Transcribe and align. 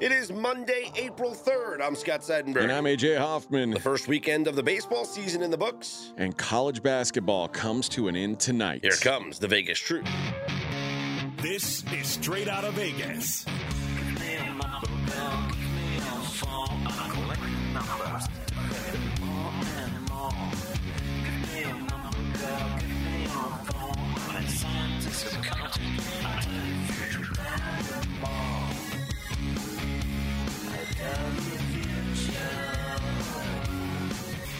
It 0.00 0.12
is 0.12 0.30
Monday, 0.30 0.92
April 0.94 1.32
3rd. 1.32 1.80
I'm 1.82 1.96
Scott 1.96 2.20
Seidenberg. 2.20 2.62
And 2.62 2.70
I'm 2.70 2.84
AJ 2.84 3.18
Hoffman. 3.18 3.70
The 3.70 3.80
first 3.80 4.06
weekend 4.06 4.46
of 4.46 4.54
the 4.54 4.62
baseball 4.62 5.04
season 5.04 5.42
in 5.42 5.50
the 5.50 5.58
books. 5.58 6.12
And 6.16 6.36
college 6.38 6.84
basketball 6.84 7.48
comes 7.48 7.88
to 7.90 8.06
an 8.06 8.14
end 8.14 8.38
tonight. 8.38 8.80
Here 8.82 8.92
comes 8.92 9.40
the 9.40 9.48
Vegas 9.48 9.80
Truth. 9.80 10.06
This 11.42 11.82
is 11.92 12.06
straight 12.06 12.48
out 12.48 12.64
of 12.64 12.74
Vegas. 12.74 13.44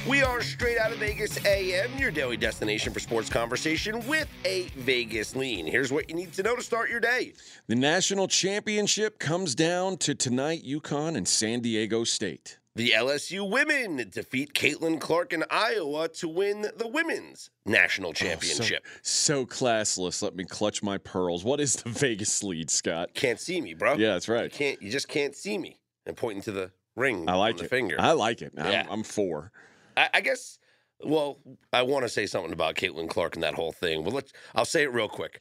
We 0.07 0.23
are 0.23 0.41
straight 0.41 0.79
out 0.79 0.93
of 0.93 0.99
Vegas 0.99 1.45
AM, 1.45 1.99
your 1.99 2.11
daily 2.11 2.37
destination 2.37 2.93
for 2.93 3.01
sports 3.01 3.29
conversation 3.29 4.07
with 4.07 4.29
a 4.45 4.69
Vegas 4.77 5.37
lean. 5.37 5.67
Here's 5.67 5.93
what 5.93 6.09
you 6.09 6.15
need 6.15 6.33
to 6.35 6.43
know 6.43 6.57
to 6.57 6.63
start 6.63 6.89
your 6.89 7.01
day. 7.01 7.35
The 7.67 7.75
national 7.75 8.29
championship 8.29 9.19
comes 9.19 9.55
down 9.55 9.99
to 9.99 10.15
tonight 10.15 10.65
UConn 10.65 11.17
and 11.17 11.29
San 11.29 11.61
Diego 11.61 12.05
State. 12.05 12.59
The 12.75 12.93
LSU 12.93 13.51
women 13.51 14.09
defeat 14.11 14.55
Caitlin 14.55 15.01
Clark 15.01 15.33
in 15.33 15.45
Iowa 15.51 16.09
to 16.09 16.29
win 16.29 16.69
the 16.77 16.87
women's 16.87 17.51
national 17.67 18.13
championship. 18.13 18.85
Oh, 18.87 18.91
so, 19.03 19.45
so, 19.45 19.47
classless. 19.47 20.23
Let 20.23 20.37
me 20.37 20.45
clutch 20.45 20.83
my 20.83 20.97
pearls. 20.97 21.45
What 21.45 21.61
is 21.61 21.75
the 21.75 21.89
Vegas 21.91 22.43
lead, 22.43 22.71
Scott? 22.71 23.11
Can't 23.15 23.41
see 23.41 23.61
me, 23.61 23.75
bro. 23.75 23.95
Yeah, 23.95 24.13
that's 24.13 24.29
right. 24.29 24.45
You 24.45 24.51
can't. 24.51 24.81
You 24.81 24.91
just 24.91 25.09
can't 25.09 25.35
see 25.35 25.59
me. 25.59 25.81
And 26.07 26.17
pointing 26.17 26.43
to 26.43 26.53
the 26.53 26.71
ring. 26.95 27.29
I 27.29 27.35
like 27.35 27.61
it. 27.61 27.69
Finger. 27.69 27.97
I 27.99 28.13
like 28.13 28.41
it. 28.43 28.53
I'm, 28.57 28.71
yeah. 28.71 28.87
I'm 28.89 29.03
four. 29.03 29.51
I, 29.99 30.09
I 30.15 30.21
guess. 30.21 30.59
Well, 31.05 31.39
I 31.73 31.83
want 31.83 32.05
to 32.05 32.09
say 32.09 32.27
something 32.27 32.53
about 32.53 32.75
Caitlin 32.75 33.09
Clark 33.09 33.35
and 33.35 33.43
that 33.45 33.55
whole 33.55 33.73
thing. 33.73 34.03
Well, 34.03 34.13
let's. 34.15 34.33
I'll 34.55 34.65
say 34.65 34.83
it 34.83 34.93
real 34.93 35.09
quick. 35.09 35.41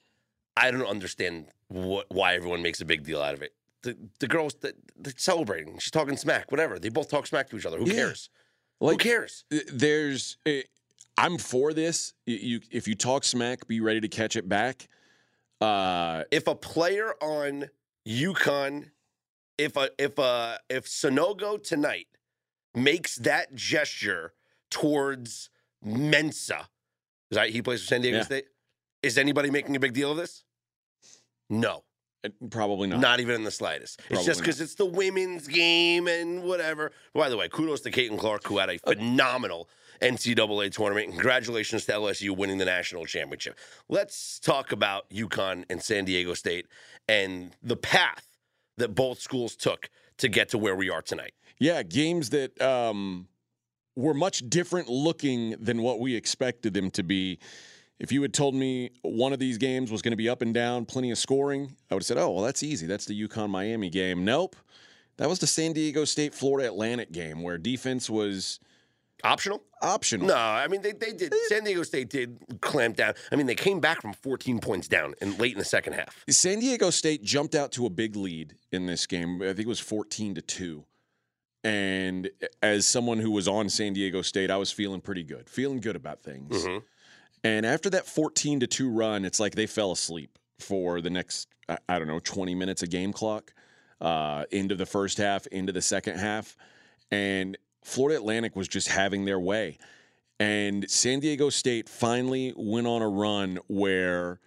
I 0.56 0.72
don't 0.72 0.86
understand 0.86 1.48
what 1.68 2.06
why 2.10 2.36
everyone 2.36 2.62
makes 2.62 2.82
a 2.82 2.86
big 2.86 3.04
deal 3.04 3.22
out 3.22 3.34
of 3.34 3.42
it. 3.42 3.54
The 3.84 3.98
the 4.20 4.28
girls 4.28 4.56
that 4.62 4.76
they're 4.98 5.14
celebrating. 5.18 5.78
She's 5.80 5.92
talking 5.92 6.18
smack. 6.18 6.52
Whatever. 6.52 6.80
They 6.80 6.90
both 6.90 7.10
talk 7.10 7.28
smack 7.28 7.50
to 7.50 7.58
each 7.58 7.66
other. 7.66 7.78
Who 7.78 7.86
Yeah. 7.88 7.96
cares? 7.96 8.30
Like, 8.80 9.02
Who 9.02 9.10
cares? 9.10 9.46
There's. 9.72 10.38
eh, 10.46 10.62
I'm 11.18 11.40
for 11.40 11.74
this. 11.74 12.14
You, 12.28 12.36
you 12.36 12.60
if 12.72 12.88
you 12.88 12.94
talk 12.96 13.24
smack, 13.24 13.68
be 13.68 13.80
ready 13.82 14.02
to 14.02 14.08
catch 14.08 14.36
it 14.36 14.48
back. 14.48 14.88
Uh, 15.60 16.24
If 16.30 16.46
a 16.48 16.54
player 16.56 17.16
on 17.22 17.70
UConn, 18.08 18.92
if 19.58 19.76
a 19.76 19.90
if 19.98 20.20
a 20.20 20.60
if 20.70 20.86
Sanogo 20.86 21.62
tonight 21.62 22.08
makes 22.76 23.16
that 23.18 23.56
gesture 23.56 24.34
towards 24.70 25.50
Mensah, 25.86 26.66
Is 27.32 27.36
that 27.36 27.50
He 27.50 27.62
plays 27.62 27.82
for 27.82 27.88
San 27.88 28.02
Diego 28.02 28.18
Yeah. 28.18 28.24
State. 28.24 28.46
Is 29.04 29.18
anybody 29.18 29.52
making 29.52 29.76
a 29.76 29.80
big 29.80 29.94
deal 29.94 30.12
of 30.12 30.18
this? 30.18 30.44
No. 31.50 31.84
probably 32.50 32.88
not. 32.88 33.00
Not 33.00 33.20
even 33.20 33.36
in 33.36 33.44
the 33.44 33.52
slightest. 33.52 34.02
it's 34.10 34.26
just 34.26 34.42
because 34.42 34.60
it's 34.60 34.76
the 34.76 34.86
women's 34.86 35.48
game 35.48 36.08
and 36.08 36.44
whatever. 36.44 36.92
By 37.14 37.30
the 37.30 37.38
way, 37.38 37.48
kudos 37.48 37.82
to 37.82 37.92
Caitlin 37.92 38.18
Clark, 38.20 38.46
who 38.46 38.58
had 38.58 38.70
a 38.70 38.78
phenomenal 38.80 39.70
NCAA 40.02 40.72
tournament. 40.72 41.10
Congratulations 41.12 41.86
to 41.86 41.94
LSU 41.94 42.36
winning 42.36 42.58
the 42.58 42.66
national 42.66 43.06
championship. 43.06 43.58
Let's 43.88 44.40
talk 44.40 44.72
about 44.72 45.10
UConn 45.10 45.64
and 45.70 45.82
San 45.82 46.06
Diego 46.06 46.34
State 46.34 46.68
and 47.08 47.56
the 47.64 47.78
path 47.78 48.28
that 48.78 48.94
both 48.94 49.20
schools 49.20 49.56
took 49.56 49.90
to 50.18 50.28
get 50.28 50.50
to 50.50 50.58
where 50.58 50.76
we 50.76 50.90
are 50.90 51.02
tonight. 51.02 51.34
Yeah, 51.60 51.82
games 51.84 52.30
that 52.32 52.60
um, 52.62 53.28
were 53.98 54.14
much 54.14 54.48
different 54.48 54.88
looking 54.88 55.56
than 55.60 55.82
what 55.82 56.00
we 56.00 56.16
expected 56.16 56.74
them 56.74 56.92
to 56.92 57.02
be. 57.02 57.40
If 58.00 58.12
you 58.12 58.22
had 58.22 58.32
told 58.32 58.54
me 58.54 58.92
one 59.02 59.34
of 59.34 59.40
these 59.40 59.58
games 59.58 59.92
was 59.92 60.04
going 60.04 60.12
to 60.12 60.18
be 60.18 60.30
up 60.30 60.44
and 60.44 60.54
down, 60.54 60.86
plenty 60.86 61.10
of 61.10 61.18
scoring, 61.18 61.76
I 61.90 61.96
would 61.96 62.04
have 62.04 62.06
said, 62.06 62.18
oh, 62.18 62.30
well, 62.30 62.44
that's 62.44 62.62
easy. 62.62 62.86
That's 62.86 63.06
the 63.06 63.28
UConn 63.28 63.50
Miami 63.50 63.90
game. 63.90 64.24
Nope. 64.24 64.56
That 65.18 65.28
was 65.28 65.40
the 65.40 65.48
San 65.48 65.74
Diego 65.74 66.06
State 66.06 66.36
Florida 66.36 66.68
Atlantic 66.68 67.12
game 67.12 67.42
where 67.42 67.58
defense 67.58 68.08
was 68.08 68.60
Optional? 69.24 69.64
optional. 69.82 70.28
No, 70.28 70.36
I 70.36 70.68
mean 70.68 70.84
they, 70.84 70.92
they 70.92 71.12
did. 71.12 71.34
San 71.48 71.64
Diego 71.64 71.82
State 71.82 72.12
did 72.12 72.38
clamp 72.62 72.98
down. 72.98 73.16
I 73.32 73.36
mean 73.36 73.48
they 73.48 73.56
came 73.56 73.80
back 73.80 74.00
from 74.00 74.14
14 74.14 74.60
points 74.60 74.88
down 74.88 75.16
in 75.22 75.36
late 75.40 75.54
in 75.54 75.58
the 75.58 75.66
second 75.66 75.94
half. 75.94 76.24
San 76.30 76.60
Diego 76.60 76.92
State 76.92 77.24
jumped 77.24 77.56
out 77.56 77.72
to 77.72 77.88
a 77.88 77.90
big 77.90 78.16
lead 78.16 78.56
in 78.72 78.86
this 78.86 79.08
game. 79.08 79.42
I 79.42 79.48
think 79.48 79.62
it 79.62 79.68
was 79.68 79.80
14 79.80 80.36
to 80.36 80.42
2. 80.44 80.86
And 81.64 82.30
as 82.62 82.86
someone 82.88 83.20
who 83.20 83.32
was 83.32 83.48
on 83.48 83.70
San 83.70 83.94
Diego 83.94 84.22
State, 84.22 84.50
I 84.52 84.58
was 84.58 84.72
feeling 84.72 85.02
pretty 85.02 85.24
good, 85.24 85.50
feeling 85.50 85.80
good 85.82 85.96
about 85.96 86.22
things. 86.24 86.64
Mhm. 86.64 86.84
And 87.44 87.66
after 87.66 87.90
that 87.92 88.06
14 88.06 88.60
to 88.62 88.68
2 88.68 88.90
run, 88.90 89.26
it's 89.26 89.40
like 89.40 89.56
they 89.56 89.68
fell 89.68 89.92
asleep 89.92 90.38
for 90.60 91.02
the 91.02 91.10
next, 91.10 91.48
I- 91.68 92.00
don't 92.00 92.08
know, 92.08 92.20
20 92.20 92.56
minutes 92.56 92.84
of 92.84 92.90
game 92.90 93.12
clock, 93.14 93.54
uh, 94.02 94.46
into 94.52 94.76
the 94.76 94.86
first 94.86 95.18
half, 95.18 95.46
into 95.48 95.72
the 95.72 95.82
second 95.82 96.18
half. 96.20 96.56
And 97.12 97.58
Florida 97.84 98.18
Atlantic 98.20 98.56
was 98.56 98.68
just 98.68 98.88
having 98.90 99.26
their 99.26 99.40
way. 99.40 99.78
And 100.40 100.90
San 100.90 101.20
Diego 101.20 101.50
State 101.50 101.90
finally 101.90 102.54
went 102.56 102.86
on 102.88 103.02
a 103.02 103.10
run 103.10 103.60
where 103.68 104.40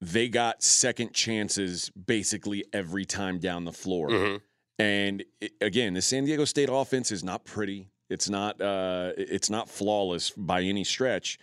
they 0.00 0.28
got 0.28 0.62
second 0.62 1.14
chances 1.14 1.90
basically 1.90 2.64
every 2.72 3.04
time 3.04 3.38
down 3.38 3.64
the 3.64 3.72
floor. 3.72 4.08
Mhm. 4.08 4.40
And 4.78 5.24
it, 5.40 5.52
again, 5.60 5.94
the 5.94 6.02
San 6.02 6.24
Diego 6.24 6.44
State 6.44 6.68
offense 6.72 7.12
is 7.12 7.22
not 7.22 7.44
pretty. 7.44 7.88
It's 8.10 8.28
not 8.28 8.60
uh, 8.60 9.12
it's 9.16 9.50
not 9.50 9.68
flawless 9.68 10.30
by 10.30 10.62
any 10.62 10.84
stretch, 10.84 11.38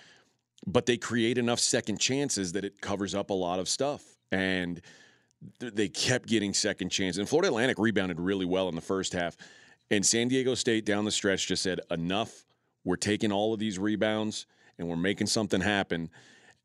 but 0.67 0.85
they 0.85 0.97
create 0.97 1.37
enough 1.37 1.59
second 1.59 1.99
chances 1.99 2.51
that 2.53 2.63
it 2.63 2.81
covers 2.81 3.15
up 3.15 3.29
a 3.29 3.33
lot 3.33 3.59
of 3.59 3.67
stuff. 3.67 4.03
And 4.31 4.81
th- 5.59 5.73
they 5.73 5.89
kept 5.89 6.27
getting 6.27 6.53
second 6.53 6.89
chances. 6.89 7.17
And 7.17 7.27
Florida 7.27 7.47
Atlantic 7.47 7.79
rebounded 7.79 8.19
really 8.19 8.45
well 8.45 8.69
in 8.69 8.75
the 8.75 8.81
first 8.81 9.13
half. 9.13 9.35
And 9.91 10.05
San 10.05 10.27
Diego 10.27 10.53
State 10.53 10.85
down 10.85 11.05
the 11.05 11.11
stretch 11.11 11.47
just 11.47 11.63
said, 11.63 11.79
enough. 11.89 12.45
We're 12.85 12.95
taking 12.95 13.31
all 13.31 13.53
of 13.53 13.59
these 13.59 13.77
rebounds 13.77 14.45
and 14.77 14.87
we're 14.87 14.95
making 14.95 15.27
something 15.27 15.61
happen. 15.61 16.09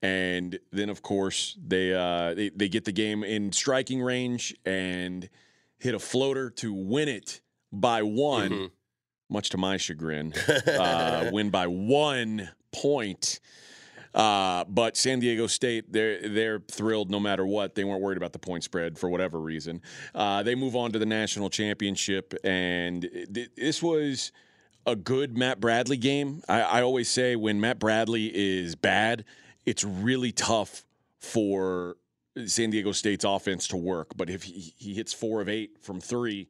And 0.02 0.58
then, 0.70 0.90
of 0.90 1.02
course, 1.02 1.56
they, 1.66 1.94
uh, 1.94 2.34
they 2.34 2.50
they 2.50 2.68
get 2.68 2.84
the 2.84 2.92
game 2.92 3.24
in 3.24 3.52
striking 3.52 4.02
range 4.02 4.54
and 4.66 5.28
hit 5.84 5.94
a 5.94 5.98
floater 5.98 6.48
to 6.48 6.72
win 6.72 7.08
it 7.08 7.40
by 7.70 8.02
one, 8.02 8.50
Mhm. 8.50 8.70
much 9.28 9.50
to 9.50 9.58
my 9.58 9.76
chagrin. 9.76 10.32
uh, 10.66 11.28
win 11.30 11.50
by 11.50 11.66
one 11.66 12.48
point. 12.72 13.38
Uh, 14.14 14.64
but 14.64 14.96
San 14.96 15.18
Diego 15.20 15.46
State, 15.46 15.92
they're 15.92 16.26
they're 16.28 16.60
thrilled 16.70 17.10
no 17.10 17.20
matter 17.20 17.44
what. 17.44 17.74
They 17.74 17.84
weren't 17.84 18.00
worried 18.00 18.16
about 18.16 18.32
the 18.32 18.38
point 18.38 18.64
spread 18.64 18.96
for 18.98 19.10
whatever 19.10 19.38
reason. 19.40 19.82
Uh, 20.14 20.42
they 20.42 20.54
move 20.54 20.74
on 20.76 20.92
to 20.92 20.98
the 20.98 21.06
national 21.06 21.50
championship, 21.50 22.32
and 22.44 23.02
th- 23.34 23.50
this 23.56 23.82
was 23.82 24.32
a 24.86 24.94
good 24.96 25.36
Matt 25.36 25.60
Bradley 25.60 25.96
game. 25.96 26.42
I, 26.48 26.60
I 26.62 26.82
always 26.82 27.10
say 27.10 27.34
when 27.36 27.60
Matt 27.60 27.78
Bradley 27.80 28.30
is 28.34 28.76
bad, 28.76 29.24
it's 29.66 29.82
really 29.84 30.30
tough 30.32 30.86
for 31.18 31.96
San 32.46 32.70
Diego 32.70 32.92
State's 32.92 33.24
offense 33.24 33.68
to 33.68 33.76
work. 33.76 34.16
But 34.16 34.30
if 34.30 34.42
he, 34.42 34.74
he 34.76 34.94
hits 34.94 35.12
four 35.12 35.40
of 35.40 35.48
eight 35.48 35.78
from 35.80 36.00
three, 36.00 36.48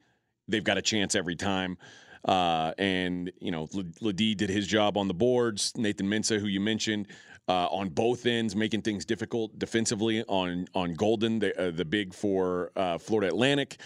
they've 0.49 0.65
got 0.65 0.79
a 0.79 0.83
chance 0.83 1.15
every 1.15 1.37
time. 1.37 1.77
Uh, 2.25 2.73
and 2.79 3.31
you 3.41 3.51
know, 3.51 3.69
LeDee 4.01 4.35
did 4.35 4.49
his 4.49 4.67
job 4.67 4.97
on 4.97 5.09
the 5.09 5.15
boards. 5.15 5.73
Nathan 5.77 6.07
Mensah, 6.07 6.41
who 6.41 6.47
you 6.47 6.61
mentioned, 6.61 7.09
uh, 7.49 7.67
on 7.67 7.91
both 7.91 8.25
ends, 8.25 8.57
making 8.57 8.81
things 8.81 9.05
difficult 9.05 9.59
defensively 9.59 10.25
on 10.25 10.67
on 10.75 10.95
Goldin, 10.97 11.39
the 11.41 11.59
uh, 11.61 11.71
the 11.71 11.85
big 11.85 12.15
for 12.15 12.73
uh, 12.77 12.97
Florida 12.97 13.29
Atlantic, 13.29 13.77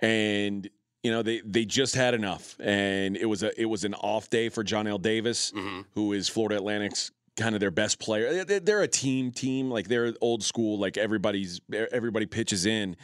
and 0.00 0.68
you 1.02 1.10
know 1.10 1.22
they 1.22 1.40
they 1.44 1.64
just 1.64 1.96
had 1.96 2.14
enough, 2.14 2.54
and 2.60 3.16
it 3.16 3.26
was 3.26 3.42
a 3.42 3.60
it 3.60 3.64
was 3.66 3.82
an 3.84 3.94
off 3.94 4.30
day 4.30 4.48
for 4.48 4.62
Johnell 4.62 5.00
Davis, 5.02 5.50
Mhm. 5.50 5.84
who 5.94 6.12
is 6.12 6.28
Florida 6.28 6.54
Atlantic's 6.56 7.10
kind 7.40 7.54
of 7.56 7.60
their 7.60 7.70
best 7.70 7.98
player. 7.98 8.44
They- 8.44 8.58
They're 8.60 8.82
a 8.82 8.88
team 8.88 9.32
team, 9.32 9.70
like 9.70 9.88
they're 9.88 10.14
old 10.20 10.42
school, 10.44 10.78
like 10.78 10.96
everybody's 10.96 11.60
everybody 11.92 12.26
pitches 12.26 12.66
in. 12.66 12.96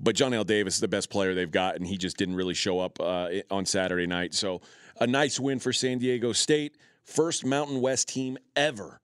But 0.00 0.16
Johnell 0.16 0.44
Davis 0.44 0.74
is 0.74 0.80
the 0.80 0.88
best 0.88 1.08
player 1.10 1.34
they've 1.34 1.50
got, 1.50 1.76
and 1.76 1.86
he 1.86 1.96
just 1.96 2.16
didn't 2.16 2.34
really 2.34 2.54
show 2.54 2.80
up 2.80 2.98
uh, 3.00 3.28
on 3.50 3.64
Saturday 3.64 4.06
night. 4.06 4.34
So 4.34 4.60
a 5.00 5.06
nice 5.06 5.38
win 5.38 5.60
for 5.60 5.72
San 5.72 5.98
Diego 5.98 6.32
State, 6.32 6.76
first 7.04 7.44
Mountain 7.46 7.80
West 7.80 8.08
team 8.08 8.36
ever 8.56 9.00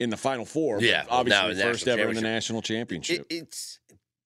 in 0.00 0.08
the 0.10 0.16
Final 0.16 0.46
Four. 0.46 0.80
Yeah, 0.80 1.04
obviously 1.10 1.54
the 1.54 1.62
first 1.72 1.86
ever 1.88 2.00
in 2.02 2.14
the 2.14 2.22
national 2.22 2.62
championship. 2.62 3.26
It, 3.28 3.36
it's 3.42 3.78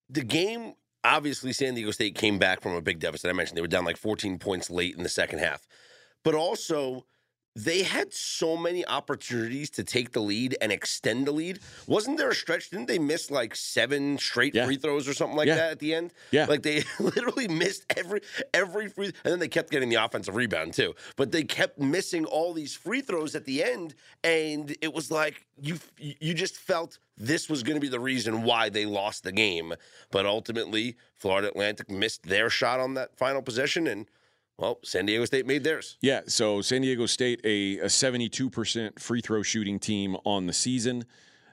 the 0.09 0.23
game. 0.23 0.75
Obviously, 1.05 1.53
San 1.53 1.75
Diego 1.75 1.91
State 1.91 2.15
came 2.15 2.39
back 2.39 2.61
from 2.61 2.75
a 2.75 2.81
big 2.81 2.99
deficit. 3.01 3.29
I 3.31 3.33
mentioned 3.33 3.57
they 3.57 3.61
were 3.63 3.67
down 3.69 3.85
like 3.85 3.97
14 3.97 4.39
points 4.39 4.69
late 4.71 4.97
in 4.97 5.03
the 5.03 5.09
second 5.09 5.39
half, 5.41 5.67
but 6.25 6.35
also 6.35 7.07
they 7.65 7.83
had 7.83 8.13
so 8.15 8.57
many 8.57 8.87
opportunities 8.87 9.69
to 9.71 9.83
take 9.83 10.13
the 10.13 10.21
lead 10.21 10.57
and 10.61 10.71
extend 10.71 11.27
the 11.27 11.33
lead. 11.33 11.59
Wasn't 11.89 12.17
there 12.17 12.31
a 12.31 12.35
stretch? 12.35 12.71
Didn't 12.71 12.87
they 12.87 13.01
miss 13.01 13.33
like 13.33 13.57
seven 13.57 14.17
straight 14.19 14.55
Yeah. 14.55 14.65
free 14.65 14.77
throws 14.77 15.09
or 15.09 15.15
something 15.15 15.37
like 15.37 15.49
Yeah. 15.49 15.57
that 15.57 15.73
at 15.73 15.79
the 15.81 15.93
end? 15.95 16.13
Yeah. 16.31 16.47
Like 16.47 16.63
they 16.63 16.85
literally 17.01 17.49
missed 17.49 17.85
every 17.97 18.21
every 18.55 18.89
free 18.89 19.07
and 19.07 19.33
then 19.33 19.39
they 19.41 19.49
kept 19.49 19.71
getting 19.71 19.89
the 19.89 19.97
offensive 19.97 20.37
rebound 20.37 20.75
too. 20.75 20.95
But 21.17 21.33
they 21.33 21.43
kept 21.43 21.81
missing 21.81 22.25
all 22.27 22.53
these 22.53 22.75
free 22.75 23.01
throws 23.01 23.35
at 23.35 23.45
the 23.45 23.65
end 23.65 23.97
and 24.23 24.77
it 24.81 24.95
was 24.95 25.11
like 25.11 25.45
you 25.61 25.79
you 25.99 26.35
just 26.35 26.57
felt 26.57 26.99
this 27.17 27.49
was 27.49 27.65
going 27.65 27.75
to 27.75 27.81
be 27.81 27.89
the 27.89 27.99
reason 27.99 28.45
why 28.45 28.69
they 28.69 28.87
lost 28.87 29.25
the 29.25 29.33
game. 29.33 29.75
But 30.13 30.27
ultimately, 30.27 30.97
Florida 31.17 31.49
Atlantic 31.49 31.91
missed 31.91 32.23
their 32.23 32.49
shot 32.51 32.79
on 32.79 32.95
that 32.95 33.17
final 33.19 33.43
possession 33.43 33.89
and 33.89 34.07
well, 34.59 34.79
San 34.85 35.07
Diego 35.07 35.25
State 35.25 35.47
made 35.47 35.65
theirs. 35.65 35.97
Yeah, 36.01 36.23
so 36.27 36.61
San 36.61 36.83
Diego 36.83 37.07
State, 37.07 37.41
a, 37.45 37.79
a 37.79 37.85
72% 37.87 38.99
free 38.99 39.21
throw 39.21 39.43
shooting 39.43 39.79
team 39.79 40.17
on 40.25 40.47
the 40.47 40.53
season. 40.53 41.05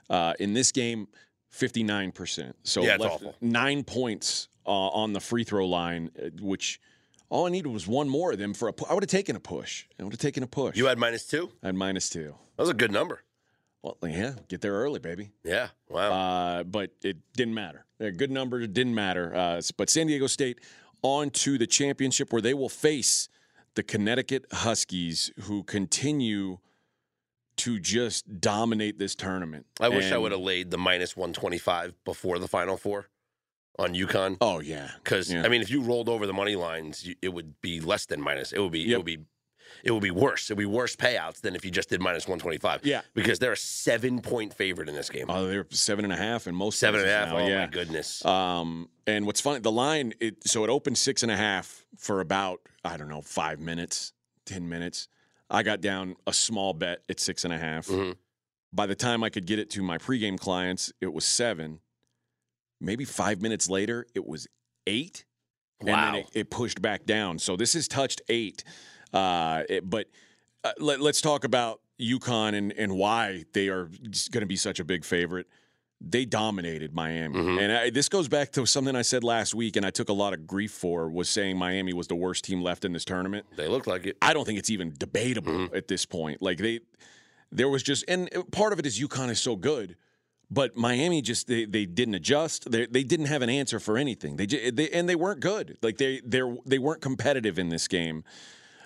Uh, 0.10 0.34
in 0.40 0.54
this 0.54 0.72
game, 0.72 1.08
59%. 1.52 2.54
So 2.64 2.84
Yeah, 2.84 2.98
nine 3.42 3.84
points 3.84 4.50
uh, 4.66 4.70
on 4.70 5.14
the 5.14 5.20
free 5.20 5.44
throw 5.44 5.66
line, 5.68 6.12
uh, 6.22 6.30
which 6.42 6.80
all 7.30 7.48
I 7.48 7.50
needed 7.50 7.70
was 7.70 7.88
one 7.88 8.08
more 8.10 8.32
of 8.32 8.38
them 8.38 8.54
for 8.54 8.68
a 8.68 8.74
pu- 8.74 8.86
I 8.90 8.94
would 8.94 9.04
have 9.04 9.10
taken 9.10 9.36
a 9.36 9.40
push. 9.40 9.86
I 10.00 10.04
would 10.04 10.14
have 10.14 10.20
taken 10.20 10.44
a 10.44 10.48
push. 10.48 10.78
You 10.78 10.86
had 10.88 10.98
minus 11.00 11.26
two? 11.26 11.52
I 11.64 11.68
had 11.68 11.76
minus 11.76 12.10
two. 12.10 12.36
That 12.58 12.64
was 12.64 12.70
a 12.70 12.74
good 12.76 12.92
number. 12.92 13.24
Well, 13.82 13.98
yeah, 14.04 14.34
get 14.48 14.62
there 14.62 14.74
early, 14.74 15.00
baby. 15.00 15.30
Yeah. 15.44 15.70
Wow. 15.90 16.12
Uh, 16.12 16.64
but 16.64 16.92
it 17.04 17.18
didn't 17.36 17.54
matter. 17.54 17.86
A 18.00 18.12
good 18.12 18.32
number, 18.32 18.66
didn't 18.66 18.96
matter. 18.96 19.34
Uh, 19.36 19.62
but 19.78 19.90
San 19.90 20.08
Diego 20.08 20.28
State 20.28 20.60
on 21.06 21.30
to 21.30 21.58
the 21.58 21.68
championship 21.68 22.34
where 22.34 22.42
they 22.42 22.54
will 22.54 22.70
face 22.70 23.30
the 23.76 23.84
Connecticut 23.84 24.46
Huskies, 24.52 25.32
who 25.42 25.64
continue 25.64 26.58
to 27.58 27.80
just 27.80 28.42
dominate 28.42 28.98
this 29.00 29.16
tournament. 29.16 29.66
I 29.80 29.90
wish 29.90 30.12
I 30.12 30.18
would 30.18 30.32
have 30.32 30.42
laid 30.42 30.72
the 30.72 30.78
minus 30.78 31.16
125 31.16 31.94
before 32.04 32.40
the 32.40 32.48
final 32.48 32.76
four 32.76 33.08
on 33.78 33.94
UConn. 33.94 34.38
Oh 34.42 34.60
yeah, 34.60 34.92
Because 35.04 35.32
Yeah. 35.32 35.44
I 35.44 35.48
mean, 35.50 35.62
if 35.62 35.70
you 35.70 35.82
rolled 35.82 36.10
over 36.10 36.26
the 36.26 36.34
money 36.34 36.56
lines, 36.56 37.06
you, 37.06 37.16
it 37.22 37.30
would 37.30 37.62
be 37.62 37.80
less 37.80 38.06
than 38.06 38.22
minus. 38.22 38.52
It 38.52 38.60
would 38.60 38.72
be. 38.72 38.92
It 38.92 38.98
would 38.98 39.06
be. 39.06 39.20
It 39.84 39.92
would 39.92 40.04
be 40.04 40.12
worse. 40.12 40.50
It 40.50 40.54
would 40.54 40.62
be 40.62 40.66
worse 40.66 40.96
payouts 40.96 41.42
than 41.42 41.56
if 41.56 41.66
you 41.66 41.72
just 41.72 41.90
did 41.90 42.02
minus 42.02 42.28
125. 42.28 42.86
Yeah. 42.86 43.02
Because 43.14 43.40
they're 43.40 43.54
a 43.54 43.58
seven 43.58 44.22
point 44.22 44.54
favorite 44.54 44.90
in 44.90 44.96
this 44.96 45.10
game. 45.10 45.26
oh, 45.30 45.48
they're 45.48 45.66
seven 45.70 46.06
and 46.06 46.14
a 46.14 46.18
half 46.18 46.48
and 46.48 46.56
most 46.56 46.80
seven 46.80 47.00
and 47.00 47.10
a 47.10 47.14
half. 47.14 47.30
now, 47.30 47.38
oh 47.38 47.48
yeah. 47.48 47.66
my 47.66 47.68
goodness. 47.68 48.24
Um, 48.26 48.90
and 49.08 49.26
what's 49.26 49.42
funny, 49.42 49.60
the 49.60 49.72
line, 49.72 50.14
it 50.20 50.48
so 50.48 50.64
it 50.64 50.70
opened 50.70 50.98
six 50.98 51.24
and 51.24 51.32
a 51.32 51.38
half 51.38 51.86
for 51.98 52.22
about 52.22 52.60
I 52.84 52.98
don't 52.98 53.10
know 53.10 53.22
five 53.22 53.60
minutes, 53.60 54.14
ten 54.46 54.68
minutes. 54.68 55.08
I 55.50 55.64
got 55.64 55.82
down 55.82 56.16
a 56.26 56.34
small 56.34 56.74
bet 56.74 57.04
at 57.10 57.20
six 57.20 57.44
and 57.44 57.54
a 57.54 57.58
half. 57.58 57.88
Mhm. 57.88 58.16
By 58.74 58.88
the 58.88 58.96
time 58.96 59.24
I 59.24 59.30
could 59.30 59.46
get 59.46 59.60
it 59.60 59.70
to 59.72 59.84
my 59.84 59.98
pregame 59.98 60.40
clients, 60.40 60.92
it 61.00 61.14
was 61.14 61.26
seven. 61.26 61.80
Maybe 62.82 63.06
five 63.06 63.42
minutes 63.42 63.70
later, 63.70 64.06
it 64.14 64.26
was 64.26 64.48
eight, 64.86 65.26
and 65.80 65.90
wow. 65.90 66.12
then 66.12 66.16
it, 66.16 66.30
it 66.34 66.50
pushed 66.50 66.82
back 66.82 67.06
down. 67.06 67.40
So 67.40 67.56
this 67.56 67.74
has 67.74 67.88
touched 67.88 68.22
eight. 68.28 68.64
Uh, 69.16 69.64
it- 69.70 69.90
but 69.90 70.08
uh, 70.64 70.72
let, 70.80 71.00
let's 71.02 71.22
talk 71.22 71.44
about 71.44 71.80
UConn 72.00 72.54
and, 72.56 72.72
and 72.74 72.98
why 72.98 73.46
they 73.54 73.70
are 73.70 73.86
going 74.32 74.42
to 74.42 74.46
be 74.46 74.56
such 74.58 74.80
a 74.80 74.84
big 74.84 75.06
favorite. 75.06 75.48
They 76.02 76.26
dominated 76.26 76.94
Miami, 76.94 77.40
Mhm. 77.40 77.60
and 77.62 77.72
I, 77.72 77.90
this 77.90 78.10
goes 78.10 78.28
back 78.28 78.52
to 78.54 78.66
something 78.66 78.96
I 78.98 79.02
said 79.02 79.24
last 79.24 79.56
week, 79.56 79.78
and 79.78 79.86
I 79.86 79.92
took 79.92 80.10
a 80.10 80.14
lot 80.14 80.34
of 80.34 80.46
grief 80.46 80.72
for 80.72 81.10
was 81.10 81.30
saying 81.30 81.58
Miami 81.58 81.94
was 81.94 82.08
the 82.08 82.16
worst 82.16 82.44
team 82.44 82.62
left 82.62 82.84
in 82.84 82.92
this 82.92 83.06
tournament. 83.06 83.46
they 83.56 83.70
look 83.70 83.88
like 83.88 84.06
it. 84.06 84.18
I 84.22 84.34
don't 84.34 84.44
think 84.46 84.60
it's 84.60 84.70
even 84.70 84.94
debatable 85.00 85.54
Mm-hmm. 85.54 85.76
at 85.76 85.88
this 85.88 86.06
point. 86.06 86.42
Like 86.42 86.58
they, 86.58 86.82
there 87.52 87.70
was 87.70 87.82
just, 87.82 88.04
and 88.10 88.30
part 88.52 88.74
of 88.74 88.80
it 88.80 88.86
is 88.86 89.00
UConn 89.00 89.30
is 89.30 89.40
so 89.40 89.56
good, 89.56 89.96
but 90.52 90.76
Miami 90.76 91.22
just 91.22 91.48
they, 91.48 91.64
they 91.64 91.86
didn't 91.86 92.16
adjust. 92.16 92.70
They 92.70 92.86
they 92.88 93.04
didn't 93.04 93.28
have 93.28 93.42
an 93.42 93.50
answer 93.50 93.80
for 93.80 93.98
anything. 93.98 94.36
They, 94.36 94.46
ju- 94.48 94.72
they 94.72 94.90
and 94.90 95.08
they 95.08 95.16
weren't 95.16 95.40
good. 95.40 95.78
Like 95.82 95.98
they 95.98 96.20
they 96.26 96.42
they 96.66 96.78
weren't 96.78 97.02
competitive 97.02 97.58
in 97.58 97.70
this 97.70 97.88
game, 97.88 98.26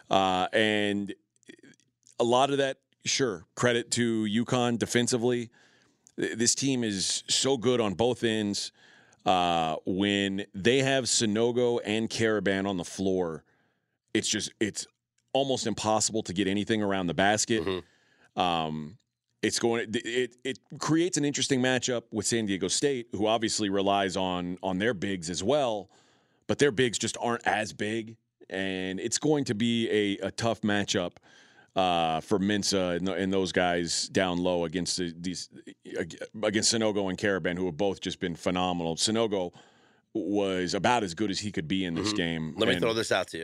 uh, 0.09 0.47
and 0.53 1.13
a 2.19 2.23
lot 2.23 2.49
of 2.49 2.57
that, 2.57 2.77
sure, 3.05 3.45
credit 3.55 3.91
to 3.91 4.23
UConn 4.25 4.77
defensively. 4.77 5.49
This 6.17 6.53
team 6.55 6.83
is 6.83 7.23
so 7.27 7.57
good 7.57 7.79
on 7.79 7.93
both 7.93 8.23
ends. 8.23 8.71
Uh, 9.25 9.75
when 9.85 10.45
they 10.55 10.79
have 10.79 11.05
Sanogo 11.05 11.79
and 11.85 12.09
Clingan 12.09 12.67
on 12.67 12.77
the 12.77 12.85
floor, 12.85 13.43
it's 14.13 14.27
just 14.27 14.51
it's 14.59 14.87
almost 15.33 15.67
impossible 15.67 16.23
to 16.23 16.33
get 16.33 16.47
anything 16.47 16.81
around 16.81 17.07
the 17.07 17.13
basket. 17.13 17.63
Mhm. 17.63 17.83
Um, 18.41 18.97
it's 19.41 19.59
going 19.59 19.87
it 19.93 20.35
it 20.43 20.59
creates 20.79 21.17
an 21.17 21.25
interesting 21.25 21.61
matchup 21.61 22.03
with 22.11 22.25
San 22.25 22.45
Diego 22.45 22.67
State, 22.67 23.07
who 23.11 23.27
obviously 23.27 23.69
relies 23.69 24.17
on 24.17 24.57
on 24.63 24.79
their 24.79 24.93
bigs 24.93 25.29
as 25.29 25.43
well, 25.43 25.89
but 26.47 26.57
their 26.59 26.71
bigs 26.71 26.97
just 26.97 27.15
aren't 27.21 27.45
as 27.45 27.71
big, 27.71 28.17
and 28.49 28.99
it's 28.99 29.17
going 29.17 29.45
to 29.45 29.55
be 29.55 29.89
a, 29.89 30.27
a 30.27 30.31
tough 30.31 30.61
matchup 30.61 31.13
uh, 31.75 32.19
for 32.21 32.39
Mensah 32.39 32.97
and, 32.97 33.07
and 33.09 33.31
those 33.31 33.51
guys 33.51 34.07
down 34.09 34.37
low 34.39 34.65
against 34.65 34.97
the, 34.97 35.13
these 35.17 35.49
against 36.43 36.73
Sanogo 36.73 37.09
and 37.09 37.17
Clingan, 37.17 37.57
who 37.57 37.65
have 37.67 37.77
both 37.77 38.01
just 38.01 38.19
been 38.19 38.35
phenomenal. 38.35 38.95
Sanogo 38.95 39.53
was 40.13 40.73
about 40.73 41.03
as 41.03 41.13
good 41.13 41.29
as 41.29 41.39
he 41.39 41.51
could 41.51 41.67
be 41.67 41.85
in 41.85 41.93
this 41.93 42.13
Mhm. 42.13 42.17
game. 42.17 42.53
Let 42.57 42.67
me 42.69 42.79
throw 42.79 42.93
this 42.93 43.11
out 43.11 43.27
to 43.29 43.37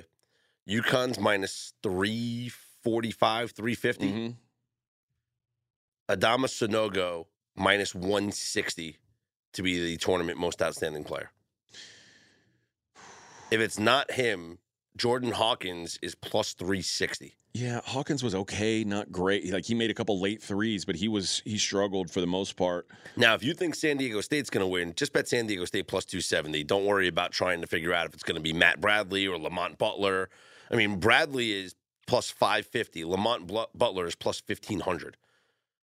you. 0.68 0.82
UConn's 0.82 1.20
minus 1.20 1.74
345, 1.84 3.52
350. 3.52 4.12
Mhm. 4.12 4.36
Adama 6.10 6.46
Sanogo 6.48 7.28
minus 7.56 7.94
160 7.96 8.98
to 9.54 9.62
be 9.64 9.80
the 9.80 9.98
tournament 9.98 10.38
most 10.40 10.62
outstanding 10.62 11.04
player. 11.04 11.32
If 13.52 13.60
it's 13.62 13.80
not 13.80 14.12
him, 14.12 14.58
Jordan 14.98 15.32
Hawkins 15.32 16.00
is 16.02 16.16
plus 16.16 16.54
360. 16.54 17.38
Yeah, 17.54 17.80
Hawkins 17.86 18.22
was 18.22 18.36
okay, 18.36 18.84
not 18.84 19.14
great. 19.14 19.50
Like 19.52 19.64
he 19.64 19.76
made 19.76 19.90
a 19.90 19.94
couple 19.94 20.20
late 20.20 20.42
threes, 20.42 20.84
but 20.84 20.96
he 20.96 21.08
was 21.08 21.42
he 21.46 21.58
struggled 21.58 22.12
for 22.12 22.20
the 22.20 22.28
most 22.28 22.58
part. 22.58 22.86
Now, 23.16 23.34
if 23.34 23.44
you 23.44 23.54
think 23.54 23.76
San 23.76 23.96
Diego 23.96 24.20
State's 24.20 24.50
going 24.50 24.64
to 24.64 24.68
win, 24.68 24.94
just 24.94 25.14
bet 25.14 25.28
San 25.30 25.48
Diego 25.48 25.64
State 25.64 25.88
plus 25.88 26.04
270. 26.04 26.66
Don't 26.66 26.86
worry 26.86 27.08
about 27.08 27.32
trying 27.32 27.62
to 27.62 27.68
figure 27.68 27.94
out 27.94 28.08
if 28.08 28.14
it's 28.14 28.24
going 28.24 28.36
to 28.36 28.42
be 28.42 28.52
Matt 28.52 28.82
Bradley 28.82 29.26
or 29.26 29.38
Lamont 29.38 29.78
Butler. 29.78 30.30
I 30.70 30.76
mean, 30.76 31.00
Bradley 31.00 31.54
is 31.54 31.76
plus 32.08 32.30
550. 32.30 33.06
Lamont 33.06 33.48
Butler 33.74 34.06
is 34.06 34.16
plus 34.16 34.42
1500. 34.46 35.16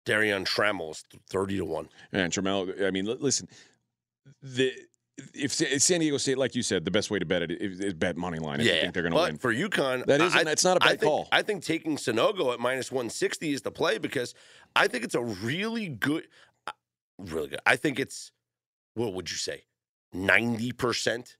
Darion 0.07 0.45
Trammell 0.45 0.93
is 0.93 1.05
30 1.29 1.57
to 1.59 1.65
1. 1.65 1.89
And 2.13 2.33
Trammell, 2.33 2.87
I 2.87 2.93
mean, 2.93 3.05
li- 3.07 3.17
listen, 3.19 3.49
the 4.43 4.73
if 5.35 5.53
San 5.53 6.01
Diego 6.01 6.17
State, 6.19 6.39
like 6.39 6.55
you 6.55 6.63
said, 6.63 6.85
the 6.85 6.91
best 6.91 7.11
way 7.11 7.19
to 7.19 7.27
bet 7.27 7.43
it 7.43 7.51
is, 7.51 7.81
is 7.81 7.95
bet 7.95 8.17
money 8.17 8.39
line. 8.39 8.61
If 8.61 8.67
you 8.67 8.73
think 8.73 8.95
they're 8.95 9.03
going 9.03 9.13
to 9.13 9.19
but 9.19 9.31
win. 9.31 9.39
for 9.39 9.53
UConn, 9.53 10.07
That 10.07 10.21
is- 10.21 10.35
I, 10.35 10.45
that's 10.45 10.65
not 10.65 10.77
a 10.77 10.81
bad 10.81 10.89
think, 11.01 11.03
call. 11.03 11.29
I 11.33 11.43
think 11.43 11.65
taking 11.65 11.97
Sanogo 11.97 12.53
at 12.53 12.61
minus 12.61 12.91
160 12.93 13.53
is 13.53 13.63
the 13.63 13.71
play 13.71 13.99
because 13.99 14.35
I 14.77 14.87
think 14.87 15.05
it's 15.05 15.15
a 15.15 15.21
really 15.23 15.89
good, 15.89 16.29
uh, 16.67 16.73
really 17.19 17.49
good. 17.49 17.61
I 17.67 17.77
think 17.77 17.99
it's, 17.99 18.31
what 18.95 19.13
would 19.15 19.31
you 19.31 19.37
say, 19.37 19.65
90% 20.15 21.37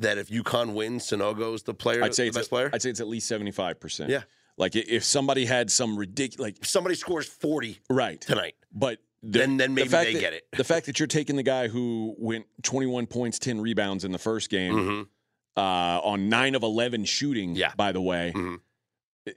that 0.00 0.18
if 0.18 0.28
UConn 0.28 0.74
wins, 0.74 1.04
Sanogo's 1.04 1.62
the 1.62 1.74
player, 1.74 2.02
I'd 2.02 2.14
say 2.14 2.24
the 2.24 2.28
it's 2.28 2.36
best 2.38 2.46
at, 2.46 2.50
player? 2.50 2.70
I'd 2.72 2.82
say 2.82 2.90
it's 2.90 3.00
at 3.00 3.08
least 3.08 3.28
seventy 3.28 3.50
five 3.52 3.78
percent. 3.78 4.10
Yeah. 4.10 4.22
like 4.56 4.74
if 4.76 5.04
somebody 5.04 5.44
had 5.46 5.70
some 5.70 5.96
ridiculous, 5.96 6.40
like 6.40 6.58
if 6.62 6.66
somebody 6.68 6.94
scores 6.96 7.26
40 7.28 7.78
right, 7.88 8.20
tonight, 8.20 8.54
but 8.72 8.98
the, 9.24 9.38
then 9.40 9.56
then 9.56 9.74
maybe 9.74 9.88
fact 9.88 10.06
they 10.06 10.14
that- 10.14 10.20
get 10.20 10.32
it. 10.34 10.46
The 10.56 10.64
fact 10.64 10.86
that 10.86 10.98
you're 11.00 11.06
taking 11.06 11.36
the 11.36 11.42
guy 11.42 11.68
who 11.68 12.14
went 12.18 12.46
twenty 12.62 12.86
one 12.86 13.06
points, 13.06 13.38
ten 13.38 13.60
rebounds 13.60 14.04
in 14.04 14.12
the 14.12 14.18
first 14.18 14.50
game. 14.50 14.74
Mhm. 14.74 15.06
uh, 15.56 16.00
on 16.02 16.28
nine 16.28 16.54
of 16.54 16.62
eleven 16.62 17.04
shooting. 17.04 17.54
Yeah. 17.54 17.72
by 17.76 17.92
the 17.92 18.00
way, 18.00 18.32
Mhm. 18.34 18.58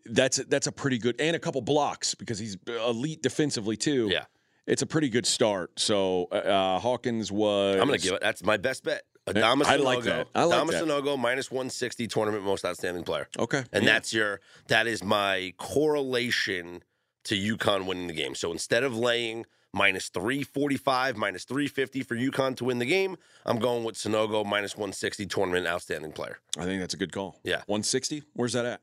that's 0.05 0.37
that's 0.47 0.67
a 0.67 0.71
pretty 0.71 0.97
good 0.97 1.15
and 1.19 1.35
a 1.35 1.39
couple 1.39 1.61
blocks 1.61 2.15
because 2.15 2.39
he's 2.39 2.57
elite 2.67 3.21
defensively 3.21 3.77
too. 3.77 4.09
Yeah. 4.11 4.25
it's 4.65 4.81
a 4.81 4.85
pretty 4.85 5.07
good 5.09 5.25
start. 5.25 5.79
So 5.79 6.25
uh, 6.25 6.77
Hawkins 6.79 7.31
was. 7.31 7.77
I'm 7.79 7.87
going 7.87 7.97
to 7.99 8.03
give 8.05 8.15
it. 8.15 8.21
That's 8.21 8.43
my 8.43 8.57
best 8.57 8.83
bet. 8.83 9.03
Adama 9.25 9.65
I 9.65 9.75
like 9.77 10.03
that. 10.03 10.27
I 10.35 10.43
like 10.45 10.59
Adama 10.63 10.71
that. 10.71 10.83
Sanogo 10.85 11.17
minus 11.19 11.49
160 11.51 12.07
tournament 12.07 12.43
most 12.45 12.63
outstanding 12.65 13.03
player. 13.03 13.27
Okay, 13.39 13.63
And 13.73 13.83
yeah. 13.85 13.93
that's 13.93 14.13
your 14.13 14.39
that 14.67 14.87
is 14.87 15.03
my 15.03 15.53
correlation 15.57 16.83
to 17.25 17.35
UConn 17.35 17.85
winning 17.85 18.07
the 18.07 18.13
game. 18.13 18.35
So 18.35 18.51
instead 18.51 18.83
of 18.83 18.95
laying 18.95 19.45
minus 19.77 20.09
345, 20.09 21.15
minus 21.15 21.43
350 21.45 22.03
for 22.03 22.15
UConn 22.15 22.55
to 22.57 22.65
win 22.65 22.79
the 22.79 22.85
game, 22.85 23.15
I'm 23.45 23.59
going 23.59 23.83
with 23.83 23.95
Sanogo 23.95 24.45
minus 24.45 24.75
160 24.75 25.25
tournament 25.27 25.67
outstanding 25.67 26.11
player. 26.11 26.39
I 26.57 26.63
think 26.65 26.81
that's 26.81 26.95
a 26.95 26.97
good 26.97 27.11
call. 27.13 27.39
Yeah. 27.43 27.61
160. 27.67 28.23
Where's 28.33 28.53
that 28.53 28.65
at? 28.65 28.81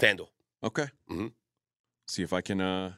FanDuel. 0.00 0.28
Okay. 0.62 0.86
Mhm. 1.10 1.32
See 2.06 2.22
if 2.22 2.32
I 2.32 2.40
can 2.40 2.60
uh, 2.60 2.92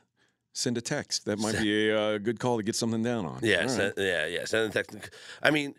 send 0.53 0.77
a 0.77 0.81
text. 0.83 1.25
That 1.25 1.39
might 1.39 1.59
be 1.59 1.89
a 1.89 1.99
uh, 1.99 2.19
good 2.19 2.39
call 2.39 2.59
to 2.59 2.63
get 2.63 2.77
something 2.77 3.03
down 3.03 3.25
on. 3.25 3.41
Yeah, 3.43 3.67
send, 3.67 3.95
right. 3.97 4.07
yeah, 4.07 4.27
yeah. 4.27 4.45
Send 4.45 4.71
the 4.71 4.83
text. 4.83 5.11
I 5.43 5.51
mean, 5.51 5.75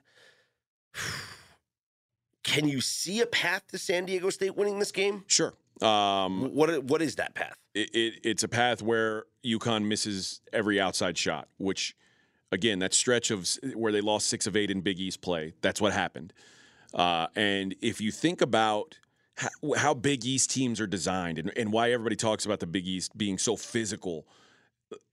can 2.43 2.67
you 2.67 2.81
see 2.81 3.21
a 3.21 3.27
path 3.27 3.67
to 3.67 3.77
San 3.77 4.05
Diego 4.05 4.29
State 4.29 4.55
winning 4.55 4.79
this 4.79 4.91
game? 4.91 5.23
Sure. 5.27 5.53
Um, 5.81 6.53
What 6.53 6.83
what 6.83 7.01
is 7.01 7.15
that 7.15 7.35
path? 7.35 7.57
it, 7.73 7.89
it, 7.93 8.13
it's 8.23 8.43
a 8.43 8.47
path 8.47 8.81
where 8.81 9.25
UConn 9.45 9.85
misses 9.85 10.41
every 10.51 10.79
outside 10.79 11.17
shot, 11.17 11.47
which, 11.57 11.95
again, 12.51 12.79
that 12.79 12.93
stretch 12.93 13.31
of 13.31 13.47
where 13.73 13.91
they 13.91 14.01
lost 14.01 14.27
six 14.27 14.47
of 14.47 14.55
eight 14.55 14.71
in 14.71 14.81
Big 14.81 14.99
East 14.99 15.21
play, 15.21 15.53
that's 15.61 15.79
what 15.79 15.93
happened. 15.93 16.33
Uh, 16.93 17.27
and 17.35 17.75
if 17.81 18.01
you 18.01 18.11
think 18.11 18.41
about 18.41 18.97
how, 19.37 19.49
how 19.77 19.93
Big 19.93 20.25
East 20.25 20.49
teams 20.49 20.81
are 20.81 20.87
designed 20.87 21.37
and, 21.37 21.51
and 21.55 21.71
why 21.71 21.91
everybody 21.91 22.15
talks 22.15 22.45
about 22.45 22.59
the 22.59 22.67
Big 22.67 22.87
East 22.87 23.17
being 23.17 23.37
so 23.37 23.55
physical, 23.55 24.25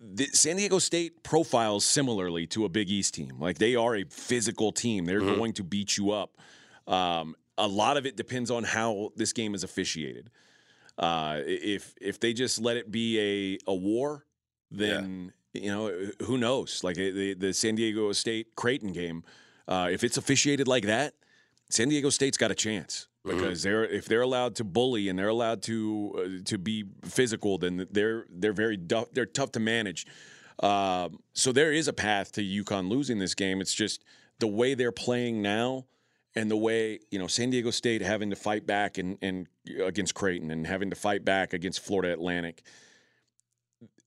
the, 0.01 0.25
San 0.27 0.57
Diego 0.57 0.79
State 0.79 1.23
profiles 1.23 1.85
similarly 1.85 2.47
to 2.49 2.65
a 2.65 2.69
Big 2.69 2.91
East 2.91 3.15
team. 3.15 3.39
Like 3.39 3.59
they 3.59 3.77
are 3.77 3.95
a 3.95 4.05
physical 4.05 4.73
team, 4.73 5.05
they're 5.05 5.21
going 5.21 5.53
to 5.55 5.63
beat 5.63 5.99
you 5.99 6.13
up. 6.13 6.39
Um, 6.89 7.37
a 7.59 7.69
lot 7.69 7.97
of 7.97 8.07
it 8.07 8.17
depends 8.17 8.51
on 8.51 8.65
how 8.65 9.11
this 9.17 9.33
game 9.33 9.55
is 9.55 9.63
officiated. 9.63 10.31
Uh, 10.99 11.41
if 11.45 11.95
if 12.01 12.19
they 12.21 12.33
just 12.33 12.61
let 12.61 12.77
it 12.77 12.91
be 12.91 13.59
a 13.67 13.71
a 13.71 13.75
war, 13.75 14.25
then 14.71 15.33
you 15.53 15.71
know 15.71 15.93
who 16.25 16.39
knows? 16.39 16.83
Like 16.83 16.99
eh, 16.99 17.11
the 17.11 17.35
the 17.35 17.53
San 17.53 17.75
Diego 17.75 18.13
State 18.13 18.55
Creighton 18.57 18.93
game, 18.93 19.23
uh, 19.69 19.89
if 19.91 20.05
it's 20.05 20.17
officiated 20.17 20.69
like 20.69 20.85
that, 20.85 21.15
San 21.71 21.89
Diego 21.89 22.11
State's 22.11 22.39
got 22.39 22.51
a 22.51 22.55
chance 22.55 23.09
because 23.25 23.63
they're 23.63 23.85
if 23.85 24.07
they're 24.07 24.23
allowed 24.23 24.55
to 24.57 24.65
bully 24.65 25.09
and 25.09 25.19
they're 25.19 25.29
allowed 25.29 25.63
to 25.65 26.15
uh, 26.17 26.43
to 26.45 26.59
be 26.59 26.85
physical, 27.05 27.59
then 27.59 27.87
they're 27.91 28.27
they're 28.31 28.53
very 28.53 28.77
du- 28.77 29.09
they're 29.13 29.27
tough 29.27 29.53
to 29.53 29.61
manage. 29.61 30.07
Um, 30.61 31.19
so 31.35 31.53
there 31.53 31.73
is 31.73 31.89
a 31.89 31.93
path 31.93 32.33
to 32.33 32.43
UConn 32.43 32.89
losing 32.89 33.19
this 33.19 33.35
game. 33.35 33.61
It's 33.61 33.75
just 33.75 34.03
the 34.39 34.47
way 34.47 34.75
they're 34.75 34.93
playing 34.93 35.43
now 35.43 35.85
and 36.37 36.51
the 36.51 36.57
way 36.57 37.01
you 37.11 37.19
know 37.19 37.27
San 37.27 37.51
Diego 37.51 37.71
State 37.71 38.03
having 38.03 38.31
to 38.31 38.37
fight 38.37 38.67
back 38.67 38.99
and, 38.99 39.19
and 39.23 39.49
against 39.83 40.15
Creighton 40.15 40.51
and 40.51 40.67
having 40.67 40.91
to 40.91 40.97
fight 40.97 41.25
back 41.25 41.53
against 41.53 41.81
Florida 41.81 42.13
Atlantic. 42.13 42.63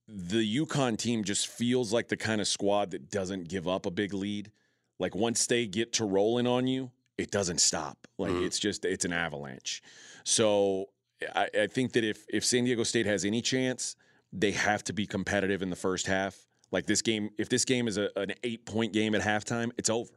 The 0.07 0.57
UConn 0.65 0.97
team 0.97 1.23
just 1.23 1.47
feels 1.47 1.93
like 1.93 2.07
the 2.07 2.17
kind 2.17 2.41
of 2.41 2.47
squad 2.47 2.91
that 2.91 3.11
doesn't 3.11 3.47
give 3.47 3.67
up 3.67 3.85
a 3.85 3.91
big 3.91 4.13
lead. 4.13 4.51
Like 4.97 5.13
once 5.15 5.45
they 5.45 5.67
get 5.67 5.93
to 5.93 6.05
rolling 6.05 6.47
on 6.47 6.65
you, 6.65 6.91
it 7.17 7.29
doesn't 7.31 7.59
stop. 7.59 8.07
Like 8.17 8.31
Mhm. 8.31 8.45
it's 8.45 8.57
just 8.59 8.85
it's 8.85 9.05
an 9.05 9.13
avalanche. 9.13 9.83
So 10.23 10.89
I, 11.35 11.49
I 11.61 11.67
think 11.67 11.93
that 11.93 12.03
if 12.03 12.25
if 12.29 12.43
San 12.45 12.63
Diego 12.65 12.83
State 12.83 13.05
has 13.05 13.23
any 13.25 13.41
chance, 13.41 13.95
they 14.33 14.51
have 14.51 14.83
to 14.85 14.93
be 14.93 15.05
competitive 15.05 15.61
in 15.61 15.69
the 15.69 15.75
first 15.75 16.07
half. 16.07 16.45
Like 16.71 16.85
this 16.85 17.01
game, 17.01 17.29
if 17.37 17.49
this 17.49 17.65
game 17.65 17.87
is 17.87 17.97
a, 17.97 18.09
an 18.15 18.33
eight 18.43 18.65
point 18.65 18.93
game 18.93 19.15
at 19.15 19.21
halftime, 19.21 19.71
it's 19.77 19.89
over. 19.89 20.11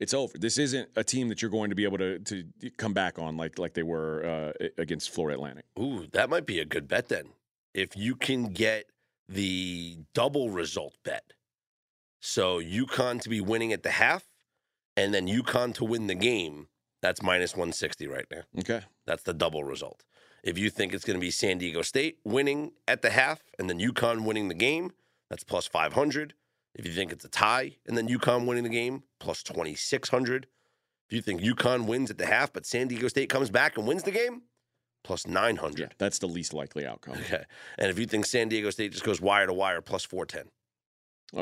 It's 0.00 0.14
over. 0.14 0.36
This 0.38 0.58
isn't 0.58 0.88
a 0.96 1.04
team 1.04 1.28
that 1.28 1.42
you're 1.42 1.50
going 1.50 1.70
to 1.70 1.76
be 1.76 1.84
able 1.84 1.98
to 1.98 2.18
to 2.18 2.44
come 2.78 2.94
back 2.94 3.18
on 3.18 3.36
like 3.36 3.58
like 3.58 3.74
they 3.74 3.82
were 3.82 4.54
uh, 4.60 4.66
against 4.78 5.10
Florida 5.10 5.36
Atlantic. 5.36 5.66
Ooh, 5.78 6.06
that 6.12 6.30
might 6.30 6.46
be 6.46 6.58
a 6.58 6.64
good 6.64 6.88
bet 6.88 7.08
then. 7.08 7.28
If 7.74 7.96
you 7.96 8.16
can 8.16 8.46
get 8.46 8.86
the 9.28 9.98
double 10.12 10.50
result 10.50 10.96
bet. 11.04 11.34
So 12.20 12.60
UConn 12.60 13.20
to 13.22 13.28
be 13.28 13.40
winning 13.40 13.72
at 13.72 13.82
the 13.82 13.92
half 13.92 14.24
and 14.96 15.14
then 15.14 15.26
UConn 15.26 15.72
to 15.74 15.84
win 15.84 16.08
the 16.08 16.14
game, 16.14 16.68
that's 17.00 17.22
minus 17.22 17.54
160 17.54 18.06
right 18.08 18.26
now. 18.30 18.42
Okay. 18.58 18.82
That's 19.06 19.22
the 19.22 19.32
double 19.32 19.64
result. 19.64 20.04
If 20.42 20.58
you 20.58 20.68
think 20.68 20.92
it's 20.92 21.04
going 21.04 21.18
to 21.18 21.20
be 21.20 21.30
San 21.30 21.58
Diego 21.58 21.82
State 21.82 22.18
winning 22.24 22.72
at 22.88 23.02
the 23.02 23.10
half 23.10 23.42
and 23.58 23.70
then 23.70 23.78
UConn 23.78 24.24
winning 24.24 24.48
the 24.48 24.54
game, 24.54 24.92
that's 25.28 25.44
plus 25.44 25.66
500. 25.66 26.34
If 26.74 26.86
you 26.86 26.92
think 26.92 27.12
it's 27.12 27.24
a 27.24 27.28
tie 27.28 27.76
and 27.86 27.96
then 27.96 28.08
UConn 28.08 28.46
winning 28.46 28.62
the 28.64 28.70
game, 28.70 29.02
plus 29.18 29.42
2600. 29.42 30.46
If 31.08 31.12
you 31.16 31.22
think 31.22 31.40
UConn 31.40 31.86
wins 31.86 32.10
at 32.10 32.18
the 32.18 32.26
half 32.26 32.52
but 32.52 32.64
San 32.64 32.86
Diego 32.88 33.08
State 33.08 33.28
comes 33.28 33.50
back 33.50 33.76
and 33.76 33.86
wins 33.86 34.04
the 34.04 34.12
game, 34.12 34.42
plus 35.02 35.26
900. 35.26 35.78
Yeah, 35.80 35.86
that's 35.98 36.18
the 36.20 36.28
least 36.28 36.52
likely 36.54 36.86
outcome. 36.86 37.14
Okay. 37.26 37.42
And 37.78 37.90
if 37.90 37.98
you 37.98 38.06
think 38.06 38.26
San 38.26 38.48
Diego 38.48 38.70
State 38.70 38.92
just 38.92 39.04
goes 39.04 39.20
wire 39.20 39.46
to 39.46 39.52
wire, 39.52 39.80
plus 39.80 40.04
410. 40.04 40.50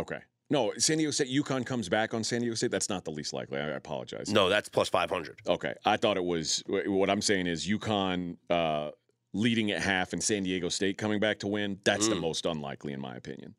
Okay. 0.01 0.21
No, 0.51 0.73
San 0.79 0.97
Diego 0.97 1.11
State. 1.11 1.29
UConn 1.29 1.67
comes 1.67 1.91
back 1.91 2.15
on 2.15 2.25
San 2.25 2.41
Diego 2.41 2.55
State. 2.55 2.71
That's 2.71 2.89
not 2.89 3.05
the 3.05 3.11
least 3.11 3.35
likely. 3.35 3.59
I, 3.59 3.67
apologize. 3.73 4.31
No, 4.33 4.49
that's 4.49 4.71
plus 4.71 4.89
500. 4.89 5.41
Okay. 5.47 5.75
I 5.85 5.99
thought 5.99 6.17
it 6.17 6.25
was. 6.25 6.63
What 6.67 7.11
I'm 7.11 7.21
saying 7.21 7.47
is 7.49 7.67
UConn 7.69 8.39
uh, 8.49 8.91
leading 9.35 9.71
at 9.73 9.83
half 9.83 10.15
and 10.15 10.23
San 10.23 10.45
Diego 10.45 10.71
State 10.71 10.97
coming 10.97 11.21
back 11.21 11.39
to 11.41 11.47
win. 11.49 11.79
That's 11.85 12.09
the 12.09 12.15
Mm. 12.15 12.21
most 12.23 12.47
unlikely, 12.47 12.95
in 12.95 13.01
my 13.01 13.15
opinion. 13.15 13.57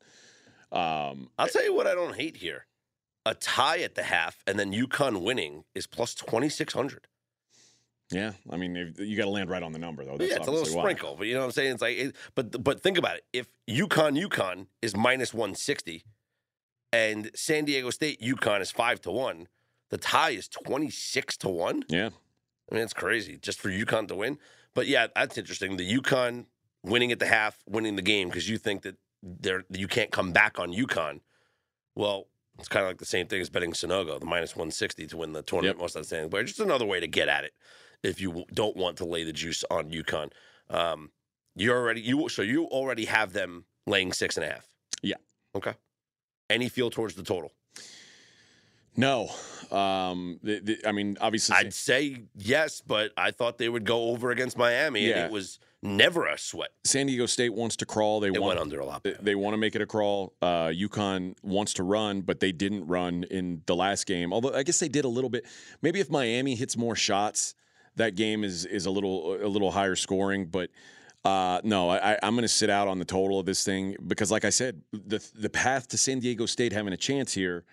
Um, 0.72 1.30
I'll 1.38 1.48
tell 1.48 1.64
you 1.64 1.74
what 1.74 1.86
I 1.86 1.94
don't 1.94 2.16
hate 2.16 2.36
here. 2.36 2.66
A 3.26 3.34
tie 3.34 3.80
at 3.80 3.94
the 3.94 4.02
half 4.02 4.42
and 4.46 4.58
then 4.58 4.72
UConn 4.72 5.22
winning 5.22 5.64
is 5.74 5.86
plus 5.86 6.14
2600. 6.14 7.06
yeah. 8.10 8.32
I 8.50 8.56
mean, 8.56 8.94
you 8.98 9.16
got 9.16 9.24
to 9.24 9.30
land 9.30 9.50
right 9.50 9.62
on 9.62 9.72
the 9.72 9.78
number, 9.78 10.04
though. 10.04 10.16
That's 10.16 10.30
yeah, 10.30 10.36
it's 10.36 10.46
a 10.46 10.50
little 10.50 10.60
obviously 10.60 10.76
why. 10.76 10.82
sprinkle, 10.84 11.16
but 11.16 11.26
you 11.26 11.34
know 11.34 11.40
what 11.40 11.46
I'm 11.46 11.52
saying? 11.52 11.72
It's 11.72 11.82
like, 11.82 11.98
it, 11.98 12.16
but 12.34 12.62
but 12.64 12.80
think 12.80 12.98
about 12.98 13.16
it. 13.16 13.24
If 13.32 13.46
UConn 13.68 14.20
UConn 14.26 14.66
is 14.80 14.96
minus 14.96 15.34
160, 15.34 16.04
and 16.92 17.30
San 17.34 17.64
Diego 17.66 17.90
State 17.90 18.20
UConn 18.20 18.60
is 18.60 18.70
five 18.70 19.00
to 19.02 19.10
one, 19.10 19.48
the 19.90 19.98
tie 19.98 20.30
is 20.30 20.48
26 20.48 21.36
to 21.38 21.48
one. 21.48 21.84
Yeah. 21.88 22.10
I 22.70 22.74
mean, 22.74 22.84
it's 22.84 22.92
crazy 22.94 23.38
just 23.40 23.60
for 23.60 23.68
UConn 23.68 24.08
to 24.08 24.14
win. 24.14 24.38
But 24.74 24.86
yeah, 24.86 25.08
that's 25.14 25.36
interesting. 25.36 25.76
The 25.76 25.98
UConn 25.98 26.46
winning 26.82 27.12
at 27.12 27.18
the 27.18 27.26
half, 27.26 27.58
winning 27.68 27.96
the 27.96 28.02
game 28.02 28.28
because 28.28 28.48
you 28.48 28.58
think 28.58 28.82
that 28.82 28.96
they're 29.22 29.64
you 29.70 29.88
can't 29.88 30.10
come 30.10 30.32
back 30.32 30.58
on 30.58 30.72
UConn. 30.72 31.20
Well, 31.94 32.26
it's 32.58 32.68
kind 32.68 32.84
of 32.84 32.90
like 32.90 32.98
the 32.98 33.04
same 33.06 33.26
thing 33.26 33.40
as 33.40 33.50
betting 33.50 33.72
Sanogo, 33.72 34.18
the 34.20 34.26
minus 34.26 34.54
160 34.54 35.06
to 35.08 35.16
win 35.16 35.32
the 35.32 35.42
tournament 35.42 35.76
Yep. 35.76 35.82
most 35.82 35.96
outstanding 35.96 36.30
player. 36.30 36.44
Just 36.44 36.60
another 36.60 36.86
way 36.86 37.00
to 37.00 37.06
get 37.06 37.28
at 37.28 37.44
it 37.44 37.52
if 38.02 38.20
you 38.20 38.44
don't 38.52 38.76
want 38.76 38.96
to 38.98 39.04
lay 39.04 39.24
the 39.24 39.32
juice 39.32 39.64
on 39.70 39.90
UConn. 39.90 40.30
Um, 40.68 41.10
you 41.56 41.72
already 41.72 42.00
you 42.00 42.28
so 42.28 42.42
you 42.42 42.64
already 42.66 43.06
have 43.06 43.32
them 43.32 43.64
laying 43.86 44.12
six 44.12 44.36
and 44.36 44.44
a 44.46 44.50
half. 44.50 44.68
Yeah. 45.02 45.16
Okay. 45.54 45.74
Any 46.48 46.68
feel 46.68 46.90
towards 46.90 47.14
the 47.14 47.22
total? 47.22 47.52
No. 48.96 49.30
Um, 49.70 50.40
the, 50.42 50.58
the, 50.60 50.78
I 50.86 50.92
mean, 50.92 51.16
obviously, 51.20 51.56
I'd 51.56 51.72
say 51.72 52.22
yes, 52.34 52.82
but 52.84 53.12
I 53.16 53.30
thought 53.30 53.56
they 53.58 53.68
would 53.68 53.84
go 53.84 54.10
over 54.10 54.30
against 54.30 54.58
Miami, 54.58 55.10
and 55.12 55.20
it 55.26 55.30
was 55.30 55.58
never 55.82 56.26
a 56.26 56.36
sweat. 56.38 56.70
San 56.84 57.06
Diego 57.06 57.26
State 57.26 57.54
wants 57.54 57.76
to 57.76 57.86
crawl. 57.86 58.20
They 58.20 58.28
It 58.28 58.32
want 58.32 58.44
went 58.44 58.60
under 58.60 58.80
a 58.80 58.86
lot. 58.86 59.02
They- 59.02 59.16
They 59.20 59.34
want 59.34 59.54
to 59.54 59.58
make 59.58 59.74
it 59.74 59.82
a 59.82 59.86
crawl. 59.86 60.34
Uh, 60.42 60.68
UConn 60.68 61.34
wants 61.42 61.72
to 61.74 61.82
run, 61.82 62.20
but 62.22 62.40
they 62.40 62.52
didn't 62.52 62.86
run 62.86 63.24
in 63.30 63.62
the 63.66 63.74
last 63.76 64.06
game. 64.06 64.32
Although 64.32 64.54
I 64.54 64.62
guess 64.62 64.78
they 64.78 64.88
did 64.88 65.04
a 65.04 65.08
little 65.08 65.30
bit. 65.30 65.46
Maybe 65.82 66.00
if 66.00 66.10
Miami 66.10 66.54
hits 66.54 66.76
more 66.76 66.94
shots, 66.96 67.54
that 67.96 68.14
game 68.14 68.44
is 68.44 68.64
is 68.66 68.86
a 68.86 68.90
little 68.90 69.34
a 69.42 69.48
little 69.48 69.70
higher 69.70 69.96
scoring. 69.96 70.46
But 70.46 70.70
uh, 71.24 71.60
no, 71.64 71.90
I, 71.90 72.18
I'm 72.22 72.34
going 72.34 72.42
to 72.42 72.48
sit 72.48 72.70
out 72.70 72.88
on 72.88 72.98
the 72.98 73.04
total 73.04 73.38
of 73.38 73.44
this 73.46 73.62
thing 73.64 73.94
because, 74.06 74.30
like 74.30 74.44
I 74.44 74.50
said, 74.50 74.80
the 74.92 75.18
the 75.34 75.50
path 75.50 75.88
to 75.88 75.98
San 75.98 76.18
Diego 76.20 76.46
State 76.46 76.72
having 76.72 76.92
a 76.92 76.96
chance 76.96 77.32
here 77.34 77.64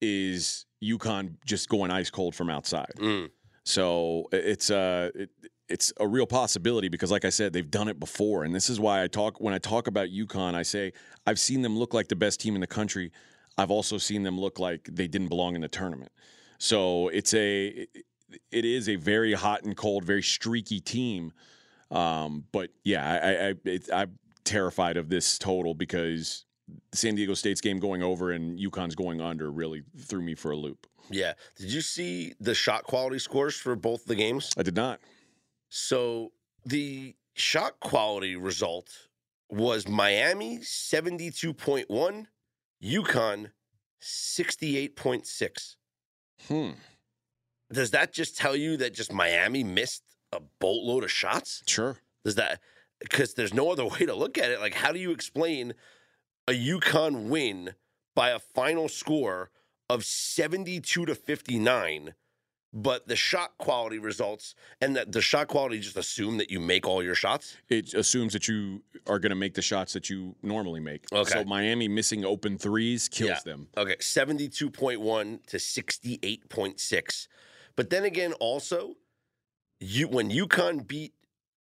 is 0.00 0.66
UConn 0.82 1.36
just 1.44 1.68
going 1.68 1.90
ice 1.90 2.10
cold 2.10 2.34
from 2.34 2.50
outside. 2.50 2.92
Mm. 2.98 3.30
So 3.64 4.28
it's 4.32 4.70
uh 4.70 5.10
it, 5.14 5.30
it's 5.68 5.92
a 5.98 6.06
real 6.06 6.26
possibility 6.26 6.88
because, 6.88 7.10
like 7.10 7.24
I 7.24 7.30
said, 7.30 7.52
they've 7.52 7.70
done 7.70 7.88
it 7.88 7.98
before, 7.98 8.44
and 8.44 8.54
this 8.54 8.70
is 8.70 8.78
why 8.78 9.02
I 9.02 9.08
talk 9.08 9.40
when 9.40 9.54
I 9.54 9.58
talk 9.58 9.86
about 9.86 10.08
UConn. 10.08 10.54
I 10.54 10.62
say 10.62 10.92
I've 11.26 11.38
seen 11.38 11.62
them 11.62 11.76
look 11.76 11.94
like 11.94 12.08
the 12.08 12.16
best 12.16 12.40
team 12.40 12.54
in 12.54 12.60
the 12.60 12.66
country. 12.66 13.12
I've 13.58 13.70
also 13.70 13.98
seen 13.98 14.22
them 14.22 14.38
look 14.38 14.58
like 14.58 14.88
they 14.90 15.08
didn't 15.08 15.28
belong 15.28 15.54
in 15.54 15.62
the 15.62 15.68
tournament. 15.68 16.12
So 16.58 17.08
it's 17.08 17.34
a 17.34 17.86
it, 18.50 18.64
is 18.64 18.88
a 18.88 18.96
very 18.96 19.32
hot 19.32 19.64
and 19.64 19.76
cold, 19.76 20.04
very 20.04 20.22
streaky 20.22 20.80
team. 20.80 21.32
Um, 21.90 22.44
but 22.52 22.70
yeah, 22.84 23.08
I, 23.08 23.28
I, 23.28 23.48
I 23.48 23.54
it, 23.64 23.88
I'm 23.92 24.18
terrified 24.44 24.96
of 24.96 25.08
this 25.08 25.38
total 25.38 25.74
because 25.74 26.44
San 26.92 27.14
Diego 27.14 27.34
State's 27.34 27.60
game 27.60 27.78
going 27.78 28.02
over 28.02 28.32
and 28.32 28.58
UConn's 28.58 28.94
going 28.94 29.20
under 29.20 29.50
really 29.50 29.82
threw 29.98 30.22
me 30.22 30.34
for 30.34 30.50
a 30.50 30.56
loop. 30.56 30.86
Yeah. 31.10 31.34
Did 31.56 31.72
you 31.72 31.80
see 31.80 32.34
the 32.40 32.54
shot 32.54 32.84
quality 32.84 33.18
scores 33.18 33.56
for 33.56 33.76
both 33.76 34.04
the 34.06 34.14
games? 34.14 34.52
I 34.56 34.62
did 34.62 34.74
not. 34.74 35.00
So 35.68 36.32
the 36.64 37.14
shot 37.34 37.80
quality 37.80 38.36
result 38.36 39.08
was 39.48 39.86
Miami 39.86 40.58
72.1, 40.58 42.26
UConn 42.82 43.50
68.6. 44.02 45.76
Hmm. 46.48 46.70
Does 47.72 47.90
that 47.90 48.12
just 48.12 48.36
tell 48.36 48.54
you 48.54 48.76
that 48.76 48.94
just 48.94 49.12
Miami 49.12 49.64
missed 49.64 50.02
a 50.32 50.40
boatload 50.60 51.04
of 51.04 51.10
shots? 51.10 51.62
Sure. 51.66 51.96
Does 52.24 52.36
that 52.36 52.60
because 53.00 53.34
there's 53.34 53.54
no 53.54 53.70
other 53.70 53.84
way 53.88 54.06
to 54.06 54.14
look 54.14 54.38
at 54.38 54.50
it? 54.50 54.60
Like, 54.60 54.74
how 54.74 54.92
do 54.92 54.98
you 54.98 55.10
explain 55.10 55.74
a 56.48 56.52
UConn 56.52 57.28
win 57.28 57.74
by 58.14 58.30
a 58.30 58.38
final 58.38 58.88
score 58.88 59.50
of 59.88 60.04
72 60.04 61.06
to 61.06 61.14
59, 61.14 62.14
but 62.72 63.08
the 63.08 63.16
shot 63.16 63.56
quality 63.58 63.98
results 63.98 64.54
and 64.80 64.94
that 64.96 65.12
the 65.12 65.20
shot 65.20 65.48
quality 65.48 65.78
just 65.80 65.96
assume 65.96 66.36
that 66.38 66.50
you 66.50 66.60
make 66.60 66.86
all 66.86 67.02
your 67.02 67.14
shots? 67.14 67.56
It 67.68 67.94
assumes 67.94 68.32
that 68.34 68.48
you 68.48 68.82
are 69.06 69.18
going 69.18 69.30
to 69.30 69.36
make 69.36 69.54
the 69.54 69.62
shots 69.62 69.92
that 69.94 70.10
you 70.10 70.34
normally 70.42 70.80
make. 70.80 71.04
Okay. 71.12 71.30
So 71.30 71.44
Miami 71.44 71.88
missing 71.88 72.24
open 72.24 72.58
threes 72.58 73.08
kills 73.08 73.30
Yeah. 73.30 73.38
them. 73.44 73.68
Okay, 73.76 73.96
72.1 73.96 75.38
to 75.46 75.56
68.6. 75.58 77.28
But 77.76 77.90
then 77.90 78.04
again, 78.04 78.32
also, 78.34 78.96
you 79.80 80.08
when 80.08 80.30
UConn 80.30 80.86
beat 80.86 81.12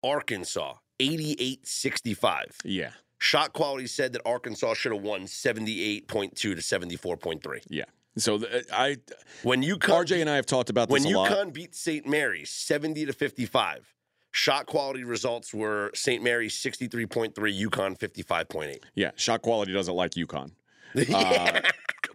Arkansas 0.04 0.76
88-65. 1.00 2.56
Yeah. 2.64 2.92
Shot 3.20 3.54
quality 3.54 3.88
said 3.88 4.14
that 4.14 4.22
Arkansas 4.26 4.74
should 4.74 4.92
have 4.92 5.02
won 5.02 5.22
78.2 5.24 6.36
to 6.36 6.56
74.3. 6.56 7.62
Yeah. 7.70 7.86
So 8.17 8.38
the, 8.38 8.63
I, 8.72 8.98
When 9.41 9.63
UConn 9.63 10.05
RJ 10.05 10.22
and 10.22 10.29
I 10.29 10.36
have 10.36 10.46
talked 10.46 10.70
about 10.70 10.89
this 10.89 11.03
when 11.03 11.13
a 11.13 11.17
lot. 11.17 11.32
UConn 11.32 11.53
beat 11.53 11.75
St. 11.75 12.05
Mary's 12.05 12.50
70 12.51 13.08
to 13.08 13.13
55, 13.13 13.93
shot 14.32 14.65
quality 14.67 15.03
results 15.03 15.53
were 15.53 15.91
St. 15.96 16.24
Mary's 16.24 16.55
63.3, 16.55 17.34
UConn 17.34 17.98
55.8. 17.98 18.77
Yeah, 18.93 19.12
shot 19.15 19.41
quality 19.41 19.74
doesn't 19.74 19.96
like 19.96 20.12
UConn. 20.12 20.51
Uh, 20.96 21.60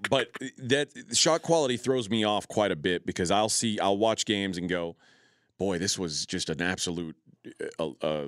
but 0.09 0.31
that 0.57 0.89
shot 1.13 1.43
quality 1.43 1.77
throws 1.77 2.09
me 2.09 2.23
off 2.23 2.47
quite 2.47 2.71
a 2.71 2.77
bit 2.77 3.05
because 3.05 3.33
I'll 3.33 3.49
see, 3.49 3.81
I'll 3.81 3.99
watch 3.99 4.25
games 4.25 4.57
and 4.57 4.69
go, 4.69 4.95
boy, 5.59 5.79
this 5.79 5.99
was 5.99 6.25
just 6.25 6.49
an 6.49 6.63
absolute 6.63 7.17
uh, 7.81 7.91
uh, 8.01 8.27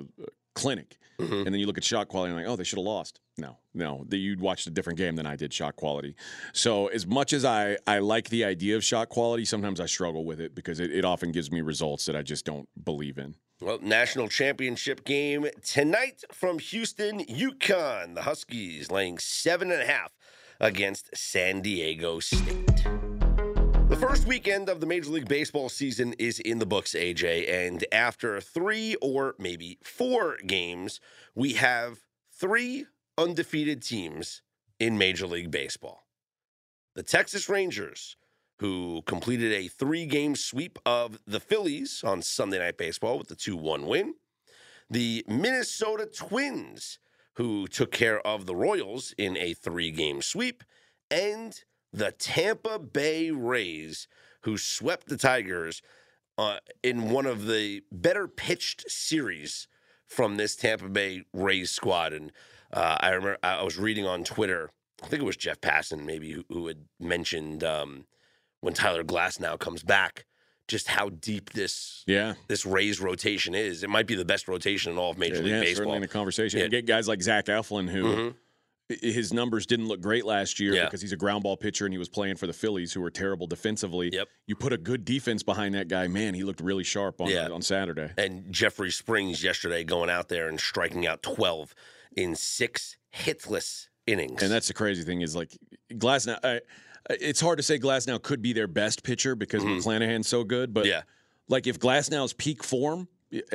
clinic. 0.53 0.97
Mhm. 1.19 1.45
And 1.45 1.47
then 1.47 1.55
you 1.55 1.67
look 1.67 1.77
at 1.77 1.83
shot 1.83 2.07
quality 2.07 2.31
and 2.33 2.39
like, 2.41 2.51
oh, 2.51 2.55
they 2.55 2.63
should 2.63 2.79
have 2.79 2.85
lost. 2.85 3.19
No, 3.37 3.57
no, 3.73 4.05
the, 4.07 4.17
you'd 4.17 4.41
watched 4.41 4.65
a 4.67 4.71
different 4.71 4.97
game 4.97 5.15
than 5.15 5.25
I 5.25 5.35
did 5.35 5.53
shot 5.53 5.75
quality. 5.75 6.15
So 6.53 6.87
as 6.87 7.05
much 7.05 7.31
as 7.33 7.45
I, 7.45 7.77
I 7.87 7.99
like 7.99 8.29
the 8.29 8.43
idea 8.43 8.75
of 8.75 8.83
shot 8.83 9.09
quality, 9.09 9.45
sometimes 9.45 9.79
I 9.79 9.85
struggle 9.85 10.25
with 10.25 10.39
it 10.39 10.55
because 10.55 10.79
it, 10.79 10.91
it 10.91 11.05
often 11.05 11.31
gives 11.31 11.51
me 11.51 11.61
results 11.61 12.05
that 12.07 12.15
I 12.15 12.23
just 12.23 12.45
don't 12.45 12.67
believe 12.83 13.17
in. 13.17 13.35
Well, 13.61 13.77
national 13.81 14.27
championship 14.29 15.05
game 15.05 15.47
tonight 15.63 16.23
from 16.31 16.57
Houston, 16.59 17.19
UConn. 17.25 18.15
The 18.15 18.23
Huskies 18.23 18.89
laying 18.89 19.19
seven 19.19 19.71
and 19.71 19.81
a 19.81 19.85
half 19.85 20.13
against 20.59 21.15
San 21.15 21.61
Diego 21.61 22.19
State. 22.19 23.00
The 23.91 23.97
first 23.97 24.25
weekend 24.25 24.69
of 24.69 24.79
the 24.79 24.85
Major 24.85 25.09
League 25.09 25.27
Baseball 25.27 25.67
season 25.67 26.13
is 26.13 26.39
in 26.39 26.59
the 26.59 26.65
books, 26.65 26.93
AJ. 26.93 27.51
And 27.51 27.83
after 27.91 28.39
three 28.39 28.95
or 29.01 29.35
maybe 29.37 29.79
four 29.83 30.37
games, 30.47 31.01
we 31.35 31.53
have 31.55 31.99
three 32.33 32.85
undefeated 33.17 33.83
teams 33.83 34.43
in 34.79 34.97
Major 34.97 35.27
League 35.27 35.51
Baseball. 35.51 36.05
The 36.95 37.03
Texas 37.03 37.49
Rangers, 37.49 38.15
who 38.59 39.01
completed 39.07 39.51
a 39.51 39.67
three 39.67 40.05
game 40.05 40.37
sweep 40.37 40.79
of 40.85 41.19
the 41.27 41.41
Phillies 41.41 42.01
on 42.01 42.21
Sunday 42.21 42.59
Night 42.59 42.77
Baseball 42.77 43.17
with 43.17 43.27
the 43.27 43.35
2 43.35 43.57
1 43.57 43.85
win. 43.85 44.13
The 44.89 45.25
Minnesota 45.27 46.05
Twins, 46.05 46.97
who 47.33 47.67
took 47.67 47.91
care 47.91 48.25
of 48.25 48.45
the 48.45 48.55
Royals 48.55 49.13
in 49.17 49.35
a 49.35 49.53
three 49.53 49.91
game 49.91 50.21
sweep. 50.21 50.63
And 51.11 51.61
the 51.93 52.11
Tampa 52.11 52.79
Bay 52.79 53.31
Rays, 53.31 54.07
who 54.41 54.57
swept 54.57 55.07
the 55.07 55.17
Tigers 55.17 55.81
uh, 56.37 56.57
in 56.83 57.09
one 57.11 57.25
of 57.25 57.45
the 57.47 57.83
better 57.91 58.27
pitched 58.27 58.89
series 58.89 59.67
from 60.07 60.37
this 60.37 60.55
Tampa 60.55 60.89
Bay 60.89 61.23
Rays 61.33 61.71
squad. 61.71 62.13
And 62.13 62.31
uh, 62.73 62.97
I 62.99 63.09
remember 63.09 63.37
I 63.43 63.63
was 63.63 63.77
reading 63.77 64.05
on 64.05 64.23
Twitter, 64.23 64.71
I 65.03 65.07
think 65.07 65.21
it 65.21 65.25
was 65.25 65.37
Jeff 65.37 65.59
Passan 65.61 66.03
maybe 66.05 66.31
who, 66.31 66.43
who 66.49 66.67
had 66.67 66.85
mentioned 66.99 67.63
um, 67.63 68.05
when 68.61 68.73
Tyler 68.73 69.03
Glasnow 69.03 69.59
comes 69.59 69.83
back, 69.83 70.25
just 70.67 70.87
how 70.87 71.09
deep 71.09 71.51
this 71.51 72.03
Yeah. 72.07 72.35
this 72.47 72.65
Rays 72.65 73.01
rotation 73.01 73.53
is. 73.55 73.83
It 73.83 73.89
might 73.89 74.07
be 74.07 74.15
the 74.15 74.23
best 74.25 74.47
rotation 74.47 74.91
in 74.93 74.97
all 74.97 75.11
of 75.11 75.17
Major 75.17 75.35
yeah, 75.37 75.41
League 75.41 75.51
certainly 75.53 75.65
Baseball. 75.71 75.93
in 75.95 76.01
the 76.01 76.07
conversation. 76.07 76.59
Yeah. 76.59 76.65
You 76.65 76.71
get 76.71 76.85
guys 76.85 77.07
like 77.07 77.21
Zach 77.21 77.45
Eflin, 77.47 77.89
who 77.89 78.03
Mhm. 78.03 78.35
His 79.01 79.31
numbers 79.33 79.65
didn't 79.65 79.87
look 79.87 80.01
great 80.01 80.25
last 80.25 80.59
year 80.59 80.73
Yeah. 80.73 80.85
because 80.85 81.01
he's 81.01 81.11
a 81.11 81.17
ground 81.17 81.43
ball 81.43 81.57
pitcher 81.57 81.85
and 81.85 81.93
he 81.93 81.97
was 81.97 82.09
playing 82.09 82.35
for 82.35 82.47
the 82.47 82.53
Phillies, 82.53 82.93
who 82.93 83.01
were 83.01 83.11
terrible 83.11 83.47
defensively. 83.47 84.09
Yep. 84.13 84.27
You 84.47 84.55
put 84.55 84.73
a 84.73 84.77
good 84.77 85.05
defense 85.05 85.43
behind 85.43 85.75
that 85.75 85.87
guy, 85.87 86.07
man, 86.07 86.33
he 86.33 86.43
looked 86.43 86.61
really 86.61 86.83
sharp 86.83 87.21
on 87.21 87.29
Yeah. 87.29 87.49
on 87.49 87.61
Saturday. 87.61 88.11
And 88.17 88.51
Jeffrey 88.51 88.91
Springs 88.91 89.43
yesterday 89.43 89.83
going 89.83 90.09
out 90.09 90.27
there 90.29 90.47
and 90.49 90.59
striking 90.59 91.05
out 91.07 91.21
12 91.23 91.73
in 92.15 92.35
six 92.35 92.97
hitless 93.15 93.87
innings. 94.07 94.41
And 94.41 94.51
that's 94.51 94.67
the 94.67 94.73
crazy 94.73 95.03
thing 95.03 95.21
is 95.21 95.35
like 95.35 95.57
Glasnow. 95.91 96.39
I, 96.43 96.61
it's 97.09 97.39
hard 97.41 97.57
to 97.57 97.63
say 97.63 97.79
Glasnow 97.79 98.21
could 98.21 98.41
be 98.41 98.53
their 98.53 98.67
best 98.67 99.03
pitcher 99.03 99.35
because 99.35 99.63
Mhm. 99.63 99.79
McClanahan's 99.81 100.27
so 100.27 100.43
good, 100.43 100.73
but 100.73 100.85
yeah. 100.85 101.03
like 101.47 101.67
if 101.67 101.79
Glasnow's 101.79 102.33
peak 102.33 102.63
form, 102.63 103.07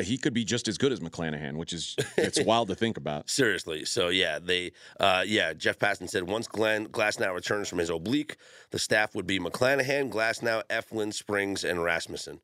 he 0.03 0.17
could 0.17 0.33
be 0.33 0.45
just 0.45 0.69
as 0.69 0.79
good 0.79 0.93
as 0.93 1.01
McClanahan, 1.01 1.57
which 1.57 1.73
is 1.73 1.97
it's 2.17 2.41
wild 2.45 2.69
to 2.69 2.75
think 2.75 2.97
about. 2.97 3.29
Seriously. 3.29 3.85
So 3.85 4.09
yeah, 4.09 4.39
they 4.39 4.73
uh 4.99 5.25
yeah, 5.27 5.53
Jeff 5.53 5.79
Passan 5.79 6.09
said 6.09 6.25
once 6.25 6.49
Glenn 6.49 6.89
Glasnow 6.89 7.35
returns 7.35 7.69
from 7.69 7.79
his 7.79 7.91
oblique, 7.91 8.37
the 8.71 8.79
staff 8.79 9.15
would 9.15 9.27
be 9.27 9.39
McClanahan, 9.39 10.11
Glasnow, 10.11 10.63
Eflin, 10.71 11.13
Springs, 11.13 11.65
and 11.65 11.83
Rasmussen. 11.83 12.41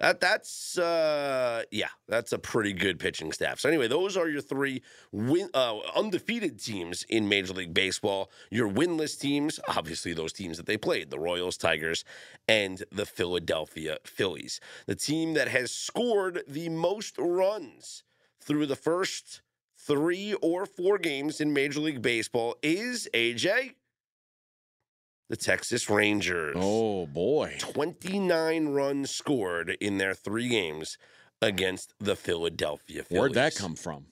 That 0.00 0.18
that's 0.18 0.78
uh 0.78 1.62
yeah, 1.70 1.90
that's 2.08 2.32
a 2.32 2.38
pretty 2.38 2.72
good 2.72 2.98
pitching 2.98 3.32
staff. 3.32 3.60
So 3.60 3.68
anyway, 3.68 3.86
those 3.86 4.16
are 4.16 4.28
your 4.28 4.40
three 4.40 4.82
win 5.12 5.50
uh, 5.52 5.78
undefeated 5.94 6.58
teams 6.58 7.04
in 7.10 7.28
Major 7.28 7.52
League 7.52 7.74
Baseball. 7.74 8.30
Your 8.50 8.68
winless 8.68 9.20
teams, 9.20 9.60
obviously 9.68 10.14
those 10.14 10.32
teams 10.32 10.56
that 10.56 10.64
they 10.64 10.78
played, 10.78 11.10
the 11.10 11.18
Royals, 11.18 11.58
Tigers, 11.58 12.04
and 12.48 12.82
the 12.90 13.04
Philadelphia 13.04 13.98
Phillies. 14.04 14.58
The 14.86 14.96
team 14.96 15.34
that 15.34 15.48
has 15.48 15.70
scored 15.70 16.44
the 16.48 16.70
most 16.70 17.16
runs 17.18 18.02
through 18.40 18.66
the 18.66 18.76
first 18.76 19.42
three 19.76 20.32
or 20.40 20.64
four 20.64 20.96
games 20.96 21.42
in 21.42 21.52
Major 21.52 21.80
League 21.80 22.00
Baseball 22.00 22.56
is 22.62 23.06
AJ, 23.12 23.74
the 25.30 25.36
Texas 25.36 25.88
Rangers. 25.88 26.56
Oh 26.58 27.06
boy. 27.06 27.56
29 27.60 28.68
runs 28.68 29.10
scored 29.10 29.70
in 29.80 29.96
their 29.96 30.12
three 30.12 30.48
games 30.48 30.98
against 31.40 31.94
the 32.00 32.16
Philadelphia 32.16 33.04
Phillies. 33.04 33.20
Where'd 33.20 33.34
that 33.34 33.54
come 33.54 33.76
from? 33.76 34.06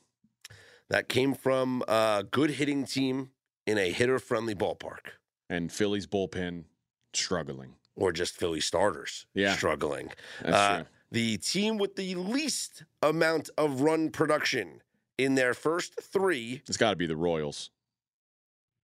That 0.89 1.09
came 1.11 1.35
from 1.35 1.83
a 1.89 2.25
good 2.31 2.51
hitting 2.53 2.87
team 2.87 3.33
in 3.67 3.77
a 3.77 3.91
hitter 3.93 4.19
friendly 4.19 4.55
ballpark, 4.55 5.11
And 5.51 5.71
Philly's 5.71 6.07
bullpen 6.07 6.65
struggling. 7.13 7.75
or 7.97 8.13
just 8.13 8.35
Philly 8.37 8.61
starters 8.61 9.27
Yeah. 9.35 9.57
struggling. 9.57 10.13
That's 10.41 10.57
Uh, 10.57 10.77
true. 10.77 10.87
The 11.11 11.39
team 11.39 11.79
with 11.79 11.97
the 11.97 12.15
least 12.15 12.85
amount 13.03 13.51
of 13.59 13.81
run 13.81 14.11
production 14.11 14.83
in 15.19 15.35
their 15.35 15.53
first 15.53 16.01
three, 16.01 16.63
It's 16.69 16.77
got 16.77 16.91
to 16.91 16.97
be 16.97 17.07
the 17.07 17.17
Royals. 17.17 17.71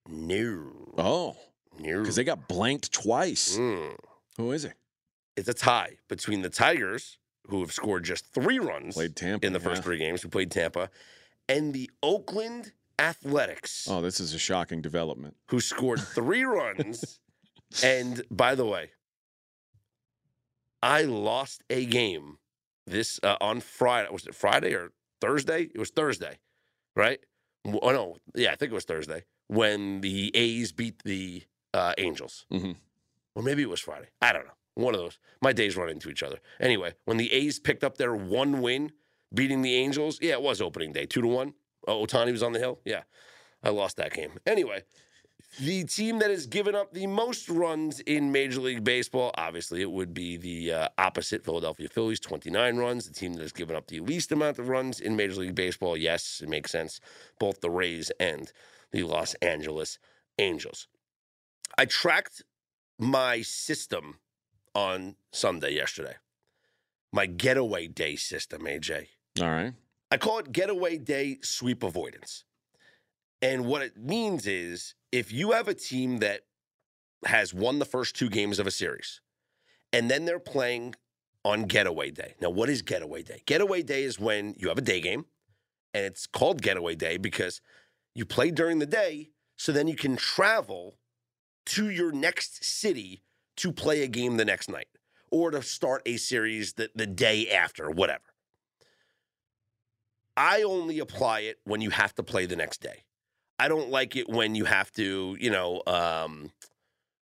no. 0.09 0.95
Oh. 0.99 1.37
Because 1.79 2.17
they 2.17 2.25
got 2.25 2.49
blanked 2.49 2.93
twice. 2.93 3.57
Mm. 3.57 3.97
Who 4.37 4.53
is 4.53 4.65
it? 4.65 4.75
It's 5.37 5.49
a 5.49 5.55
tie 5.55 5.99
between 6.09 6.43
the 6.43 6.49
Tigers, 6.51 7.19
who 7.49 7.61
have 7.61 7.73
scored 7.73 8.05
just 8.05 8.33
three 8.33 8.59
runs 8.59 8.95
Played 8.95 9.17
Tampa 9.17 9.47
in 9.47 9.53
the 9.53 9.61
first 9.61 9.81
yeah. 9.81 9.85
three 9.85 9.99
games, 9.99 10.23
who 10.23 10.29
played 10.29 10.51
Tampa, 10.51 10.91
and 11.49 11.75
the 11.75 11.91
Oakland 12.03 12.73
Athletics, 12.99 13.89
Oh, 13.91 14.01
this 14.01 14.21
is 14.21 14.35
a 14.35 14.39
shocking 14.39 14.81
development. 14.81 15.37
who 15.49 15.61
scored 15.61 16.01
three 16.15 16.45
runs. 16.45 17.19
And 17.83 18.23
by 18.31 18.55
the 18.55 18.65
way, 18.65 18.91
I 20.83 21.03
lost 21.03 21.63
a 21.71 21.85
game 21.87 22.39
this 22.87 23.19
uh, 23.23 23.37
on 23.41 23.61
Friday. 23.61 24.09
Was 24.13 24.27
it 24.27 24.35
Friday 24.35 24.75
or 24.75 24.93
Thursday? 25.21 25.63
It 25.75 25.79
was 25.79 25.91
Thursday, 25.91 26.39
right? 26.95 27.19
Oh 27.67 27.91
no, 27.91 28.17
yeah, 28.35 28.53
I 28.53 28.57
think 28.57 28.71
it 28.71 28.75
was 28.75 28.85
Thursday 28.85 29.25
when 29.49 30.01
the 30.03 30.31
A's 30.37 30.73
beat 30.73 31.03
the 31.05 31.43
uh, 31.75 31.93
Angels. 31.99 32.47
Mhm. 32.51 32.77
Or 33.35 33.43
maybe 33.43 33.63
it 33.63 33.69
was 33.69 33.81
Friday. 33.81 34.09
I 34.23 34.33
don't 34.33 34.47
know. 34.47 34.53
One 34.75 34.95
of 34.95 35.01
those. 35.01 35.19
My 35.43 35.53
days 35.53 35.77
run 35.77 35.89
into 35.91 36.09
each 36.09 36.23
other. 36.23 36.39
Anyway, 36.61 36.95
when 37.05 37.17
the 37.17 37.33
A's 37.33 37.59
picked 37.59 37.85
up 37.85 37.99
their 37.99 38.15
one 38.15 38.63
win, 38.63 38.93
beating 39.33 39.63
the 39.63 39.75
Angels, 39.75 40.19
yeah, 40.23 40.33
it 40.33 40.43
was 40.43 40.61
opening 40.63 40.93
day, 40.93 41.05
two 41.07 41.21
to 41.21 41.29
one. 41.29 41.55
Oh, 41.87 42.05
Ohtani 42.07 42.33
was 42.33 42.43
on 42.43 42.53
the 42.53 42.59
hill. 42.59 42.81
Yeah, 42.85 43.03
I 43.63 43.69
lost 43.71 43.97
that 43.99 44.13
game. 44.15 44.39
Anyway, 44.47 44.85
the 45.61 45.85
team 45.85 46.19
that 46.21 46.31
has 46.31 46.47
given 46.47 46.75
up 46.75 46.93
the 46.93 47.07
most 47.07 47.49
runs 47.49 48.01
in 48.01 48.33
Major 48.33 48.61
League 48.61 48.83
Baseball, 48.83 49.31
obviously, 49.37 49.83
it 49.83 49.91
would 49.91 50.13
be 50.15 50.37
the 50.37 50.73
uh, 50.73 50.89
opposite 50.99 51.45
Philadelphia 51.45 51.89
Phillies, 51.89 52.19
29 52.21 52.77
runs. 52.77 53.07
The 53.07 53.15
team 53.15 53.35
that 53.35 53.43
has 53.43 53.53
given 53.53 53.77
up 53.77 53.87
the 53.89 54.01
least 54.01 54.33
amount 54.33 54.59
of 54.59 54.69
runs 54.69 54.99
in 55.01 55.15
Major 55.15 55.41
League 55.43 55.55
Baseball, 55.55 55.97
yes, 55.97 56.41
it 56.43 56.49
makes 56.49 56.71
sense. 56.73 57.01
Both 57.39 57.61
the 57.61 57.71
Rays 57.71 58.11
and 58.19 58.51
the 58.91 59.03
Los 59.05 59.35
Angeles 59.35 59.99
Angels. 60.39 60.89
I 61.77 61.85
tracked 61.87 62.43
my 62.99 63.43
system 63.43 64.19
on 64.75 65.17
Sunday 65.33 65.75
yesterday. 65.75 66.17
My 67.13 67.27
getaway 67.27 67.87
day 67.87 68.17
system, 68.17 68.63
AJ. 68.63 69.09
All 69.41 69.49
right. 69.49 69.73
I 70.11 70.17
call 70.17 70.39
it 70.39 70.53
getaway 70.53 70.99
day 70.99 71.39
sweep 71.43 71.83
avoidance. 71.83 72.45
And 73.43 73.67
what 73.67 73.83
it 73.83 73.97
means 73.97 74.47
is 74.47 74.95
if 75.13 75.33
you 75.33 75.53
have 75.53 75.69
a 75.69 75.75
team 75.75 76.19
that 76.19 76.43
has 77.27 77.55
won 77.55 77.79
the 77.79 77.85
first 77.85 78.17
two 78.17 78.29
games 78.29 78.59
of 78.59 78.67
a 78.67 78.71
series 78.71 79.21
and 79.93 80.11
then 80.11 80.25
they're 80.25 80.39
playing 80.39 80.95
on 81.45 81.65
getaway 81.65 82.11
day. 82.11 82.35
Now, 82.41 82.51
what 82.51 82.71
is 82.71 82.83
getaway 82.83 83.23
day? 83.23 83.43
Getaway 83.47 83.83
day 83.83 84.05
is 84.05 84.19
when 84.19 84.55
you 84.59 84.69
have 84.69 84.79
a 84.79 84.83
day 84.83 85.01
game 85.01 85.27
and 85.93 86.05
it's 86.05 86.27
called 86.27 86.63
getaway 86.63 86.95
day 86.95 87.17
because 87.17 87.61
you 88.15 88.25
play 88.25 88.51
during 88.51 88.79
the 88.79 88.87
day 88.87 89.31
so 89.57 89.73
then 89.73 89.89
you 89.89 89.97
can 89.97 90.17
travel 90.17 90.97
to 91.67 91.89
your 91.91 92.13
next 92.13 92.65
city 92.65 93.23
to 93.57 93.73
play 93.73 94.03
a 94.03 94.09
game 94.09 94.37
the 94.37 94.45
next 94.45 94.69
night. 94.69 94.89
or 95.31 95.51
to 95.51 95.63
start 95.63 96.03
a 96.07 96.17
series 96.17 96.75
the, 96.75 96.89
the 96.95 97.07
day 97.07 97.51
after, 97.51 97.91
whatever. 97.91 98.23
I 100.37 100.63
only 100.63 100.99
apply 101.01 101.41
it 101.41 101.59
when 101.65 101.81
you 101.81 101.91
have 101.91 102.15
to 102.17 102.23
play 102.23 102.47
the 102.47 102.57
next 102.57 102.81
day. 102.81 103.05
I 103.59 103.69
don't 103.69 103.91
like 103.91 104.17
it 104.17 104.29
when 104.29 104.55
you 104.55 104.65
have 104.65 104.93
to, 104.93 105.37
you 105.41 105.51
know, 105.51 105.83
um, 105.87 106.51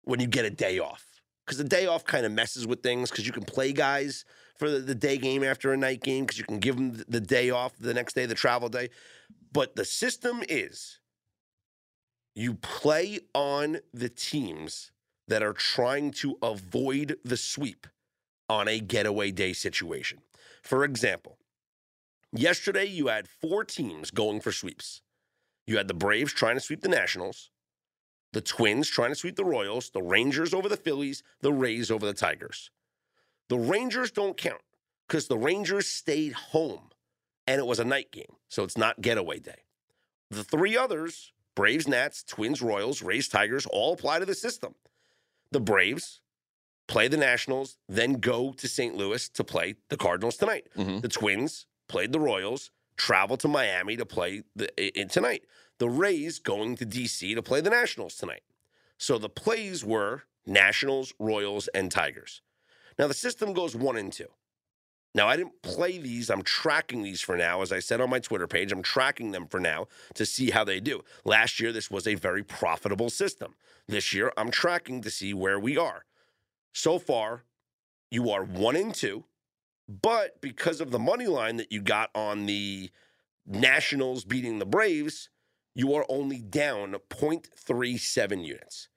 when 0.04 0.20
you 0.20 0.28
get 0.28 0.46
a 0.46 0.50
day 0.50 0.80
off. 0.80 1.06
Because 1.46 1.58
the 1.58 1.64
day 1.64 1.88
off 1.88 2.04
kind 2.06 2.26
of 2.26 2.32
messes 2.32 2.66
with 2.68 2.82
things 2.84 3.10
because 3.10 3.26
you 3.26 3.34
can 3.34 3.44
play 3.44 3.74
guys 3.74 4.26
for 4.58 4.70
the, 4.70 4.80
the 4.80 4.96
day 4.96 5.18
game 5.18 5.44
after 5.44 5.74
a 5.74 5.78
night 5.78 6.02
game 6.02 6.24
because 6.26 6.38
you 6.38 6.46
can 6.46 6.60
give 6.60 6.76
them 6.76 7.04
the 7.08 7.20
day 7.20 7.50
off 7.50 7.78
the 7.78 7.94
next 7.94 8.14
day, 8.14 8.26
the 8.26 8.36
travel 8.36 8.70
day. 8.70 8.90
But 9.52 9.76
the 9.76 9.86
system 9.86 10.44
is 10.48 11.00
you 12.36 12.54
play 12.56 13.20
on 13.34 13.80
the 13.94 14.10
teams 14.10 14.92
that 15.28 15.44
are 15.44 15.54
trying 15.54 16.12
to 16.12 16.38
avoid 16.42 17.18
the 17.24 17.38
sweep 17.38 17.88
on 18.50 18.68
a 18.68 18.80
getaway 18.80 19.32
day 19.32 19.54
situation. 19.54 20.20
For 20.62 20.84
example, 20.84 21.38
yesterday 22.34 22.86
you 22.86 23.08
had 23.08 23.28
four 23.28 23.64
teams 23.64 24.12
going 24.12 24.42
for 24.42 24.52
sweeps. 24.52 25.02
You 25.68 25.78
had 25.78 25.88
the 25.88 25.94
Braves 25.94 26.34
trying 26.34 26.56
to 26.56 26.62
sweep 26.62 26.82
the 26.82 26.90
Nationals, 26.90 27.50
the 28.34 28.42
Twins 28.42 28.90
trying 28.90 29.12
to 29.12 29.16
sweep 29.16 29.36
the 29.36 29.46
Royals, 29.46 29.90
the 29.90 30.02
Rangers 30.02 30.54
over 30.54 30.68
the 30.68 30.78
Phillies, 30.78 31.24
the 31.42 31.54
Rays 31.54 31.92
over 31.92 32.06
the 32.06 32.14
Tigers. 32.14 32.72
The 33.50 33.58
Rangers 33.58 34.12
don't 34.12 34.38
count 34.38 34.62
because 35.08 35.28
the 35.28 35.38
Rangers 35.38 35.88
stayed 35.88 36.34
home 36.34 36.90
and 37.48 37.60
it 37.60 37.66
was 37.66 37.80
a 37.80 37.86
night 37.86 38.12
game, 38.12 38.36
so 38.48 38.64
it's 38.64 38.78
not 38.78 39.02
getaway 39.02 39.40
day. 39.40 39.64
The 40.30 40.44
three 40.44 40.78
others 40.78 41.34
Braves, 41.62 41.88
Nats, 41.88 42.24
Twins, 42.24 42.60
Royals, 42.60 43.04
Rays, 43.04 43.28
Tigers 43.28 43.68
all 43.68 43.94
apply 43.94 44.18
to 44.18 44.26
the 44.26 44.34
system. 44.34 44.74
The 45.52 45.60
Braves 45.60 46.20
play 46.88 47.08
the 47.08 47.18
Nationals, 47.18 47.78
then 47.88 48.14
go 48.14 48.52
to 48.54 48.68
St. 48.68 48.96
Louis 48.96 49.30
to 49.30 49.44
play 49.44 49.76
the 49.90 49.96
Cardinals 49.96 50.38
tonight. 50.38 50.66
Mhm. 50.76 51.04
The 51.04 51.08
Twins 51.08 51.68
played 51.88 52.14
the 52.14 52.20
Royals, 52.20 52.72
travel 52.98 53.38
to 53.38 53.48
Miami 53.48 53.96
to 53.96 54.08
play 54.08 54.42
the, 54.56 54.68
in 55.00 55.08
tonight. 55.08 55.44
The 55.78 55.88
Rays 55.88 56.40
going 56.40 56.78
to 56.78 56.86
DC 56.86 57.36
to 57.36 57.44
play 57.44 57.62
the 57.62 57.70
Nationals 57.70 58.16
tonight. 58.16 58.42
So 58.98 59.20
the 59.20 59.30
plays 59.30 59.86
were 59.86 60.24
Nationals, 60.48 61.14
Royals, 61.20 61.68
and 61.76 61.92
Tigers. 61.92 62.42
Now 62.98 63.06
the 63.08 63.14
system 63.14 63.54
goes 63.54 63.76
one 63.76 63.98
and 63.98 64.12
two. 64.12 64.30
Now 65.14 65.28
I 65.28 65.36
didn't 65.36 65.62
play 65.62 65.98
these. 65.98 66.30
I'm 66.30 66.42
tracking 66.42 67.04
these 67.04 67.22
for 67.22 67.36
now. 67.36 67.62
As 67.62 67.72
I 67.72 67.80
said 67.80 68.00
on 68.00 68.10
my 68.10 68.20
Twitter 68.20 68.48
page, 68.48 68.72
I'm 68.72 68.82
tracking 68.82 69.32
them 69.32 69.48
for 69.48 69.60
now 69.60 69.88
to 70.16 70.26
see 70.26 70.52
how 70.52 70.64
they 70.64 70.80
do. 70.80 71.04
Last 71.26 71.60
year, 71.60 71.72
this 71.72 71.92
was 71.92 72.08
a 72.08 72.16
very 72.16 72.44
profitable 72.44 73.10
system. 73.10 73.56
This 73.88 74.14
year, 74.14 74.32
I'm 74.38 74.52
tracking 74.52 75.02
to 75.02 75.12
see 75.12 75.34
where 75.34 75.60
we 75.60 75.78
are. 75.78 76.06
So 76.74 76.98
far, 76.98 77.44
you 78.10 78.30
are 78.30 78.44
one 78.44 78.78
and 78.78 78.94
two, 78.94 79.26
but 79.90 80.40
because 80.40 80.80
of 80.80 80.92
the 80.92 81.00
money 81.00 81.28
line 81.28 81.58
that 81.58 81.72
you 81.72 81.82
got 81.82 82.10
on 82.16 82.46
the 82.46 82.90
Nationals 83.46 84.24
beating 84.24 84.60
the 84.60 84.66
Braves, 84.66 85.30
you 85.76 85.94
are 85.94 86.06
only 86.08 86.40
down 86.40 86.96
0.37 87.10 88.46
units. 88.46 88.88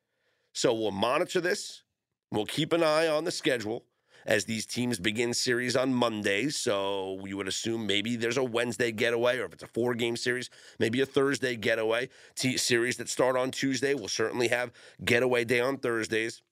So 0.53 0.73
we'll 0.73 0.93
monitor 0.93 1.41
this. 1.41 1.83
We'll 2.31 2.47
keep 2.47 2.73
an 2.73 2.85
eye 2.85 3.09
on 3.09 3.25
the 3.25 3.33
schedule 3.33 3.85
as 4.27 4.45
these 4.45 4.67
teams 4.67 4.99
begin 4.99 5.35
series 5.35 5.77
on 5.77 5.95
Monday. 5.95 6.49
So 6.49 7.19
we 7.21 7.35
would 7.35 7.49
assume 7.49 7.87
maybe 7.87 8.17
there's 8.17 8.37
a 8.37 8.45
Wednesday 8.45 8.93
getaway, 8.93 9.39
or 9.39 9.45
if 9.47 9.53
it's 9.53 9.63
a 9.63 9.69
four 9.69 9.95
game 9.95 10.17
series, 10.17 10.51
maybe 10.79 11.01
a 11.01 11.07
Thursday 11.07 11.57
getaway. 11.57 12.09
T- 12.35 12.57
series 12.57 12.97
that 12.97 13.09
start 13.09 13.37
on 13.37 13.51
Tuesday 13.51 13.95
will 13.95 14.09
certainly 14.09 14.49
have 14.49 14.73
getaway 15.05 15.45
day 15.45 15.61
on 15.61 15.79
Thursdays. 15.79 16.43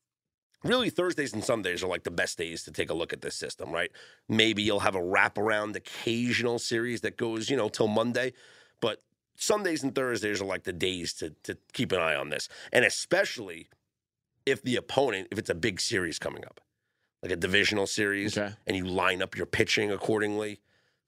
Really, 0.64 0.90
Thursdays 0.90 1.32
and 1.32 1.42
Sundays 1.42 1.82
are 1.82 1.88
like 1.88 2.04
the 2.04 2.10
best 2.10 2.38
days 2.38 2.62
to 2.64 2.70
take 2.70 2.90
a 2.90 2.94
look 2.94 3.12
at 3.12 3.20
this 3.20 3.34
system, 3.34 3.72
right? 3.72 3.90
Maybe 4.28 4.62
you'll 4.62 4.80
have 4.80 4.94
a 4.94 5.00
wraparound 5.00 5.74
occasional 5.74 6.60
series 6.60 7.00
that 7.00 7.16
goes, 7.16 7.50
you 7.50 7.56
know, 7.56 7.68
till 7.68 7.88
Monday, 7.88 8.32
but 8.80 9.00
Sundays 9.34 9.82
and 9.82 9.92
Thursdays 9.92 10.40
are 10.40 10.44
like 10.44 10.62
the 10.62 10.72
days 10.72 11.14
to, 11.14 11.30
to 11.42 11.56
keep 11.72 11.90
an 11.90 12.00
eye 12.00 12.14
on 12.14 12.28
this. 12.28 12.48
And 12.72 12.84
especially 12.84 13.70
if 14.46 14.62
the 14.62 14.76
opponent, 14.76 15.28
if 15.32 15.38
it's 15.38 15.50
a 15.50 15.54
big 15.54 15.80
series 15.80 16.20
coming 16.20 16.44
up, 16.44 16.60
like 17.22 17.32
a 17.32 17.36
divisional 17.36 17.86
series, 17.86 18.36
Okay. 18.36 18.54
and 18.66 18.76
you 18.76 18.84
line 18.86 19.22
up 19.22 19.36
your 19.36 19.46
pitching 19.46 19.90
accordingly. 19.92 20.60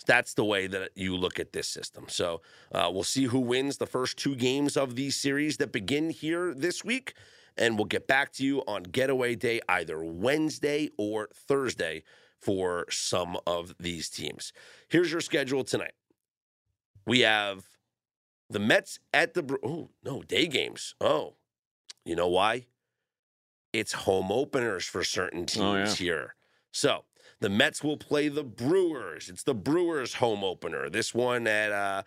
That's 0.07 0.35
the 0.35 0.45
way 0.45 0.67
that 0.67 0.91
you 0.95 1.17
look 1.17 1.41
at 1.41 1.53
this 1.53 1.67
system. 1.69 2.07
So 2.09 2.43
uh, 2.73 2.91
we'll 2.93 3.05
see 3.05 3.25
who 3.25 3.41
wins 3.41 3.79
the 3.79 3.87
first 3.87 4.19
two 4.19 4.37
games 4.37 4.77
of 4.77 4.97
these 4.97 5.17
series 5.17 5.57
that 5.59 5.73
begin 5.73 6.11
here 6.11 6.53
this 6.55 6.85
week. 6.85 7.15
And 7.57 7.79
we'll 7.79 7.87
get 7.87 8.07
back 8.07 8.33
to 8.33 8.45
you 8.45 8.63
on 8.67 8.83
getaway 8.83 9.35
day, 9.37 9.61
either 9.69 10.05
Wednesday 10.05 10.91
or 10.99 11.29
Thursday, 11.33 12.03
for 12.41 12.85
some 12.91 13.39
of 13.47 13.75
these 13.81 14.11
teams. 14.11 14.53
Here's 14.89 15.11
your 15.11 15.21
schedule 15.23 15.65
tonight. 15.65 15.95
We 17.07 17.21
have 17.21 17.65
the 18.51 18.59
Mets 18.59 18.99
at 19.15 19.35
the. 19.35 19.59
Oh, 19.65 19.91
no, 20.05 20.23
day 20.23 20.47
games. 20.49 20.95
Oh, 21.01 21.37
you 22.05 22.17
know 22.17 22.29
why? 22.29 22.67
It's 23.75 23.93
home 23.93 24.31
openers 24.31 24.85
for 24.87 25.03
certain 25.05 25.47
teams 25.47 25.65
Oh, 25.65 25.77
yeah. 25.77 25.95
here. 25.95 26.35
So 26.73 27.05
the 27.41 27.49
Mets 27.49 27.83
will 27.83 27.97
play 27.97 28.29
the 28.29 28.45
Brewers. 28.45 29.29
It's 29.29 29.43
the 29.43 29.55
Brewers 29.55 30.15
home 30.15 30.43
opener. 30.45 30.89
This 30.89 31.13
one 31.15 31.47
at 31.47 31.73
uh, 31.73 32.03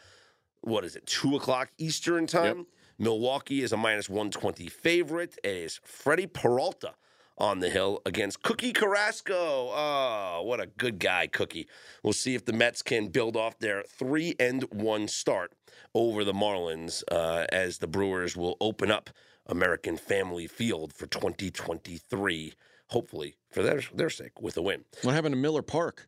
what 0.62 0.84
is 0.86 0.96
it? 0.96 1.06
Two 1.06 1.36
o'clock 1.36 1.70
Eastern 1.78 2.26
time. 2.26 2.66
Milwaukee 2.98 3.62
is 3.62 3.72
a 3.74 3.78
minus 3.78 4.10
one 4.10 4.32
twenty 4.32 4.68
favorite. 4.68 5.38
It 5.44 5.52
is 5.56 5.80
Freddie 5.84 6.26
Peralta 6.28 6.94
on 7.38 7.60
the 7.60 7.70
hill 7.70 8.02
against 8.06 8.42
Cookie 8.42 8.74
Carrasco. 8.74 9.36
Oh, 9.36 10.42
what 10.44 10.60
a 10.60 10.66
good 10.66 10.98
guy, 10.98 11.28
Cookie. 11.28 11.68
We'll 12.02 12.14
see 12.14 12.34
if 12.34 12.46
the 12.46 12.54
Mets 12.54 12.82
can 12.82 13.10
build 13.10 13.36
off 13.38 13.60
their 13.60 13.84
three 13.84 14.36
and 14.40 14.64
one 14.72 15.08
start 15.08 15.52
over 15.94 16.24
the 16.24 16.34
Marlins 16.34 17.04
uh, 17.12 17.46
as 17.50 17.78
the 17.78 17.88
Brewers 17.88 18.36
will 18.36 18.58
open 18.60 18.90
up 18.90 19.12
American 19.48 19.98
Family 19.98 20.48
Field 20.48 20.94
for 20.94 21.08
2023. 21.08 22.54
Hopefully, 22.90 23.36
for 23.52 23.64
their 23.64 23.82
their 23.94 24.10
sake, 24.10 24.40
with 24.42 24.56
a 24.58 24.62
win. 24.62 24.86
What 25.02 25.14
happened 25.14 25.34
to 25.34 25.40
Miller 25.42 25.62
Park? 25.62 26.08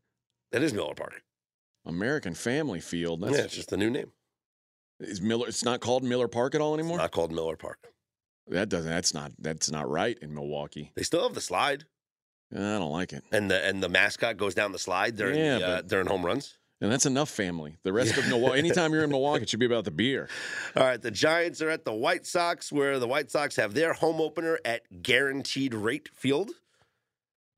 That 0.51 0.63
is 0.63 0.73
Miller 0.73 0.93
Park. 0.95 1.23
American 1.85 2.33
Family 2.33 2.79
Field. 2.79 3.21
That's 3.21 3.37
yeah, 3.37 3.43
it's 3.43 3.55
just 3.55 3.69
the 3.69 3.77
new 3.77 3.89
name. 3.89 4.11
is 4.99 5.21
Miller. 5.21 5.47
It's 5.47 5.63
not 5.63 5.81
called 5.81 6.03
Miller 6.03 6.27
Park 6.29 6.55
at 6.55 6.61
all 6.61 6.73
It's 6.75 6.79
anymore. 6.81 6.97
not 6.99 7.11
called 7.11 7.31
Miller 7.33 7.55
Park. 7.57 7.79
that 8.47 8.69
doesn't. 8.69 8.89
That's 8.89 9.13
not. 9.13 9.33
That's 9.39 9.69
not 9.69 9.89
right 9.89 10.17
in 10.21 10.33
Milwaukee. 10.33 10.91
They 10.95 11.03
still 11.03 11.23
have 11.23 11.33
the 11.33 11.41
slide, 11.41 11.83
I 12.53 12.57
don't 12.57 12.91
like 12.91 13.11
it. 13.13 13.23
and 13.31 13.51
the 13.51 13.63
and 13.65 13.83
the 13.83 13.89
mascot 13.89 14.37
goes 14.37 14.55
down 14.55 14.71
the 14.71 14.79
slide 14.79 15.15
during 15.17 15.37
Yeah, 15.37 15.57
the, 15.59 15.67
uh, 15.67 15.81
during 15.81 16.07
home 16.07 16.25
runs. 16.25 16.57
And 16.81 16.89
that's 16.91 17.05
enough 17.05 17.29
family. 17.29 17.77
The 17.83 17.91
rest 17.91 18.17
of 18.17 18.27
Milwaukee. 18.29 18.59
Anytime 18.59 18.93
you're 18.93 19.03
in 19.03 19.09
Milwaukee, 19.09 19.43
it 19.43 19.49
should 19.49 19.59
be 19.59 19.65
about 19.65 19.83
the 19.83 19.91
beer. 19.91 20.29
All 20.77 20.83
right, 20.83 21.01
the 21.01 21.11
Giants 21.11 21.61
are 21.61 21.69
at 21.69 21.83
the 21.83 21.93
White 21.93 22.25
Sox, 22.25 22.71
where 22.71 22.99
the 22.99 23.07
White 23.07 23.29
Sox 23.29 23.57
have 23.57 23.73
their 23.73 23.91
home 23.93 24.21
opener 24.21 24.59
at 24.63 24.83
Guaranteed 25.03 25.73
Rate 25.73 26.09
Field, 26.13 26.51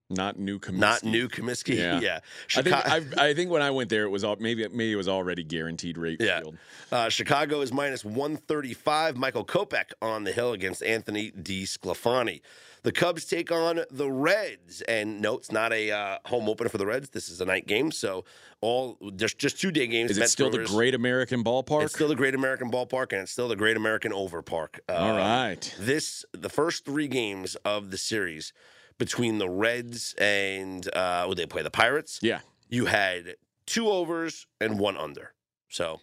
Not 0.10 0.40
new. 0.40 0.58
Comiskey. 0.60 0.74
not 0.80 1.04
New 1.04 1.28
Comiskey. 1.30 1.78
Yeah. 1.78 2.00
yeah. 2.02 2.20
I 2.58 2.62
think. 2.64 2.76
I've, 2.76 3.14
I 3.20 3.34
think 3.36 3.52
when 3.52 3.62
I 3.62 3.70
went 3.70 3.90
there, 3.92 4.04
it 4.06 4.10
was 4.10 4.24
all 4.24 4.38
maybe. 4.40 4.68
Maybe 4.68 4.92
it 4.92 4.96
was 4.96 5.08
already 5.08 5.44
guaranteed 5.44 5.98
rate 6.00 6.18
Yeah. 6.20 6.40
field. 6.40 6.58
Uh, 6.92 7.10
Chicago 7.10 7.62
is 7.62 7.72
minus 7.72 8.04
135. 8.04 9.18
Michael 9.18 9.46
Kopech 9.46 9.92
on 10.02 10.24
the 10.24 10.32
hill 10.32 10.52
against 10.54 10.82
Anthony 10.84 11.32
DeSclafani. 11.32 12.42
The 12.84 12.92
Cubs 12.92 13.26
take 13.26 13.52
on 13.52 13.82
the 13.92 14.12
Reds. 14.12 14.82
And 14.82 15.22
no, 15.22 15.38
it's 15.38 15.52
not 15.52 15.72
a 15.72 15.92
uh, 15.92 16.18
home 16.26 16.50
opener 16.50 16.70
for 16.70 16.78
the 16.78 16.86
Reds. 16.86 17.10
This 17.10 17.30
is 17.30 17.42
a 17.42 17.46
night 17.46 17.68
game. 17.68 17.92
So 17.92 18.26
all 18.62 18.98
there's 19.14 19.34
just 19.34 19.60
two 19.60 19.72
day 19.72 19.88
games. 19.88 20.12
Is 20.12 20.18
it 20.18 20.22
Mets 20.22 20.32
still 20.32 20.50
the 20.50 20.66
Great 20.66 20.96
American 20.96 21.44
Ballpark? 21.44 21.84
It's 21.84 21.94
still 21.94 22.08
the 22.08 22.16
Great 22.16 22.36
American 22.36 22.72
Ballpark, 22.72 23.12
and 23.12 23.22
it's 23.22 23.32
still 23.32 23.48
the 23.48 23.56
Great 23.56 23.78
American 23.78 24.14
Over 24.14 24.42
Park. 24.42 24.80
Uh, 24.90 24.94
all 24.94 25.16
right. 25.18 25.76
This 25.80 26.26
the 26.32 26.50
first 26.50 26.86
three 26.86 27.08
games 27.08 27.56
of 27.66 27.92
the 27.92 27.98
series 27.98 28.54
between 28.98 29.38
the 29.38 29.50
Reds 29.50 30.14
and 30.20 30.88
uh, 30.96 31.26
would 31.28 31.38
they 31.38 31.46
play 31.46 31.62
the 31.62 31.72
Pirates? 31.72 32.20
Yeah. 32.22 32.40
You 32.70 32.86
had 32.86 33.36
two 33.66 33.90
overs 33.90 34.48
and 34.60 34.80
one 34.80 34.98
under. 34.98 35.34
So 35.70 36.02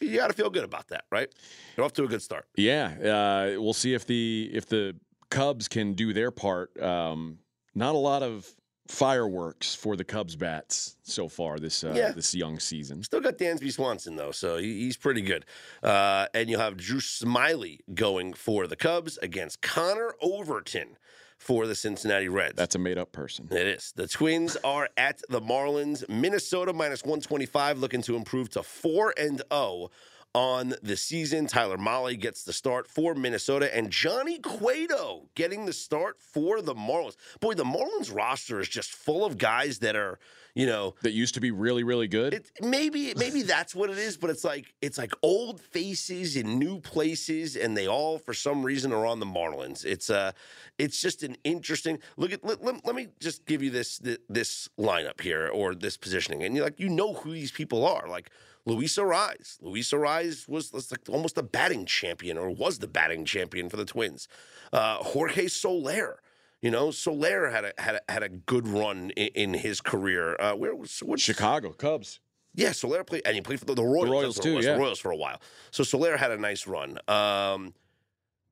you 0.00 0.16
got 0.16 0.28
to 0.28 0.32
feel 0.32 0.50
good 0.50 0.64
about 0.64 0.88
that, 0.88 1.04
right? 1.10 1.28
You're 1.76 1.84
off 1.84 1.92
to 1.94 2.04
a 2.04 2.08
good 2.08 2.22
start. 2.22 2.46
Yeah, 2.56 3.54
uh, 3.56 3.60
we'll 3.60 3.72
see 3.72 3.94
if 3.94 4.06
the 4.06 4.50
if 4.52 4.66
the 4.66 4.96
Cubs 5.30 5.68
can 5.68 5.94
do 5.94 6.12
their 6.12 6.30
part. 6.30 6.80
Um, 6.82 7.38
not 7.74 7.94
a 7.94 7.98
lot 7.98 8.22
of 8.22 8.46
fireworks 8.88 9.74
for 9.74 9.94
the 9.96 10.02
Cubs 10.04 10.34
bats 10.34 10.96
so 11.04 11.28
far 11.28 11.58
this 11.58 11.84
uh, 11.84 11.92
Yeah. 11.96 12.10
this 12.12 12.34
young 12.34 12.58
season. 12.58 13.02
Still 13.04 13.20
got 13.20 13.38
Dansby 13.38 13.72
Swanson 13.72 14.16
though, 14.16 14.32
so 14.32 14.58
he, 14.58 14.80
he's 14.80 14.96
pretty 14.96 15.22
good. 15.22 15.44
Uh, 15.82 16.26
and 16.34 16.50
you'll 16.50 16.60
have 16.60 16.76
Drew 16.76 16.98
Smyly 16.98 17.78
going 17.94 18.32
for 18.34 18.66
the 18.66 18.76
Cubs 18.76 19.16
against 19.18 19.62
Connor 19.62 20.14
Overton 20.20 20.96
for 21.38 21.66
the 21.66 21.74
Cincinnati 21.74 22.28
Reds. 22.28 22.56
That's 22.56 22.74
a 22.74 22.78
made 22.78 22.98
up 22.98 23.12
person. 23.12 23.48
It 23.50 23.66
is. 23.66 23.92
The 23.96 24.08
Twins 24.08 24.56
are 24.64 24.88
at 24.96 25.22
the 25.30 25.40
Marlins. 25.40 26.06
Minnesota 26.08 26.72
minus 26.72 27.02
125, 27.04 27.78
looking 27.78 28.02
to 28.02 28.16
improve 28.16 28.50
to 28.50 28.62
4 28.62 29.14
and 29.16 29.40
0 29.52 29.90
on 30.34 30.74
the 30.82 30.96
season. 30.96 31.46
Tyler 31.46 31.76
Mahle 31.76 32.18
gets 32.18 32.44
the 32.44 32.52
start 32.52 32.86
for 32.86 33.14
Minnesota, 33.14 33.74
and 33.76 33.90
Johnny 33.90 34.38
Cueto 34.38 35.28
getting 35.34 35.66
the 35.66 35.72
start 35.72 36.20
for 36.20 36.62
the 36.62 36.74
Marlins. 36.74 37.16
Boy, 37.40 37.54
the 37.54 37.64
Marlins 37.64 38.14
roster 38.14 38.60
is 38.60 38.68
just 38.68 38.92
full 38.92 39.24
of 39.24 39.38
guys 39.38 39.80
that 39.80 39.96
are, 39.96 40.18
you 40.54 40.66
know, 40.66 40.94
That 41.02 41.12
used 41.12 41.34
to 41.34 41.40
be 41.40 41.50
really, 41.50 41.82
really 41.82 42.06
good. 42.08 42.34
it, 42.34 42.50
maybe 42.60 43.12
maybe 43.16 43.42
that's 43.54 43.74
what 43.74 43.90
it 43.90 43.98
is, 43.98 44.16
but 44.16 44.30
it's 44.30 44.44
like 44.44 44.72
it's 44.80 44.98
like 44.98 45.12
old 45.22 45.60
faces 45.60 46.36
in 46.36 46.58
new 46.58 46.80
places, 46.80 47.56
and 47.56 47.76
they 47.76 47.88
all 47.88 48.18
for 48.18 48.34
some 48.34 48.62
reason 48.62 48.92
are 48.92 49.06
on 49.06 49.18
the 49.20 49.26
Marlins. 49.26 49.84
It's 49.84 50.10
uh 50.10 50.32
it's 50.78 51.00
just 51.00 51.22
an 51.22 51.36
interesting 51.44 51.98
look 52.16 52.32
at. 52.32 52.44
Let, 52.44 52.62
let, 52.64 52.84
let 52.86 52.94
me 52.94 53.08
just 53.20 53.46
give 53.46 53.62
you 53.62 53.70
this, 53.70 53.98
this 53.98 54.18
this 54.28 54.68
lineup 54.78 55.20
here 55.20 55.48
or 55.48 55.74
this 55.74 55.96
positioning, 55.96 56.42
and 56.44 56.54
you 56.54 56.62
like 56.62 56.78
you 56.78 56.88
know 56.88 57.14
who 57.14 57.32
these 57.32 57.50
people 57.52 57.84
are, 57.84 58.06
like. 58.08 58.30
Luis 58.66 58.96
Arraez. 58.96 59.58
Luis 59.60 59.90
Arraez 59.92 60.48
was, 60.48 60.72
was 60.72 60.90
like 60.90 61.00
almost 61.08 61.38
a 61.38 61.42
batting 61.42 61.86
champion, 61.86 62.36
or 62.38 62.50
was 62.50 62.78
the 62.78 62.88
batting 62.88 63.24
champion 63.24 63.68
for 63.68 63.76
the 63.76 63.84
Twins. 63.84 64.28
Uh, 64.72 64.96
Jorge 64.96 65.48
Soler, 65.48 66.20
you 66.62 66.70
know, 66.70 66.90
Soler 66.90 67.50
had 67.50 67.64
a 67.64 67.72
had 67.78 67.94
a, 67.96 68.12
had 68.12 68.22
a 68.22 68.28
good 68.28 68.68
run 68.68 69.10
in, 69.10 69.28
in 69.34 69.54
his 69.54 69.80
career. 69.80 70.36
Uh, 70.38 70.54
where 70.54 70.74
was 70.74 71.00
what 71.00 71.18
Chicago 71.18 71.70
Cubs. 71.70 72.20
yeah, 72.54 72.72
Soler 72.72 73.02
played, 73.04 73.22
and 73.24 73.34
he 73.34 73.40
played 73.40 73.58
for 73.60 73.66
the, 73.66 73.74
the 73.74 73.82
Royals. 73.82 74.10
Royals 74.10 74.34
That's 74.36 74.44
too, 74.44 74.60
yeah. 74.60 74.74
The 74.74 74.78
Royals 74.78 74.98
for 74.98 75.10
a 75.10 75.16
while. 75.16 75.40
So 75.70 75.82
Soler 75.82 76.16
had 76.16 76.30
a 76.30 76.36
nice 76.36 76.66
run. 76.66 76.98
Um, 77.08 77.74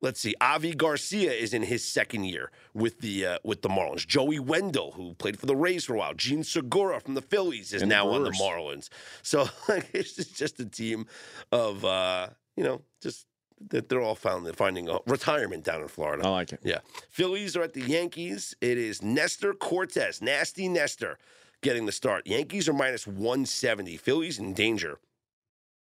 let's 0.00 0.20
see, 0.20 0.34
Avi 0.40 0.74
Garcia 0.74 1.32
is 1.32 1.54
in 1.54 1.62
his 1.62 1.84
second 1.84 2.24
year 2.24 2.50
with 2.74 3.00
the 3.00 3.26
uh, 3.26 3.38
with 3.44 3.62
the 3.62 3.68
Marlins. 3.68 4.06
Joey 4.06 4.38
Wendle, 4.38 4.92
who 4.92 5.14
played 5.14 5.38
for 5.38 5.46
the 5.46 5.56
Rays 5.56 5.84
for 5.84 5.94
a 5.94 5.98
while. 5.98 6.14
Jean 6.14 6.44
Segura 6.44 7.00
from 7.00 7.14
the 7.14 7.22
Phillies 7.22 7.72
is 7.72 7.82
And 7.82 7.88
now 7.88 8.08
on 8.08 8.24
the 8.24 8.30
Marlins. 8.30 8.88
So 9.22 9.48
like, 9.68 9.90
it's 9.92 10.14
just, 10.14 10.60
a 10.60 10.64
team 10.64 11.06
of 11.52 11.84
uh, 11.84 12.28
you 12.56 12.64
know 12.64 12.82
just 13.02 13.26
that 13.70 13.88
they're 13.88 14.00
all 14.00 14.14
found 14.14 14.54
finding 14.56 14.88
a 14.88 14.98
retirement 15.06 15.64
down 15.64 15.82
in 15.82 15.88
Florida. 15.88 16.24
I 16.24 16.30
like 16.30 16.52
it. 16.52 16.60
Yeah. 16.62 16.78
Phillies 17.10 17.56
are 17.56 17.62
at 17.62 17.74
the 17.74 17.82
Yankees. 17.82 18.54
It 18.60 18.78
is 18.78 19.02
Nestor 19.02 19.52
Cortes, 19.52 20.22
nasty 20.22 20.68
Nestor, 20.68 21.18
getting 21.60 21.84
the 21.84 21.92
start. 21.92 22.26
Yankees 22.26 22.68
are 22.68 22.72
minus 22.72 23.06
170. 23.06 23.96
Phillies 23.96 24.38
in 24.38 24.52
danger 24.52 25.00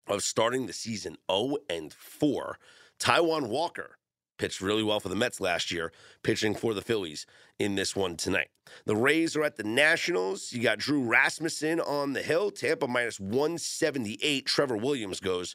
of 0.07 0.23
starting 0.23 0.67
the 0.67 0.73
season 0.73 1.17
0 1.29 1.57
and 1.69 1.93
4. 1.93 2.59
Taijuan 3.01 3.49
Walker 3.49 3.99
pitched 4.39 4.61
really 4.61 4.83
well 4.83 5.01
for 5.01 5.09
the 5.09 5.17
Mets 5.17 5.41
last 5.41 5.71
year, 5.71 5.93
pitching 6.23 6.55
for 6.55 6.75
the 6.75 6.83
Phillies 6.83 7.27
in 7.59 7.75
this 7.75 7.95
one 7.95 8.17
tonight. 8.17 8.49
The 8.85 8.97
Rays 8.97 9.37
are 9.37 9.45
at 9.45 9.57
the 9.57 9.65
Nationals. 9.65 10.53
You 10.53 10.63
got 10.63 10.79
Drew 10.79 11.03
Rasmussen 11.03 11.81
on 11.81 12.13
the 12.13 12.23
hill. 12.23 12.51
Tampa 12.51 12.89
minus 12.89 13.21
178. 13.21 14.47
Trevor 14.47 14.77
Williams 14.77 15.21
goes 15.21 15.55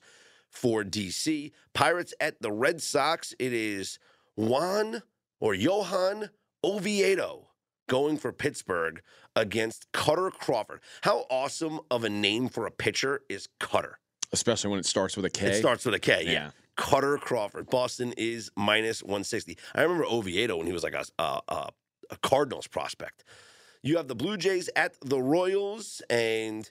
for 0.49 0.83
DC. 0.83 1.51
Pirates 1.73 2.13
at 2.19 2.41
the 2.41 2.51
Red 2.51 2.81
Sox. 2.81 3.33
It 3.39 3.53
is 3.53 3.99
Juan 4.35 5.03
or 5.39 5.53
Johan 5.53 6.29
Oviedo 6.63 7.47
going 7.87 8.17
for 8.17 8.31
Pittsburgh 8.31 9.01
against 9.35 9.91
Kutter 9.91 10.31
Crawford. 10.31 10.81
How 11.01 11.25
awesome 11.29 11.79
of 11.91 12.03
a 12.03 12.09
name 12.09 12.49
for 12.49 12.65
a 12.65 12.71
pitcher 12.71 13.21
is 13.29 13.47
Kutter? 13.59 13.93
Especially 14.31 14.69
when 14.69 14.79
it 14.79 14.85
starts 14.85 15.15
with 15.15 15.25
a 15.25 15.29
K. 15.29 15.47
It 15.47 15.55
starts 15.55 15.85
with 15.85 15.95
a 15.95 15.99
K, 15.99 16.23
yeah. 16.25 16.31
Yeah. 16.31 16.49
Kutter 16.79 17.19
Crawford. 17.19 17.69
Boston 17.69 18.13
is 18.17 18.49
minus 18.55 19.03
160. 19.03 19.57
I 19.75 19.81
remember 19.81 20.05
Oviedo 20.05 20.55
when 20.57 20.65
he 20.65 20.71
was 20.71 20.83
like 20.83 20.93
a, 20.93 21.05
a, 21.19 21.41
a, 21.49 22.17
Cardinals 22.21 22.67
prospect. 22.67 23.25
You 23.83 23.97
have 23.97 24.07
the 24.07 24.15
Blue 24.15 24.37
Jays 24.37 24.69
at 24.75 24.95
the 25.01 25.21
Royals, 25.21 26.01
and 26.09 26.69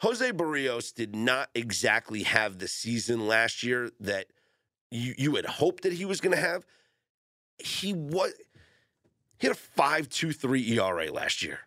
Jose 0.00 0.32
Berrios 0.32 0.92
did 0.92 1.14
not 1.14 1.48
exactly 1.54 2.24
have 2.24 2.58
the 2.58 2.68
season 2.68 3.28
last 3.28 3.62
year 3.62 3.90
that 4.00 4.26
you, 4.90 5.14
you 5.16 5.36
had 5.36 5.46
hoped 5.46 5.84
that 5.84 5.92
he 5.92 6.04
was 6.04 6.20
going 6.20 6.34
to 6.34 6.42
have. 6.42 6.66
He 7.58 7.94
was 7.94 8.32
he 9.38 9.46
had 9.46 9.56
a 9.56 9.80
5.23 9.80 10.76
ERA 10.76 11.12
last 11.12 11.42
year. 11.42 11.60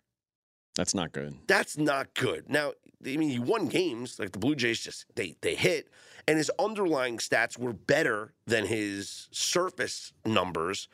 That's 0.75 0.93
not 0.93 1.11
good. 1.11 1.35
That's 1.47 1.77
not 1.77 2.13
good. 2.13 2.49
Now, 2.49 2.73
I 3.05 3.17
mean, 3.17 3.29
he 3.29 3.39
won 3.39 3.67
games 3.67 4.19
like 4.19 4.31
the 4.31 4.39
Blue 4.39 4.55
Jays 4.55 4.79
just 4.79 5.05
they 5.15 5.35
they 5.41 5.55
hit, 5.55 5.89
and 6.27 6.37
his 6.37 6.51
underlying 6.59 7.17
stats 7.17 7.57
were 7.57 7.73
better 7.73 8.33
than 8.45 8.65
his 8.65 9.27
surface 9.31 10.13
numbers, 10.25 10.87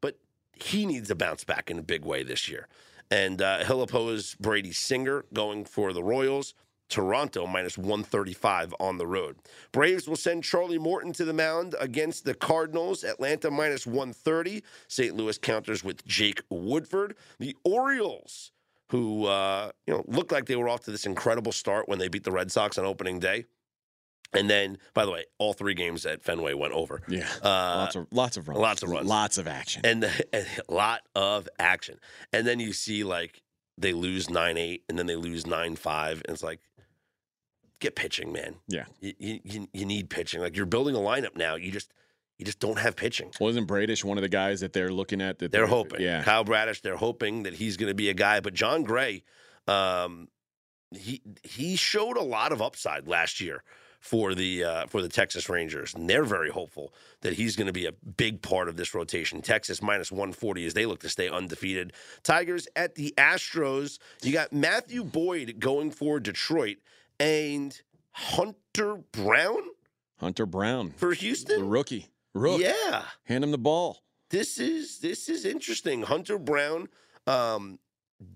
but 0.00 0.18
he 0.52 0.86
needs 0.86 1.08
to 1.08 1.14
bounce 1.14 1.44
back 1.44 1.70
in 1.70 1.78
a 1.78 1.82
big 1.82 2.04
way 2.04 2.22
this 2.22 2.48
year. 2.48 2.68
And 3.10 3.40
uh, 3.40 3.64
he'll 3.64 3.82
oppose 3.82 4.34
Brady 4.34 4.72
Singer 4.72 5.24
going 5.32 5.64
for 5.64 5.92
the 5.92 6.02
Royals. 6.02 6.54
Toronto 6.88 7.46
minus 7.46 7.76
135 7.76 8.74
on 8.80 8.96
the 8.96 9.06
road. 9.06 9.36
Braves 9.72 10.08
will 10.08 10.16
send 10.16 10.42
Charlie 10.42 10.78
Morton 10.78 11.12
to 11.14 11.24
the 11.24 11.34
mound 11.34 11.74
against 11.80 12.24
the 12.24 12.34
Cardinals. 12.34 13.04
Atlanta 13.04 13.50
minus 13.50 13.86
130. 13.86 14.62
St. 14.88 15.14
Louis 15.14 15.36
counters 15.38 15.84
with 15.84 16.04
Jake 16.06 16.40
Woodford. 16.48 17.14
The 17.38 17.54
Orioles 17.62 18.52
who 18.90 19.26
uh, 19.26 19.70
you 19.86 19.94
know 19.94 20.04
looked 20.06 20.32
like 20.32 20.46
they 20.46 20.56
were 20.56 20.68
off 20.68 20.84
to 20.84 20.90
this 20.90 21.06
incredible 21.06 21.52
start 21.52 21.88
when 21.88 21.98
they 21.98 22.08
beat 22.08 22.24
the 22.24 22.32
Red 22.32 22.50
Sox 22.50 22.78
on 22.78 22.84
opening 22.84 23.18
day. 23.18 23.44
And 24.34 24.50
then, 24.50 24.76
by 24.92 25.06
the 25.06 25.10
way, 25.10 25.24
all 25.38 25.54
three 25.54 25.72
games 25.74 26.04
at 26.04 26.22
Fenway 26.22 26.52
went 26.52 26.74
over. 26.74 27.00
Yeah. 27.08 27.26
Uh, 27.42 27.48
lots 27.78 27.96
of 27.96 28.06
lots 28.10 28.36
of 28.36 28.48
runs. 28.48 28.60
lots 28.60 28.82
of 28.82 28.90
runs. 28.90 29.08
Lots 29.08 29.38
of 29.38 29.48
action. 29.48 29.82
and, 29.84 30.04
a 30.04 30.44
lot 30.68 31.00
of 31.14 31.48
action. 31.58 31.98
And 32.32 32.46
then 32.46 32.60
you 32.60 32.72
see 32.74 33.04
like 33.04 33.42
they 33.78 33.92
lose 33.92 34.28
nine 34.28 34.56
eight, 34.58 34.84
and 34.88 34.98
then 34.98 35.06
they 35.06 35.16
lose 35.16 35.46
nine 35.46 35.76
five, 35.76 36.22
and 36.26 36.34
it's 36.34 36.42
like, 36.42 36.60
get 37.80 37.94
pitching, 37.96 38.32
man. 38.32 38.56
Yeah. 38.66 38.84
you, 39.00 39.14
you, 39.44 39.68
you- 39.72 39.86
need 39.86 40.10
pitching. 40.10 40.40
Like 40.40 40.56
you're 40.56 40.66
building 40.66 40.94
a 40.94 40.98
lineup 40.98 41.36
now. 41.36 41.54
You 41.54 41.70
just 41.70 41.90
you 42.38 42.44
just 42.44 42.60
don't 42.60 42.78
have 42.78 42.96
pitching. 42.96 43.30
Wasn't 43.40 43.66
Bradish 43.66 44.04
one 44.04 44.18
of 44.18 44.22
the 44.22 44.28
guys 44.28 44.60
that 44.60 44.72
they're 44.72 44.92
looking 44.92 45.20
at? 45.22 45.38
That 45.38 45.52
They're 45.52 45.66
hoping. 45.66 46.00
Yeah. 46.02 46.22
Kyle 46.22 46.44
Bradish, 46.44 46.82
they're 46.82 46.96
hoping 46.96 47.44
that 47.44 47.54
he's 47.54 47.76
going 47.76 47.88
to 47.88 47.94
be 47.94 48.10
a 48.10 48.14
guy. 48.14 48.40
But 48.40 48.52
Jon 48.54 48.82
Gray, 48.84 49.24
um, 49.66 50.28
he 50.94 51.22
he 51.42 51.76
showed 51.76 52.16
a 52.16 52.22
lot 52.22 52.52
of 52.52 52.60
upside 52.60 53.08
last 53.08 53.40
year 53.40 53.62
for 54.00 54.34
the 54.34 54.64
uh, 54.64 54.86
for 54.86 55.02
the 55.02 55.08
Texas 55.08 55.48
Rangers, 55.48 55.94
and 55.94 56.08
they're 56.08 56.24
very 56.24 56.50
hopeful 56.50 56.92
that 57.20 57.34
he's 57.34 57.56
going 57.56 57.66
to 57.66 57.72
be 57.72 57.86
a 57.86 57.92
big 57.92 58.42
part 58.42 58.68
of 58.68 58.76
this 58.76 58.94
rotation. 58.94 59.42
Texas 59.42 59.82
minus 59.82 60.12
140 60.12 60.66
as 60.66 60.74
they 60.74 60.86
look 60.86 61.00
to 61.00 61.08
stay 61.08 61.28
undefeated. 61.28 61.92
Tigers 62.22 62.68
at 62.76 62.94
the 62.94 63.12
Astros. 63.16 63.98
You 64.22 64.32
got 64.32 64.52
Matthew 64.52 65.04
Boyd 65.04 65.56
going 65.58 65.90
for 65.90 66.20
Detroit 66.20 66.78
and 67.18 67.80
Hunter 68.12 68.96
Brown 69.12 69.62
Hunter 70.20 70.46
Brown, 70.46 70.90
for 70.96 71.12
Houston, 71.12 71.60
the 71.60 71.66
rookie. 71.66 72.08
Rook. 72.34 72.60
Yeah 72.60 73.02
Hand 73.24 73.42
him 73.42 73.50
the 73.50 73.58
ball. 73.58 74.02
this 74.30 74.58
is 74.58 74.98
this 74.98 75.28
is 75.28 75.44
interesting. 75.44 76.02
Hunter 76.02 76.38
Brown 76.38 76.88
um, 77.26 77.78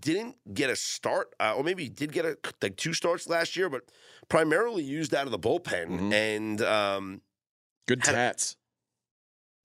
didn't 0.01 0.37
get 0.55 0.71
a 0.71 0.77
start, 0.77 1.35
uh, 1.41 1.55
or 1.57 1.65
maybe 1.65 1.83
he 1.85 1.89
did 1.89 2.13
get 2.13 2.25
a, 2.25 2.37
like 2.63 2.77
two 2.77 2.95
starts 2.95 3.29
last 3.29 3.57
year, 3.57 3.69
but 3.69 3.83
primarily 4.29 4.83
used 4.83 5.15
out 5.15 5.27
of 5.27 5.33
the 5.33 5.39
bullpen 5.39 5.87
Mhm. 5.89 6.13
and 6.13 6.63
um, 6.63 7.21
Good 7.89 8.03
tats. 8.05 8.57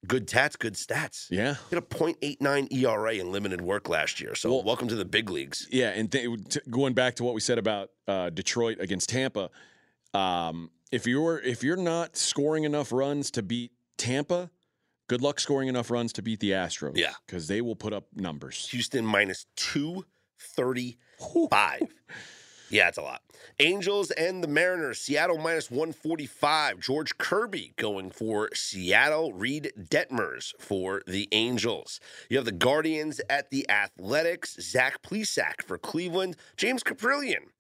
good 0.08 0.28
tats, 0.28 0.56
good 0.56 0.74
stats. 0.74 1.28
Yeah. 1.30 1.56
He 1.70 1.76
had 1.76 1.84
a 1.84 1.86
.89 1.86 2.68
ERA 2.72 3.14
in 3.16 3.32
limited 3.32 3.62
work 3.62 3.90
last 3.90 4.20
year. 4.20 4.34
So 4.36 4.50
Well- 4.50 4.64
welcome 4.64 4.88
to 4.88 4.96
the 4.96 5.06
big 5.06 5.30
leagues. 5.30 5.68
Yeah, 5.72 5.90
and 5.90 6.12
th- 6.12 6.58
going 6.70 6.94
back 6.94 7.16
to 7.16 7.24
what 7.24 7.34
we 7.36 7.42
said 7.42 7.58
about 7.60 7.92
uh, 8.08 8.30
Detroit 8.30 8.80
against 8.80 9.10
Tampa, 9.10 9.50
um, 10.14 10.72
if 10.92 11.06
you're 11.06 11.40
if 11.42 11.62
you're 11.64 11.76
not 11.78 12.16
scoring 12.16 12.64
enough 12.64 12.92
runs 12.92 13.30
to 13.32 13.44
beat 13.44 13.72
Tampa, 13.98 14.50
good 15.08 15.22
luck 15.22 15.40
scoring 15.40 15.68
enough 15.70 15.90
runs 15.92 16.12
to 16.14 16.22
beat 16.22 16.40
the 16.40 16.52
Astros. 16.52 16.98
Yeah. 16.98 17.14
because 17.26 17.48
they 17.48 17.62
will 17.62 17.76
put 17.76 17.94
up 17.94 18.06
numbers. 18.16 18.68
Houston 18.72 19.06
minus 19.06 19.46
235. 19.56 21.82
Yeah, 22.70 22.90
it's 22.90 22.98
a 22.98 23.02
lot. 23.02 23.22
Angels 23.60 24.12
and 24.12 24.44
the 24.44 24.48
Mariners, 24.48 25.00
Seattle 25.00 25.38
minus 25.38 25.72
145. 25.72 26.82
George 26.82 27.18
Kirby 27.18 27.72
going 27.78 28.12
for 28.12 28.50
Seattle. 28.54 29.32
Reid 29.32 29.72
Detmers 29.80 30.52
for 30.60 31.02
the 31.08 31.30
Angels. 31.32 32.02
You 32.30 32.36
have 32.38 32.46
the 32.46 32.52
Guardians 32.52 33.22
at 33.30 33.52
the 33.52 33.70
Athletics. 33.70 34.58
Zach 34.60 35.02
Plesac 35.02 35.62
for 35.66 35.78
Cleveland. 35.78 36.36
James 36.58 36.84
Kaprielian 36.84 37.52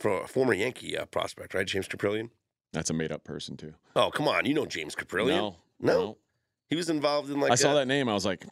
for 0.00 0.22
a 0.22 0.26
former 0.26 0.54
Yankee 0.54 0.98
uh, 0.98 1.04
prospect, 1.04 1.54
right? 1.54 1.66
James 1.66 1.86
Kaprielian. 1.86 2.30
That's 2.72 2.90
a 2.90 2.94
made 2.94 3.12
up 3.12 3.22
person 3.22 3.56
too. 3.56 3.74
Oh, 3.94 4.10
come 4.10 4.26
on. 4.26 4.44
You 4.44 4.54
know 4.54 4.66
James 4.66 4.96
Kaprielian. 4.96 5.36
No, 5.36 5.56
No? 5.80 6.16
He 6.70 6.76
was 6.76 6.90
involved 6.90 7.30
in 7.30 7.40
like 7.40 7.52
I 7.52 7.54
saw 7.56 7.72
a- 7.72 7.74
that 7.76 7.86
name. 7.88 8.08
I 8.08 8.14
was 8.14 8.26
like, 8.26 8.44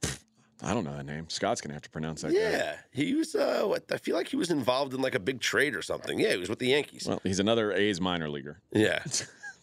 I 0.63 0.73
don't 0.73 0.85
know 0.85 0.97
that 0.97 1.05
name. 1.07 1.29
Scott's 1.29 1.61
gonna 1.61 1.75
have 1.75 1.83
to 1.83 1.91
pronounce 1.91 2.23
that. 2.23 2.33
guy. 2.33 2.39
Yeah, 2.39 2.77
he 2.91 3.15
was. 3.15 3.35
Uh, 3.35 3.65
what, 3.67 3.85
I 3.93 3.99
feel 3.99 4.17
like 4.17 4.29
he 4.29 4.37
was 4.37 4.51
involved 4.51 4.95
in 4.95 5.03
like 5.03 5.15
a 5.15 5.21
big 5.21 5.41
trade 5.41 5.75
or 5.77 5.83
something. 5.83 6.19
Yeah, 6.19 6.33
he 6.33 6.39
was 6.39 6.49
with 6.49 6.59
the 6.59 6.69
Yankees. 6.69 7.07
Well, 7.07 7.21
he's 7.23 7.41
another 7.41 7.73
A's 7.73 8.01
minor 8.01 8.29
leaguer. 8.31 8.61
Yeah. 8.73 9.03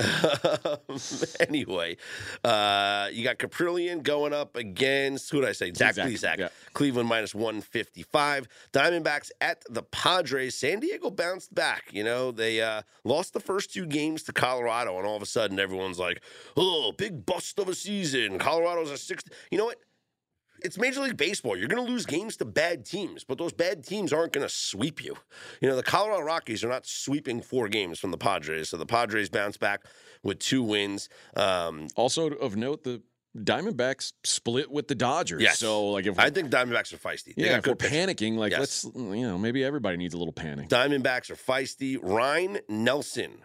anyway, 1.39 1.97
uh, 2.43 3.09
you 3.11 3.23
got 3.23 3.37
Kaprielian 3.37 4.03
going 4.03 4.33
up 4.33 4.55
against 4.55 5.29
who 5.31 5.41
did 5.41 5.49
I 5.49 5.53
say? 5.53 5.71
Zach 5.73 5.95
Zach, 5.95 6.07
Plesac. 6.07 6.37
yeah. 6.37 6.49
Cleveland 6.73 7.09
minus 7.09 7.33
155. 7.35 8.47
Diamondbacks 8.71 9.31
at 9.41 9.63
the 9.69 9.83
Padres. 9.83 10.55
San 10.55 10.79
Diego 10.79 11.09
bounced 11.09 11.53
back. 11.53 11.85
You 11.91 12.03
know, 12.03 12.31
they 12.31 12.61
uh, 12.61 12.81
lost 13.03 13.33
the 13.33 13.39
first 13.39 13.73
two 13.73 13.85
games 13.85 14.23
to 14.23 14.33
Colorado, 14.33 14.97
and 14.97 15.07
all 15.07 15.15
of 15.15 15.21
a 15.21 15.27
sudden 15.27 15.59
everyone's 15.59 15.99
like, 15.99 16.21
oh, 16.57 16.91
big 16.97 17.25
bust 17.25 17.59
of 17.59 17.67
a 17.69 17.75
season. 17.75 18.39
Colorado's 18.39 18.91
a 18.91 18.97
six. 18.97 19.23
You 19.51 19.57
know 19.57 19.65
what? 19.65 19.79
It's 20.63 20.77
Major 20.77 21.01
League 21.01 21.17
Baseball. 21.17 21.57
You're 21.57 21.67
going 21.67 21.85
to 21.85 21.91
lose 21.91 22.05
games 22.05 22.37
to 22.37 22.45
bad 22.45 22.85
teams, 22.85 23.23
but 23.23 23.37
those 23.37 23.51
bad 23.53 23.83
teams 23.83 24.13
aren't 24.13 24.31
going 24.33 24.47
to 24.47 24.53
sweep 24.53 25.03
you. 25.03 25.15
You 25.61 25.69
know, 25.69 25.75
the 25.75 25.83
Colorado 25.83 26.21
Rockies 26.23 26.63
are 26.63 26.69
not 26.69 26.85
sweeping 26.85 27.41
four 27.41 27.67
games 27.67 27.99
from 27.99 28.11
the 28.11 28.17
Padres. 28.17 28.69
So 28.69 28.77
the 28.77 28.85
Padres 28.85 29.29
bounce 29.29 29.57
back 29.57 29.83
with 30.23 30.39
two 30.39 30.63
wins. 30.63 31.09
Um, 31.35 31.87
Also 31.95 32.29
of 32.29 32.55
note, 32.55 32.83
the 32.83 33.01
Diamondbacks 33.37 34.13
split 34.23 34.69
with 34.69 34.87
the 34.87 34.95
Dodgers. 34.95 35.41
Yes. 35.41 35.57
So 35.57 35.87
like 35.89 36.05
if 36.05 36.19
I 36.19 36.29
think 36.29 36.49
Diamondbacks 36.51 36.93
are 36.93 36.97
feisty. 36.97 37.33
They 37.35 37.45
yeah, 37.45 37.57
if 37.57 37.65
we're 37.65 37.73
panicking, 37.73 38.37
like 38.37 38.51
Yes. 38.51 38.59
let's 38.59 38.83
you 38.95 39.27
know 39.27 39.39
maybe 39.39 39.63
everybody 39.63 39.97
needs 39.97 40.13
a 40.13 40.17
little 40.17 40.33
panic. 40.33 40.69
Diamondbacks 40.69 41.31
are 41.31 41.35
feisty. 41.35 41.97
Ryne 42.01 42.59
Nelson 42.69 43.39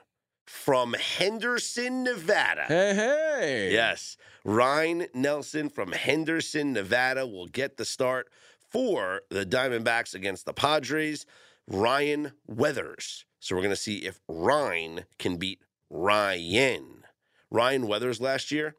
from 0.49 0.95
Henderson, 0.95 2.05
Nevada. 2.05 2.65
Hey, 2.67 2.95
hey. 2.95 3.73
Yes. 3.73 4.17
Ryne 4.45 5.07
Nelson 5.13 5.69
from 5.69 5.93
Henderson, 5.93 6.73
Nevada 6.73 7.27
will 7.27 7.47
get 7.47 7.77
the 7.77 7.85
start 7.85 8.29
for 8.71 9.23
the 9.31 9.45
Diamondbacks 9.45 10.15
against 10.15 10.47
the 10.47 10.55
Padres. 10.55 11.27
Ryan 11.67 12.33
Weathers. 12.47 13.27
So 13.41 13.55
we're 13.55 13.63
going 13.63 13.71
to 13.71 13.77
see 13.77 13.99
if 13.99 14.21
Ryan 14.27 15.05
can 15.19 15.37
beat 15.37 15.61
Ryan. 15.91 17.05
Ryan 17.51 17.87
Weathers 17.87 18.21
last 18.21 18.51
year 18.51 18.75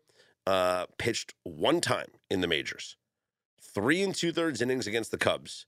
uh, 0.48 0.88
pitched 0.98 1.36
one 1.44 1.82
time 1.82 2.10
in 2.30 2.42
the 2.42 2.48
majors, 2.48 2.98
three 3.62 4.02
and 4.02 4.16
two 4.16 4.32
thirds 4.32 4.62
innings 4.62 4.88
against 4.88 5.12
the 5.12 5.18
Cubs, 5.18 5.68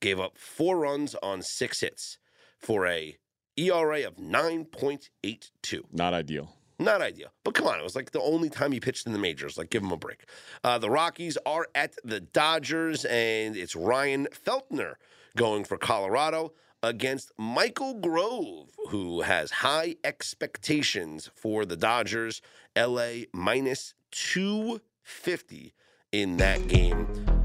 gave 0.00 0.20
up 0.20 0.36
four 0.36 0.78
runs 0.78 1.14
on 1.22 1.42
six 1.42 1.80
hits 1.80 2.18
for 2.58 2.86
a 2.86 3.16
ERA 3.58 4.06
of 4.06 4.16
9.82. 4.16 5.82
Not 5.92 6.14
ideal. 6.14 6.54
Not 6.80 7.02
ideal, 7.02 7.30
but 7.42 7.54
come 7.54 7.66
on, 7.66 7.80
it 7.80 7.82
was 7.82 7.96
like 7.96 8.12
the 8.12 8.20
only 8.20 8.48
time 8.48 8.70
he 8.70 8.78
pitched 8.78 9.04
in 9.06 9.12
the 9.12 9.18
majors. 9.18 9.58
Like, 9.58 9.70
give 9.70 9.82
him 9.82 9.90
a 9.90 9.96
break. 9.96 10.26
Uh, 10.62 10.78
the 10.78 10.88
Rockies 10.88 11.36
are 11.44 11.66
at 11.74 11.96
the 12.04 12.20
Dodgers, 12.20 13.04
and 13.04 13.56
it's 13.56 13.74
Ryan 13.74 14.28
Feltner 14.46 14.94
going 15.36 15.64
for 15.64 15.76
Colorado 15.76 16.52
against 16.80 17.32
Michael 17.36 17.94
Grove, 17.94 18.70
who 18.90 19.22
has 19.22 19.50
high 19.50 19.96
expectations 20.04 21.28
for 21.34 21.64
the 21.64 21.76
Dodgers. 21.76 22.40
LA 22.76 23.24
minus 23.32 23.94
250 24.12 25.74
in 26.12 26.36
that 26.36 26.68
game. 26.68 27.37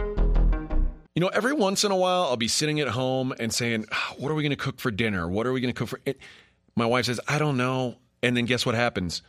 You 1.15 1.21
know, 1.21 1.27
every 1.27 1.53
once 1.53 1.83
in 1.83 1.91
a 1.91 1.95
while, 1.95 2.23
I'll 2.23 2.37
be 2.37 2.47
sitting 2.47 2.79
at 2.79 2.87
home 2.87 3.33
and 3.39 3.53
saying, 3.53 3.85
"Ah, 3.91 4.13
"What 4.17 4.31
are 4.31 4.35
we 4.35 4.41
going 4.41 4.49
to 4.49 4.55
cook 4.55 4.79
for 4.79 4.89
dinner? 4.89 5.29
What 5.29 5.45
are 5.45 5.53
we 5.53 5.61
going 5.61 5.73
to 5.73 5.77
cook 5.77 5.89
for?" 5.89 5.99
It? 6.05 6.17
My 6.75 6.87
wife 6.87 7.05
says, 7.05 7.19
"I 7.27 7.37
don't 7.37 7.55
know," 7.55 7.97
and 8.23 8.35
then 8.35 8.45
guess 8.45 8.65
what 8.65 8.73
happens? 8.73 9.21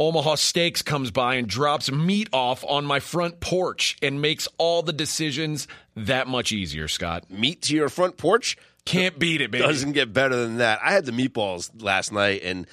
Omaha 0.00 0.36
Steaks 0.36 0.80
comes 0.80 1.10
by 1.10 1.34
and 1.34 1.48
drops 1.48 1.90
meat 1.90 2.28
off 2.32 2.64
on 2.68 2.84
my 2.84 3.00
front 3.00 3.40
porch 3.40 3.96
and 4.00 4.22
makes 4.22 4.46
all 4.56 4.82
the 4.82 4.92
decisions 4.92 5.66
that 5.96 6.28
much 6.28 6.52
easier. 6.52 6.86
Scott 6.86 7.28
Meat 7.28 7.62
to 7.62 7.74
your 7.74 7.88
front 7.88 8.16
porch 8.16 8.56
can't 8.84 9.18
beat 9.18 9.40
it, 9.40 9.50
baby. 9.50 9.66
doesn't 9.66 9.92
get 9.92 10.12
better 10.12 10.36
than 10.36 10.58
that. 10.58 10.78
I 10.84 10.92
had 10.92 11.04
the 11.04 11.10
meatballs 11.10 11.70
last 11.82 12.12
night 12.12 12.42
and 12.44 12.68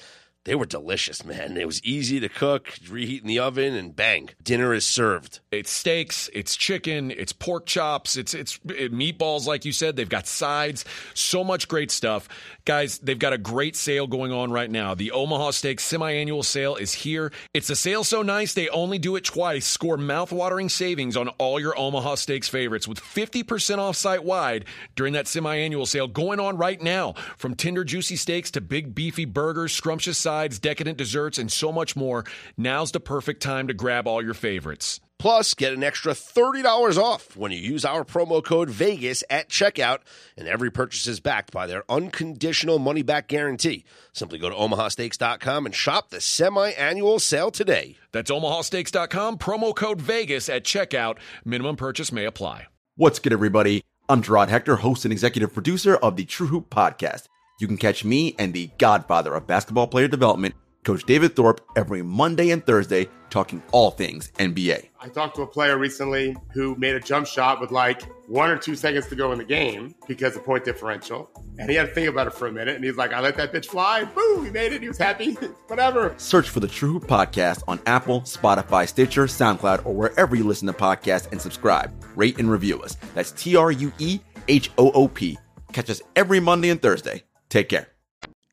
they 0.46 0.54
were 0.54 0.64
delicious, 0.64 1.24
man. 1.24 1.56
It 1.56 1.66
was 1.66 1.82
easy 1.82 2.20
to 2.20 2.28
cook, 2.28 2.72
reheat 2.88 3.22
in 3.22 3.26
the 3.26 3.40
oven, 3.40 3.74
and 3.74 3.94
bang, 3.94 4.30
dinner 4.40 4.72
is 4.72 4.86
served. 4.86 5.40
It's 5.50 5.72
steaks, 5.72 6.30
it's 6.32 6.54
chicken, 6.54 7.10
it's 7.10 7.32
pork 7.32 7.66
chops, 7.66 8.16
it's 8.16 8.32
it's 8.32 8.60
it, 8.68 8.92
meatballs, 8.92 9.46
like 9.46 9.64
you 9.64 9.72
said. 9.72 9.96
They've 9.96 10.08
got 10.08 10.28
sides, 10.28 10.84
so 11.14 11.42
much 11.42 11.66
great 11.66 11.90
stuff, 11.90 12.28
guys. 12.64 12.98
They've 12.98 13.18
got 13.18 13.32
a 13.32 13.38
great 13.38 13.74
sale 13.74 14.06
going 14.06 14.30
on 14.30 14.52
right 14.52 14.70
now. 14.70 14.94
The 14.94 15.10
Omaha 15.10 15.50
Steaks 15.50 15.82
semi-annual 15.82 16.44
sale 16.44 16.76
is 16.76 16.92
here. 16.92 17.32
It's 17.52 17.68
a 17.68 17.76
sale 17.76 18.04
so 18.04 18.22
nice 18.22 18.54
they 18.54 18.68
only 18.68 18.98
do 18.98 19.16
it 19.16 19.24
twice. 19.24 19.66
Score 19.66 19.96
mouth-watering 19.96 20.68
savings 20.68 21.16
on 21.16 21.28
all 21.38 21.58
your 21.58 21.76
Omaha 21.76 22.14
Steaks 22.14 22.48
favorites 22.48 22.86
with 22.86 23.00
50% 23.00 23.78
off 23.78 23.96
site 23.96 24.22
wide 24.22 24.64
during 24.94 25.14
that 25.14 25.26
semi-annual 25.26 25.86
sale 25.86 26.06
going 26.06 26.38
on 26.38 26.56
right 26.56 26.80
now. 26.80 27.14
From 27.36 27.56
tender, 27.56 27.82
juicy 27.82 28.14
steaks 28.14 28.52
to 28.52 28.60
big, 28.60 28.94
beefy 28.94 29.24
burgers, 29.24 29.72
scrumptious 29.72 30.18
sides, 30.18 30.35
decadent 30.60 30.98
desserts, 30.98 31.38
and 31.38 31.50
so 31.50 31.72
much 31.72 31.96
more. 31.96 32.24
Now's 32.56 32.92
the 32.92 33.00
perfect 33.00 33.42
time 33.42 33.68
to 33.68 33.74
grab 33.74 34.06
all 34.06 34.22
your 34.22 34.34
favorites. 34.34 35.00
Plus, 35.18 35.54
get 35.54 35.72
an 35.72 35.82
extra 35.82 36.12
$30 36.12 36.98
off 36.98 37.36
when 37.36 37.50
you 37.50 37.58
use 37.58 37.84
our 37.84 38.04
promo 38.04 38.44
code 38.44 38.68
VEGAS 38.68 39.24
at 39.30 39.48
checkout, 39.48 40.00
and 40.36 40.46
every 40.46 40.70
purchase 40.70 41.06
is 41.06 41.20
backed 41.20 41.52
by 41.52 41.66
their 41.66 41.90
unconditional 41.90 42.78
money 42.78 43.02
back 43.02 43.28
guarantee. 43.28 43.84
Simply 44.12 44.38
go 44.38 44.50
to 44.50 44.54
omahasteaks.com 44.54 45.66
and 45.66 45.74
shop 45.74 46.10
the 46.10 46.20
semi 46.20 46.70
annual 46.70 47.18
sale 47.18 47.50
today. 47.50 47.96
That's 48.12 48.30
omahasteaks.com, 48.30 49.38
promo 49.38 49.74
code 49.74 50.00
VEGAS 50.00 50.54
at 50.54 50.64
checkout. 50.64 51.16
Minimum 51.44 51.76
purchase 51.76 52.12
may 52.12 52.26
apply. 52.26 52.66
What's 52.96 53.18
good, 53.18 53.32
everybody? 53.32 53.82
I'm 54.08 54.22
Gerard 54.22 54.50
Hector, 54.50 54.76
host 54.76 55.04
and 55.04 55.12
executive 55.12 55.52
producer 55.52 55.96
of 55.96 56.16
the 56.16 56.24
True 56.24 56.46
Hoop 56.46 56.70
Podcast. 56.70 57.26
You 57.58 57.66
can 57.66 57.78
catch 57.78 58.04
me 58.04 58.34
and 58.38 58.52
the 58.52 58.70
godfather 58.78 59.34
of 59.34 59.46
basketball 59.46 59.86
player 59.86 60.08
development, 60.08 60.54
Coach 60.84 61.04
David 61.04 61.34
Thorpe, 61.34 61.62
every 61.74 62.02
Monday 62.02 62.50
and 62.50 62.64
Thursday, 62.64 63.08
talking 63.30 63.62
all 63.72 63.90
things 63.90 64.30
NBA. 64.38 64.88
I 65.00 65.08
talked 65.08 65.36
to 65.36 65.42
a 65.42 65.46
player 65.46 65.78
recently 65.78 66.36
who 66.52 66.76
made 66.76 66.94
a 66.94 67.00
jump 67.00 67.26
shot 67.26 67.60
with 67.60 67.70
like 67.70 68.02
one 68.28 68.50
or 68.50 68.58
two 68.58 68.76
seconds 68.76 69.06
to 69.08 69.16
go 69.16 69.32
in 69.32 69.38
the 69.38 69.44
game 69.44 69.94
because 70.06 70.36
of 70.36 70.44
point 70.44 70.64
differential. 70.66 71.30
And 71.58 71.70
he 71.70 71.76
had 71.76 71.88
to 71.88 71.94
think 71.94 72.08
about 72.08 72.26
it 72.26 72.34
for 72.34 72.46
a 72.46 72.52
minute. 72.52 72.76
And 72.76 72.84
he's 72.84 72.96
like, 72.96 73.14
I 73.14 73.20
let 73.20 73.38
that 73.38 73.54
bitch 73.54 73.66
fly. 73.66 74.04
Boom, 74.04 74.44
he 74.44 74.50
made 74.50 74.72
it. 74.72 74.82
He 74.82 74.88
was 74.88 74.98
happy. 74.98 75.32
Whatever. 75.68 76.14
Search 76.18 76.50
for 76.50 76.60
the 76.60 76.68
True 76.68 76.92
Hoop 76.92 77.06
Podcast 77.06 77.62
on 77.66 77.80
Apple, 77.86 78.20
Spotify, 78.20 78.86
Stitcher, 78.86 79.24
SoundCloud, 79.24 79.86
or 79.86 79.94
wherever 79.94 80.36
you 80.36 80.44
listen 80.44 80.66
to 80.66 80.74
podcasts 80.74 81.32
and 81.32 81.40
subscribe. 81.40 81.90
Rate 82.16 82.38
and 82.38 82.50
review 82.50 82.82
us. 82.82 82.96
That's 83.14 83.32
T 83.32 83.56
R 83.56 83.72
U 83.72 83.92
E 83.98 84.20
H 84.46 84.70
O 84.76 84.90
O 84.92 85.08
P. 85.08 85.38
Catch 85.72 85.88
us 85.90 86.02
every 86.14 86.38
Monday 86.38 86.68
and 86.68 86.80
Thursday. 86.80 87.22
Take 87.48 87.68
care. 87.68 87.88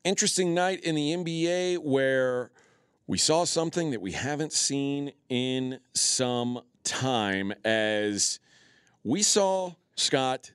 Interesting 0.04 0.54
night 0.54 0.82
in 0.82 0.96
the 0.96 1.14
NBA 1.14 1.80
where 1.80 2.52
we 3.08 3.18
saw 3.18 3.46
something 3.46 3.92
that 3.92 4.02
we 4.02 4.12
haven't 4.12 4.54
seen 4.54 5.12
in 5.30 5.80
some 5.94 6.62
time 6.84 7.54
as 7.64 8.40
we 9.04 9.22
saw, 9.22 9.74
Scott, 9.96 10.52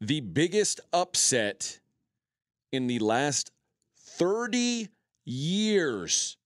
the 0.00 0.20
biggest 0.20 0.80
upset 0.92 1.80
in 2.72 2.86
the 2.86 2.98
last 2.98 3.50
30 3.96 4.88
years 5.24 6.36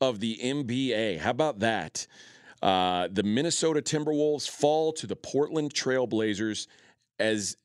of 0.00 0.20
the 0.20 0.38
NBA. 0.42 1.18
How 1.18 1.30
about 1.30 1.60
that? 1.60 2.06
Uh, 2.62 3.08
the 3.10 3.22
Minnesota 3.22 3.82
Timberwolves 3.82 4.48
fall 4.48 4.92
to 4.94 5.06
the 5.06 5.16
Portland 5.16 5.74
Trailblazers 5.74 6.66
as 7.18 7.56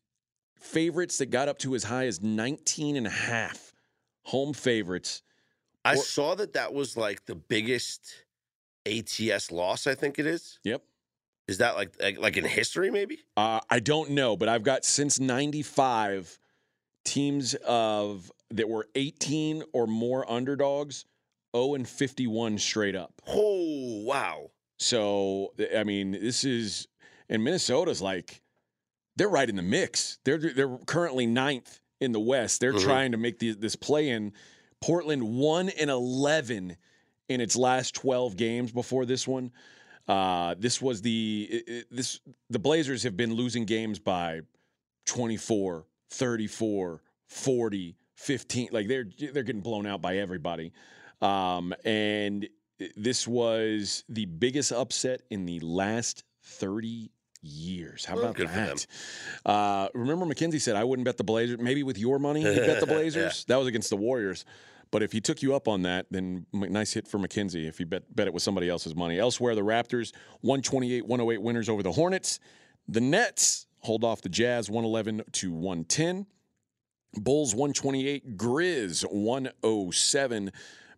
favorites 0.59 1.17
that 1.19 1.27
got 1.27 1.47
up 1.47 1.57
to 1.59 1.75
as 1.75 1.83
high 1.83 2.05
as 2.05 2.21
19 2.21 2.95
and 2.95 3.07
a 3.07 3.11
half 3.11 3.73
home 4.23 4.53
favorites. 4.53 5.21
I 5.85 5.93
Or- 5.95 5.97
saw 6.03 6.35
that 6.35 6.53
that 6.53 6.73
was 6.73 6.97
like 6.97 7.25
the 7.25 7.35
biggest 7.35 8.23
ATS 8.85 9.51
loss, 9.51 9.87
I 9.87 9.95
think 9.95 10.19
it 10.19 10.25
is. 10.25 10.59
Yep. 10.63 10.83
Is 11.47 11.59
that 11.59 11.75
like 11.75 11.93
like, 12.01 12.17
like 12.19 12.35
in 12.37 12.43
history, 12.45 12.91
maybe? 12.91 13.19
Uh, 13.37 13.61
I 13.69 13.79
don't 13.79 14.11
know, 14.11 14.35
but 14.35 14.49
I've 14.49 14.63
got 14.63 14.83
since 14.83 15.19
95 15.19 16.37
teams 17.05 17.55
of 17.65 18.31
that 18.49 18.67
were 18.67 18.87
18 18.95 19.63
or 19.73 19.87
more 19.87 20.29
underdogs, 20.29 21.05
0 21.55 21.75
and 21.75 21.87
51 21.87 22.57
straight 22.57 22.95
up. 22.95 23.21
Oh, 23.27 24.01
wow. 24.03 24.51
So, 24.77 25.53
I 25.75 25.83
mean, 25.85 26.11
this 26.11 26.43
is, 26.43 26.87
and 27.29 27.43
Minnesota's 27.43 28.01
like, 28.01 28.41
they're 29.17 29.27
right 29.29 29.49
in 29.49 29.55
the 29.57 29.61
mix. 29.61 30.19
They're 30.23 30.37
they're 30.37 30.77
currently 30.85 31.25
ninth 31.25 31.79
in 31.99 32.11
the 32.13 32.19
West. 32.19 32.61
They're 32.61 32.73
Mhm. 32.73 32.83
trying 32.83 33.11
to 33.11 33.17
make 33.17 33.39
the, 33.39 33.51
this 33.53 33.75
play 33.75 34.09
in. 34.09 34.31
Portland 34.79 35.23
one 35.37 35.69
and 35.69 35.89
eleven 35.89 36.77
in 37.27 37.41
its 37.41 37.55
last 37.55 37.95
twelve 37.95 38.37
games 38.37 38.71
before 38.71 39.05
this 39.05 39.27
one. 39.27 39.51
Uh, 40.07 40.55
this 40.57 40.81
was 40.81 41.01
the 41.01 41.47
it- 41.51 41.67
it- 41.67 41.87
this 41.91 42.19
the 42.49 42.59
Blazers 42.59 43.03
have 43.03 43.17
been 43.17 43.33
losing 43.33 43.65
games 43.65 43.99
by 43.99 44.41
24, 45.05 45.85
34, 46.09 47.01
40, 47.27 47.95
15. 48.15 48.69
Like 48.71 48.87
they're 48.87 49.07
they're 49.33 49.43
getting 49.43 49.61
blown 49.61 49.85
out 49.87 50.01
by 50.01 50.17
everybody. 50.17 50.71
Um, 51.21 51.73
and 51.83 52.47
this 52.95 53.27
was 53.27 54.03
the 54.07 54.25
biggest 54.25 54.71
upset 54.71 55.23
in 55.31 55.45
the 55.45 55.59
last 55.61 56.23
30 56.43 57.09
years. 57.41 58.05
How 58.05 58.17
about 58.17 58.35
good 58.35 58.49
that? 58.49 58.85
Uh, 59.45 59.89
remember, 59.93 60.25
McKenzie 60.25 60.61
said, 60.61 60.75
I 60.75 60.83
wouldn't 60.83 61.05
bet 61.05 61.17
the 61.17 61.23
Blazers. 61.23 61.59
Maybe 61.59 61.83
with 61.83 61.97
your 61.97 62.19
money, 62.19 62.41
you 62.41 62.55
bet 62.55 62.79
the 62.79 62.85
Yeah. 62.87 62.93
Blazers. 62.93 63.45
That 63.45 63.57
was 63.57 63.67
against 63.67 63.89
the 63.89 63.97
Warriors. 63.97 64.45
But 64.89 65.03
if 65.03 65.11
he 65.11 65.19
took 65.19 65.41
you 65.41 65.53
up 65.53 65.67
on 65.67 65.81
that, 65.81 66.05
then 66.11 66.45
nice 66.53 66.93
hit 66.93 67.07
for 67.07 67.19
McKenzie 67.19 67.67
if 67.67 67.79
you 67.79 67.85
bet, 67.85 68.03
bet 68.15 68.27
it 68.27 68.33
with 68.33 68.41
somebody 68.43 68.69
else's 68.69 68.95
money. 68.95 69.19
Elsewhere, 69.19 69.53
the 69.53 69.61
Raptors, 69.61 70.13
128 70.41 71.05
108 71.05 71.41
winners 71.41 71.67
over 71.67 71.83
the 71.83 71.91
Hornets. 71.91 72.39
The 72.87 73.01
Nets 73.01 73.67
hold 73.79 74.05
off 74.05 74.21
the 74.21 74.29
Jazz, 74.29 74.69
111 74.69 75.23
to 75.33 75.51
110. 75.51 76.25
Bulls 77.15 77.53
128, 77.53 78.37
Grizz 78.37 79.03
107. 79.11 80.51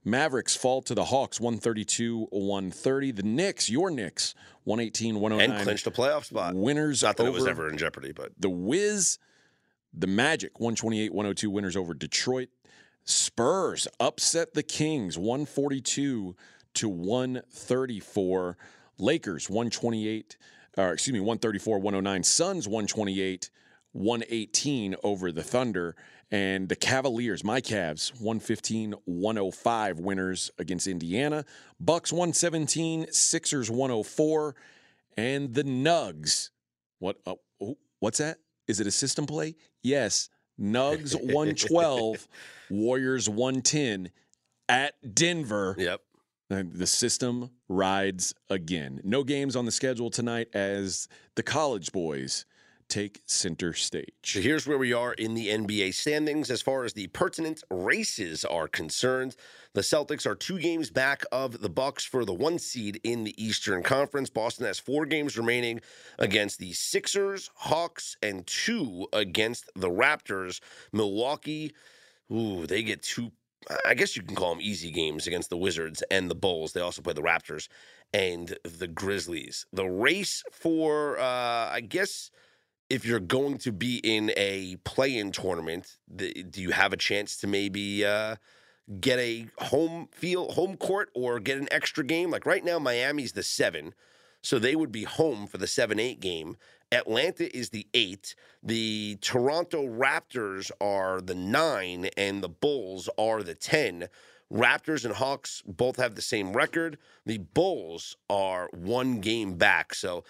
Mavericks 0.06 0.56
fall 0.56 0.82
to 0.84 0.96
the 0.96 1.06
Hawks 1.06 1.40
132 1.40 2.28
130. 2.32 3.12
The 3.12 3.24
Knicks, 3.24 3.70
your 3.70 3.90
Knicks, 3.90 4.34
118 4.64 5.20
109. 5.20 5.58
and 5.58 5.64
clinched 5.64 5.88
a 5.88 5.92
playoff 5.92 6.26
spot. 6.26 6.56
Winners 6.56 7.04
Not 7.04 7.18
that 7.18 7.24
over 7.24 7.32
it 7.32 7.34
was 7.34 7.48
ever 7.48 7.70
in 7.70 7.78
jeopardy, 7.78 8.12
but 8.12 8.32
the 8.40 8.50
Wiz, 8.50 9.18
the 9.94 10.08
Magic, 10.08 10.60
128 10.60 11.14
102 11.14 11.50
winners 11.50 11.76
over 11.76 11.94
Detroit. 11.94 12.50
Spurs 13.04 13.88
upset 14.00 14.54
the 14.54 14.64
Kings, 14.64 15.18
142 15.18 16.36
to 16.76 16.90
134. 16.90 18.58
Lakers, 19.02 19.50
128, 19.50 20.38
or 20.78 20.94
excuse 20.94 21.14
me, 21.14 21.20
134 21.20 21.80
109. 21.80 22.24
Suns, 22.24 22.68
128 22.68 23.50
118 23.94 24.96
over 25.04 25.32
the 25.32 25.44
Thunder. 25.44 25.96
And 26.32 26.70
the 26.70 26.76
Cavaliers, 26.76 27.44
my 27.44 27.60
Cavs, 27.60 28.12
115 28.22 28.94
105 29.06 30.00
winners 30.00 30.52
against 30.60 30.86
Indiana. 30.88 31.44
Bucks, 31.80 32.12
117, 32.14 33.12
Sixers, 33.12 33.72
104. 33.72 34.56
And 35.18 35.54
the 35.54 35.64
Nugs, 35.64 36.50
what? 37.00 37.18
Uh, 37.26 37.36
oh, 37.62 37.78
what's 38.00 38.20
that? 38.20 38.38
Is 38.68 38.80
it 38.80 38.86
a 38.86 38.92
system 38.92 39.26
play? 39.26 39.56
Yes. 39.82 40.30
Nugs 40.62 41.16
112, 41.20 42.28
Warriors 42.70 43.28
110 43.28 44.12
at 44.68 44.94
Denver. 45.16 45.76
yep. 45.80 46.02
And 46.52 46.74
The 46.74 46.88
system 46.88 47.52
rides 47.68 48.34
again. 48.50 49.02
No 49.04 49.24
games 49.24 49.56
on 49.56 49.66
the 49.66 49.72
schedule 49.72 50.10
tonight 50.10 50.48
as 50.54 51.08
the 51.36 51.44
college 51.44 51.92
boys 51.92 52.46
take 52.90 53.22
center 53.26 53.74
stage. 53.74 54.12
So 54.24 54.42
here's 54.42 54.68
where 54.68 54.78
we 54.78 54.92
are 54.92 55.14
in 55.14 55.36
the 55.36 55.48
NBA 55.48 55.94
standings 55.94 56.50
as 56.52 56.62
far 56.62 56.84
as 56.84 56.94
the 56.94 57.08
pertinent 57.08 57.64
races 57.70 58.44
are 58.44 58.68
concerned. 58.68 59.36
The 59.74 59.82
Celtics 59.82 60.26
are 60.26 60.36
two 60.36 60.60
games 60.60 60.90
back 60.90 61.24
of 61.32 61.62
the 61.62 61.70
Bucks 61.70 62.04
for 62.04 62.26
the 62.26 62.34
one 62.34 62.58
seed 62.58 63.00
in 63.04 63.24
the 63.24 63.42
Eastern 63.42 63.84
Conference. 63.84 64.30
Boston 64.30 64.66
has 64.66 64.80
four 64.80 65.06
games 65.06 65.38
remaining 65.38 65.80
against 66.18 66.60
the 66.60 66.74
Sixers, 66.74 67.52
Hawks, 67.54 68.18
and 68.24 68.46
two 68.48 69.08
against 69.14 69.70
the 69.76 69.90
Raptors. 69.90 70.60
Milwaukee, 70.92 71.74
ooh, 72.32 72.66
they 72.66 72.82
get 72.82 73.04
two. 73.04 73.32
I 73.86 73.94
guess 73.94 74.16
you 74.16 74.24
can 74.24 74.36
call 74.36 74.56
them 74.56 74.62
easy 74.62 74.90
games 74.90 75.28
against 75.28 75.50
the 75.50 75.58
Wizards 75.58 76.02
and 76.10 76.30
the 76.30 76.36
Bulls. 76.36 76.74
They 76.74 76.82
also 76.82 77.02
play 77.02 77.14
the 77.14 77.22
Raptors 77.22 77.68
and 78.14 78.58
the 78.64 78.88
Grizzlies. 78.88 79.66
The 79.72 79.86
race 79.86 80.44
for, 80.52 81.20
uh, 81.20 81.70
I 81.70 81.82
guess 81.82 82.32
if 82.90 83.06
you're 83.06 83.20
going 83.20 83.58
to 83.60 83.72
be 83.72 83.98
in 83.98 84.32
a 84.36 84.78
play-in 84.84 85.32
tournament, 85.32 85.98
the, 86.08 86.44
do 86.44 86.62
you 86.62 86.72
have 86.72 86.92
a 86.92 86.98
chance 86.98 87.38
to 87.38 87.48
maybe 87.48 88.04
uh, 88.04 88.36
get 89.00 89.20
a 89.20 89.48
home 89.60 90.08
field, 90.12 90.54
home 90.54 90.76
court, 90.76 91.10
or 91.14 91.40
get 91.40 91.58
an 91.58 91.68
extra 91.72 92.04
game? 92.04 92.32
Like 92.32 92.46
right 92.46 92.66
now, 92.66 92.80
Miami's 92.80 93.34
the 93.34 93.44
seven, 93.44 93.94
so 94.42 94.58
they 94.58 94.76
would 94.76 94.92
be 94.92 95.04
home 95.04 95.46
for 95.48 95.58
the 95.58 95.68
seven-eight 95.68 96.20
game. 96.20 96.58
Atlanta 96.92 97.56
is 97.56 97.70
the 97.70 97.86
eight. 97.94 98.34
The 98.64 99.18
Toronto 99.22 99.86
Raptors 99.86 100.72
are 100.82 101.22
the 101.22 101.36
nine, 101.36 102.10
and 102.18 102.42
the 102.42 102.50
Bulls 102.50 103.08
are 103.18 103.44
the 103.44 103.54
ten. 103.54 104.08
Raptors 104.52 105.06
and 105.06 105.14
Hawks 105.14 105.62
both 105.68 105.98
have 105.98 106.16
the 106.16 106.24
same 106.24 106.54
record. 106.54 106.98
The 107.28 107.38
Bulls 107.38 108.18
are 108.28 108.68
one 108.74 109.20
game 109.20 109.54
back, 109.56 109.94
so 109.94 110.24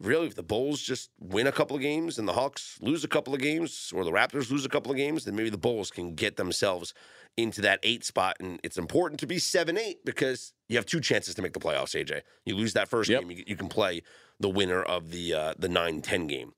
really, 0.00 0.26
if 0.26 0.34
the 0.34 0.42
Bulls 0.42 0.80
just 0.80 1.10
win 1.20 1.46
a 1.46 1.52
couple 1.52 1.76
of 1.76 1.82
games 1.82 2.18
and 2.18 2.26
the 2.26 2.32
Hawks 2.32 2.78
lose 2.80 3.04
a 3.04 3.08
couple 3.08 3.34
of 3.34 3.40
games, 3.40 3.92
or 3.94 4.04
the 4.04 4.10
Raptors 4.10 4.50
lose 4.50 4.64
a 4.64 4.68
couple 4.68 4.90
of 4.90 4.96
games, 4.96 5.24
then 5.24 5.36
maybe 5.36 5.50
the 5.50 5.58
Bulls 5.58 5.90
can 5.90 6.14
get 6.14 6.36
themselves 6.36 6.94
into 7.36 7.60
that 7.62 7.80
eight 7.82 8.04
spot. 8.04 8.36
And 8.40 8.60
it's 8.62 8.78
important 8.78 9.20
to 9.20 9.26
be 9.26 9.38
seven 9.38 9.76
eight 9.78 10.04
because 10.04 10.52
you 10.68 10.76
have 10.76 10.86
two 10.86 11.00
chances 11.00 11.34
to 11.34 11.42
make 11.42 11.52
the 11.52 11.60
playoffs. 11.60 11.94
AJ, 11.94 12.22
you 12.44 12.54
lose 12.56 12.72
that 12.74 12.88
first 12.88 13.10
Yep. 13.10 13.20
game, 13.22 13.30
you, 13.30 13.44
you 13.46 13.56
can 13.56 13.68
play 13.68 14.02
the 14.40 14.48
winner 14.48 14.82
of 14.82 15.10
the 15.10 15.32
uh, 15.34 15.54
the 15.58 15.68
9-10 15.68 16.28
game. 16.28 16.52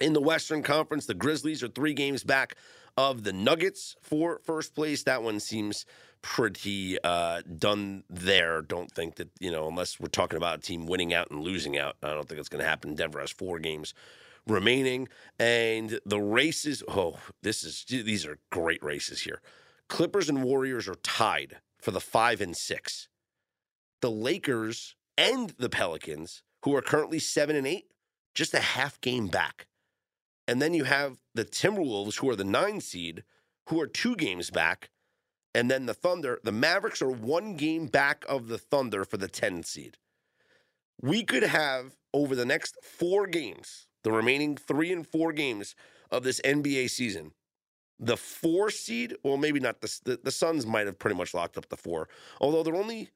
In 0.00 0.12
the 0.12 0.20
Western 0.20 0.62
Conference, 0.62 1.06
the 1.06 1.14
Grizzlies 1.14 1.62
are 1.62 1.68
three 1.68 1.94
games 1.94 2.22
back 2.22 2.56
of 2.98 3.24
the 3.24 3.32
Nuggets 3.32 3.96
for 4.02 4.40
first 4.44 4.74
place. 4.74 5.02
That 5.04 5.22
one 5.22 5.40
seems 5.40 5.86
pretty 6.22 6.98
uh, 7.02 7.42
done 7.58 8.04
there. 8.10 8.62
Don't 8.62 8.90
think 8.90 9.16
that, 9.16 9.30
you 9.38 9.50
know, 9.50 9.68
unless 9.68 10.00
we're 10.00 10.08
talking 10.08 10.36
about 10.36 10.58
a 10.58 10.62
team 10.62 10.86
winning 10.86 11.14
out 11.14 11.30
and 11.30 11.40
losing 11.40 11.78
out, 11.78 11.96
I 12.02 12.14
don't 12.14 12.28
think 12.28 12.40
it's 12.40 12.48
going 12.48 12.62
to 12.62 12.68
happen. 12.68 12.94
Denver 12.94 13.20
has 13.20 13.30
four 13.30 13.58
games 13.58 13.94
remaining. 14.46 15.08
And 15.38 16.00
the 16.04 16.20
races, 16.20 16.82
oh, 16.88 17.18
this 17.42 17.64
is, 17.64 17.84
these 17.88 18.26
are 18.26 18.38
great 18.50 18.82
races 18.82 19.22
here. 19.22 19.40
Clippers 19.88 20.28
and 20.28 20.42
Warriors 20.42 20.88
are 20.88 20.96
tied 20.96 21.58
for 21.80 21.90
the 21.90 22.00
five 22.00 22.40
and 22.40 22.56
six. 22.56 23.08
The 24.02 24.10
Lakers 24.10 24.96
and 25.16 25.50
the 25.58 25.68
Pelicans, 25.68 26.42
who 26.64 26.74
are 26.74 26.82
currently 26.82 27.18
seven 27.18 27.56
and 27.56 27.66
eight, 27.66 27.92
just 28.34 28.54
a 28.54 28.60
half 28.60 29.00
game 29.00 29.28
back. 29.28 29.66
And 30.48 30.60
then 30.60 30.74
you 30.74 30.84
have 30.84 31.18
the 31.34 31.44
Timberwolves, 31.44 32.18
who 32.18 32.28
are 32.30 32.36
the 32.36 32.44
nine 32.44 32.80
seed, 32.80 33.24
who 33.68 33.80
are 33.80 33.86
two 33.86 34.14
games 34.16 34.50
back. 34.50 34.90
And 35.56 35.70
then 35.70 35.86
the 35.86 35.94
Thunder, 35.94 36.38
the 36.44 36.52
Mavericks 36.52 37.00
are 37.00 37.10
one 37.10 37.56
game 37.56 37.86
back 37.86 38.26
of 38.28 38.48
the 38.48 38.58
Thunder 38.58 39.06
for 39.06 39.16
the 39.16 39.26
10 39.26 39.62
seed. 39.62 39.96
We 41.00 41.24
could 41.24 41.44
have 41.44 41.96
over 42.12 42.34
the 42.34 42.44
next 42.44 42.76
four 42.82 43.26
games, 43.26 43.86
the 44.04 44.12
remaining 44.12 44.58
three 44.58 44.92
and 44.92 45.06
four 45.06 45.32
games 45.32 45.74
of 46.10 46.24
this 46.24 46.42
NBA 46.42 46.90
season, 46.90 47.32
the 47.98 48.18
four 48.18 48.68
seed, 48.68 49.16
well, 49.24 49.38
maybe 49.38 49.58
not 49.58 49.80
the, 49.80 49.98
the, 50.04 50.20
the 50.24 50.30
Suns 50.30 50.66
might 50.66 50.84
have 50.84 50.98
pretty 50.98 51.16
much 51.16 51.32
locked 51.32 51.56
up 51.56 51.70
the 51.70 51.76
four, 51.78 52.10
although 52.38 52.62
they're 52.62 52.76
only, 52.76 53.08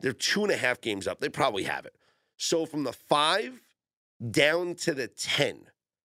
they're 0.00 0.12
two 0.12 0.42
and 0.42 0.52
a 0.52 0.58
half 0.58 0.78
games 0.82 1.08
up. 1.08 1.20
They 1.20 1.30
probably 1.30 1.62
have 1.62 1.86
it. 1.86 1.96
So 2.36 2.66
from 2.66 2.84
the 2.84 2.92
five 2.92 3.62
down 4.30 4.74
to 4.74 4.92
the 4.92 5.08
10 5.08 5.68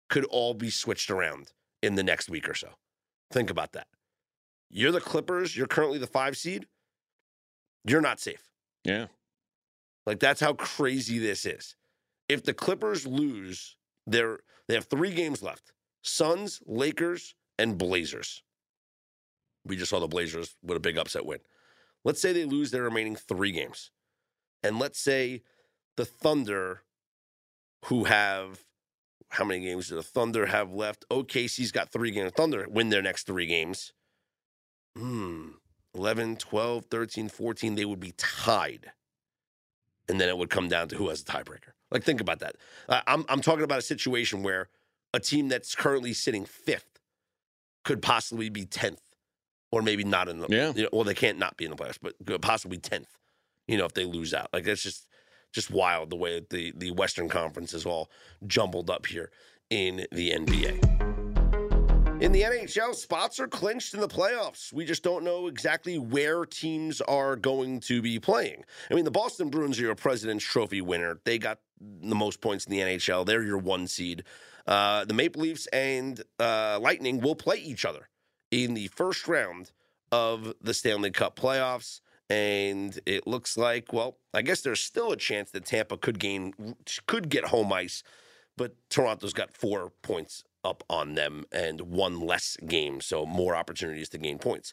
could 0.09 0.25
all 0.27 0.55
be 0.55 0.71
switched 0.71 1.11
around 1.11 1.51
in 1.83 1.97
the 1.97 2.05
next 2.05 2.31
week 2.31 2.49
or 2.49 2.55
so. 2.55 2.69
Think 3.33 3.51
about 3.51 3.73
that. 3.73 3.89
You're 4.71 4.93
the 4.93 5.01
Clippers, 5.01 5.57
you're 5.57 5.67
currently 5.67 5.99
the 5.99 6.07
five 6.07 6.37
seed. 6.37 6.67
You're 7.85 8.01
not 8.01 8.21
safe. 8.21 8.51
Yeah. 8.85 9.07
Like 10.07 10.21
that's 10.21 10.41
how 10.41 10.53
crazy 10.55 11.19
this 11.19 11.47
is. 11.47 11.77
If 12.29 12.45
the 12.45 12.55
Clippers 12.55 13.07
lose, 13.07 13.77
they're 14.07 14.41
they 14.67 14.75
have 14.75 14.87
three 14.87 15.13
games 15.13 15.43
left: 15.43 15.73
Suns, 16.03 16.63
Lakers, 16.67 17.35
and 17.59 17.79
Blazers. 17.79 18.43
We 19.65 19.77
just 19.77 19.91
saw 19.91 20.01
the 20.01 20.09
Blazers 20.09 20.57
with 20.63 20.77
a 20.77 20.81
big 20.81 20.99
upset 20.99 21.27
win. 21.27 21.41
Let's 22.05 22.21
say 22.21 22.33
they 22.33 22.45
lose 22.45 22.71
their 22.71 22.83
remaining 22.83 23.17
three 23.17 23.53
games, 23.53 23.91
and 24.63 24.79
let's 24.79 24.99
say 24.99 25.43
the 25.97 26.05
Thunder, 26.05 26.83
who 27.87 28.05
have 28.05 28.65
how 29.31 29.45
many 29.45 29.65
games 29.65 29.89
do 29.89 29.95
the 29.95 30.03
Thunder 30.03 30.47
have 30.47 30.73
left? 30.73 31.05
OKC's 31.11 31.73
got 31.73 31.93
three 31.93 32.11
games. 32.11 32.33
Thunder 32.33 32.67
win 32.69 32.89
their 32.89 33.03
next 33.03 33.27
three 33.27 33.47
games. 33.47 33.93
Hmm. 34.97 35.49
11, 35.95 36.37
12, 36.37 36.85
13, 36.87 37.29
14, 37.29 37.75
they 37.75 37.85
would 37.85 38.01
be 38.01 38.13
tied. 38.17 38.93
And 40.09 40.21
then 40.21 40.29
it 40.29 40.37
would 40.39 40.51
come 40.51 40.69
down 40.69 40.89
to 40.89 40.97
who 40.97 41.09
has 41.09 41.23
the 41.25 41.33
tiebreaker. 41.33 41.73
Like, 41.91 42.05
think 42.05 42.21
about 42.21 42.41
that. 42.41 42.57
Uh, 42.89 43.01
I'm, 43.07 43.25
I'm 43.29 43.41
talking 43.41 43.65
about 43.65 43.79
a 43.79 43.83
situation 43.83 44.43
where 44.43 44.69
a 45.15 45.21
team 45.21 45.49
that's 45.49 45.75
currently 45.75 46.13
sitting 46.13 46.45
fifth 46.45 47.01
could 47.85 48.03
possibly 48.03 48.49
be 48.51 48.65
10th 48.67 48.99
or 49.73 49.83
maybe 49.83 50.05
not 50.05 50.29
in 50.29 50.39
the, 50.41 50.47
Yeah. 50.49 50.73
you 50.75 50.83
know, 50.85 50.89
well, 50.93 51.05
they 51.05 51.15
can't 51.15 51.39
not 51.39 51.57
be 51.57 51.65
in 51.65 51.71
the 51.71 51.77
playoffs, 51.77 51.99
but 52.01 52.15
could 52.25 52.41
possibly 52.43 52.79
10th, 52.79 53.07
you 53.67 53.77
know, 53.77 53.85
if 53.87 53.95
they 53.95 54.05
lose 54.05 54.33
out. 54.35 54.49
Like, 54.53 54.65
that's 54.65 54.83
just, 54.83 55.07
just 55.53 55.71
wild 55.71 56.11
the 56.11 56.17
way 56.17 56.35
that 56.35 56.51
the, 56.51 56.73
the 56.77 56.91
Western 56.93 57.29
Conference 57.29 57.73
is 57.73 57.87
all 57.87 58.11
jumbled 58.47 58.91
up 58.91 59.07
here 59.07 59.31
in 59.71 60.07
the 60.13 60.31
NBA. 60.33 61.08
In 62.21 62.33
the 62.33 62.43
NHL, 62.43 62.97
spots 62.97 63.39
are 63.39 63.47
clinched 63.47 63.95
in 63.95 64.01
the 64.01 64.09
playoffs. 64.09 64.73
We 64.73 64.85
just 64.85 65.05
don't 65.05 65.23
know 65.23 65.47
exactly 65.47 65.99
where 65.99 66.45
teams 66.45 67.01
are 67.03 67.37
going 67.37 67.79
to 67.81 68.03
be 68.03 68.19
playing. 68.19 68.65
I 68.91 68.95
mean, 68.95 69.05
the 69.05 69.13
Boston 69.13 69.51
Bruins 69.51 69.79
are 69.79 69.83
your 69.83 69.95
President's 69.95 70.45
Trophy 70.45 70.81
winner. 70.81 71.21
They 71.23 71.39
got 71.39 71.61
the 71.81 72.17
most 72.17 72.41
points 72.41 72.65
in 72.65 72.73
the 72.73 72.81
NHL. 72.81 73.25
They're 73.25 73.45
your 73.45 73.59
one 73.59 73.87
seed. 73.87 74.25
Uh, 74.67 75.05
the 75.05 75.15
Maple 75.15 75.43
Leafs 75.43 75.69
and 75.69 76.21
uh, 76.41 76.81
Lightning 76.83 77.21
will 77.21 77.37
play 77.37 77.59
each 77.59 77.85
other 77.85 78.09
in 78.51 78.75
the 78.75 78.89
first 78.89 79.29
round 79.29 79.71
of 80.11 80.55
the 80.61 80.75
Stanley 80.75 81.13
Cup 81.13 81.39
playoffs. 81.39 82.01
And 82.29 82.99
it 83.07 83.29
looks 83.29 83.57
like, 83.57 83.93
well, 83.93 84.17
I 84.35 84.43
guess 84.43 84.63
there's 84.63 84.81
still 84.81 85.13
a 85.13 85.17
chance 85.17 85.53
that 85.53 85.67
Tampa 85.67 85.97
could 85.97 86.19
gain, 86.19 86.75
could 87.07 87.29
get 87.29 87.45
home 87.45 87.73
ice, 87.73 88.03
but 88.57 88.75
Toronto's 88.91 89.33
got 89.33 89.53
four 89.53 89.93
points 90.03 90.43
up 90.69 90.85
on 90.91 91.15
them 91.15 91.47
and 91.51 91.81
one 91.81 92.21
less 92.21 92.57
game, 92.67 93.01
so 93.01 93.25
more 93.25 93.57
opportunities 93.57 94.09
to 94.11 94.19
gain 94.19 94.39
points. 94.39 94.73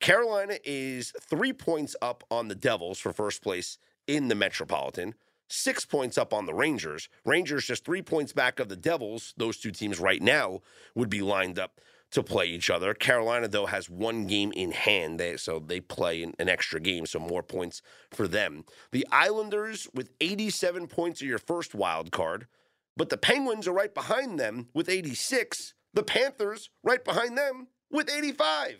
Carolina 0.00 0.58
is 0.64 1.12
three 1.20 1.52
points 1.52 1.94
up 2.02 2.24
on 2.30 2.48
the 2.48 2.54
Devils 2.54 2.98
for 2.98 3.12
first 3.12 3.42
place 3.42 3.78
in 4.06 4.28
the 4.28 4.34
Metropolitan, 4.34 5.14
six 5.48 5.84
points 5.84 6.18
up 6.18 6.32
on 6.32 6.46
the 6.46 6.54
Rangers. 6.54 7.08
Rangers 7.24 7.66
just 7.66 7.84
three 7.84 8.02
points 8.02 8.32
back 8.32 8.58
of 8.58 8.68
the 8.68 8.76
Devils. 8.76 9.34
Those 9.36 9.58
two 9.58 9.70
teams 9.70 10.00
right 10.00 10.22
now 10.22 10.60
would 10.94 11.10
be 11.10 11.22
lined 11.22 11.58
up 11.58 11.80
to 12.10 12.22
play 12.22 12.46
each 12.46 12.70
other. 12.70 12.94
Carolina, 12.94 13.48
though, 13.48 13.66
has 13.66 13.90
one 13.90 14.26
game 14.26 14.52
in 14.52 14.70
hand, 14.70 15.18
they, 15.18 15.36
so 15.36 15.58
they 15.58 15.80
play 15.80 16.22
an, 16.22 16.32
an 16.38 16.48
extra 16.48 16.78
game, 16.78 17.06
so 17.06 17.18
more 17.18 17.42
points 17.42 17.82
for 18.10 18.28
them. 18.28 18.64
The 18.92 19.06
Islanders 19.10 19.88
with 19.94 20.10
87 20.20 20.86
points 20.86 21.22
are 21.22 21.26
your 21.26 21.38
first 21.38 21.74
wild 21.74 22.12
card, 22.12 22.46
but 22.96 23.10
the 23.10 23.16
Penguins 23.16 23.66
are 23.66 23.72
right 23.72 23.94
behind 23.94 24.38
them 24.38 24.68
with 24.74 24.88
86. 24.88 25.74
The 25.92 26.02
Panthers 26.02 26.70
right 26.82 27.04
behind 27.04 27.36
them 27.36 27.68
with 27.90 28.10
85. 28.10 28.76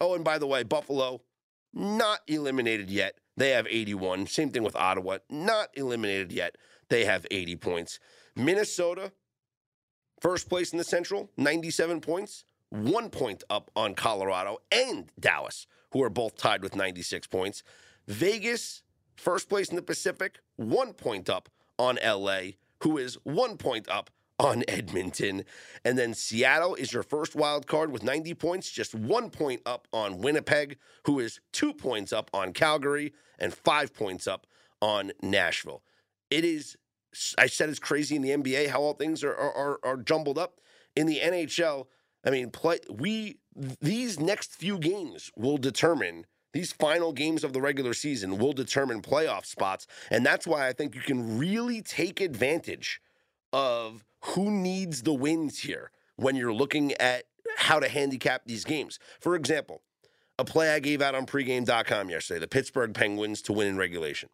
Oh, 0.00 0.14
and 0.14 0.24
by 0.24 0.38
the 0.38 0.46
way, 0.46 0.62
Buffalo 0.62 1.22
not 1.72 2.20
eliminated 2.26 2.90
yet. 2.90 3.18
They 3.36 3.50
have 3.50 3.66
81. 3.68 4.26
Same 4.26 4.50
thing 4.50 4.62
with 4.62 4.76
Ottawa, 4.76 5.18
not 5.30 5.68
eliminated 5.74 6.32
yet. 6.32 6.56
They 6.88 7.04
have 7.04 7.26
80 7.30 7.56
points. 7.56 8.00
Minnesota, 8.34 9.12
first 10.20 10.48
place 10.48 10.72
in 10.72 10.78
the 10.78 10.84
Central, 10.84 11.30
97 11.36 12.00
points 12.00 12.44
one 12.70 13.10
point 13.10 13.42
up 13.48 13.70
on 13.74 13.94
Colorado 13.94 14.58
and 14.70 15.10
Dallas, 15.18 15.66
who 15.92 16.02
are 16.02 16.10
both 16.10 16.36
tied 16.36 16.62
with 16.62 16.76
96 16.76 17.26
points. 17.26 17.62
Vegas, 18.06 18.82
first 19.16 19.48
place 19.48 19.68
in 19.68 19.76
the 19.76 19.82
Pacific, 19.82 20.40
one 20.56 20.92
point 20.92 21.28
up 21.28 21.48
on 21.78 21.98
LA, 22.04 22.40
who 22.82 22.98
is 22.98 23.16
one 23.24 23.56
point 23.56 23.88
up 23.88 24.10
on 24.38 24.62
Edmonton. 24.68 25.44
And 25.84 25.98
then 25.98 26.14
Seattle 26.14 26.74
is 26.74 26.92
your 26.92 27.02
first 27.02 27.34
wild 27.34 27.66
card 27.66 27.90
with 27.90 28.04
90 28.04 28.34
points, 28.34 28.70
just 28.70 28.94
one 28.94 29.30
point 29.30 29.62
up 29.66 29.88
on 29.92 30.18
Winnipeg, 30.18 30.78
who 31.04 31.18
is 31.18 31.40
two 31.52 31.72
points 31.72 32.12
up 32.12 32.30
on 32.32 32.52
Calgary 32.52 33.12
and 33.38 33.52
five 33.52 33.92
points 33.92 34.26
up 34.26 34.46
on 34.80 35.12
Nashville. 35.22 35.82
It 36.30 36.44
is, 36.44 36.76
I 37.36 37.46
said 37.46 37.68
it's 37.68 37.78
crazy 37.78 38.14
in 38.16 38.22
the 38.22 38.30
NBA 38.30 38.68
how 38.68 38.80
all 38.80 38.94
things 38.94 39.24
are, 39.24 39.34
are, 39.34 39.80
are 39.82 39.96
jumbled 39.96 40.38
up. 40.38 40.60
In 40.94 41.06
the 41.06 41.20
NHL, 41.20 41.86
I 42.24 42.30
mean, 42.30 42.50
play 42.50 42.78
we 42.90 43.38
these 43.80 44.18
next 44.18 44.54
few 44.54 44.78
games 44.78 45.30
will 45.36 45.56
determine 45.56 46.26
these 46.52 46.72
final 46.72 47.12
games 47.12 47.44
of 47.44 47.52
the 47.52 47.60
regular 47.60 47.94
season 47.94 48.38
will 48.38 48.52
determine 48.52 49.02
playoff 49.02 49.44
spots, 49.44 49.86
and 50.10 50.24
that's 50.24 50.46
why 50.46 50.66
I 50.66 50.72
think 50.72 50.94
you 50.94 51.00
can 51.00 51.38
really 51.38 51.82
take 51.82 52.20
advantage 52.20 53.00
of 53.52 54.04
who 54.24 54.50
needs 54.50 55.02
the 55.02 55.12
wins 55.12 55.60
here 55.60 55.90
when 56.16 56.36
you're 56.36 56.52
looking 56.52 56.92
at 56.94 57.24
how 57.56 57.78
to 57.78 57.88
handicap 57.88 58.42
these 58.46 58.64
games. 58.64 58.98
For 59.20 59.34
example, 59.34 59.82
a 60.38 60.44
play 60.44 60.74
I 60.74 60.78
gave 60.78 61.02
out 61.02 61.14
on 61.14 61.26
pregame.com 61.26 62.10
yesterday, 62.10 62.40
the 62.40 62.48
Pittsburgh 62.48 62.94
Penguins 62.94 63.42
to 63.42 63.52
win 63.52 63.68
in 63.68 63.76
regulation. 63.76 64.28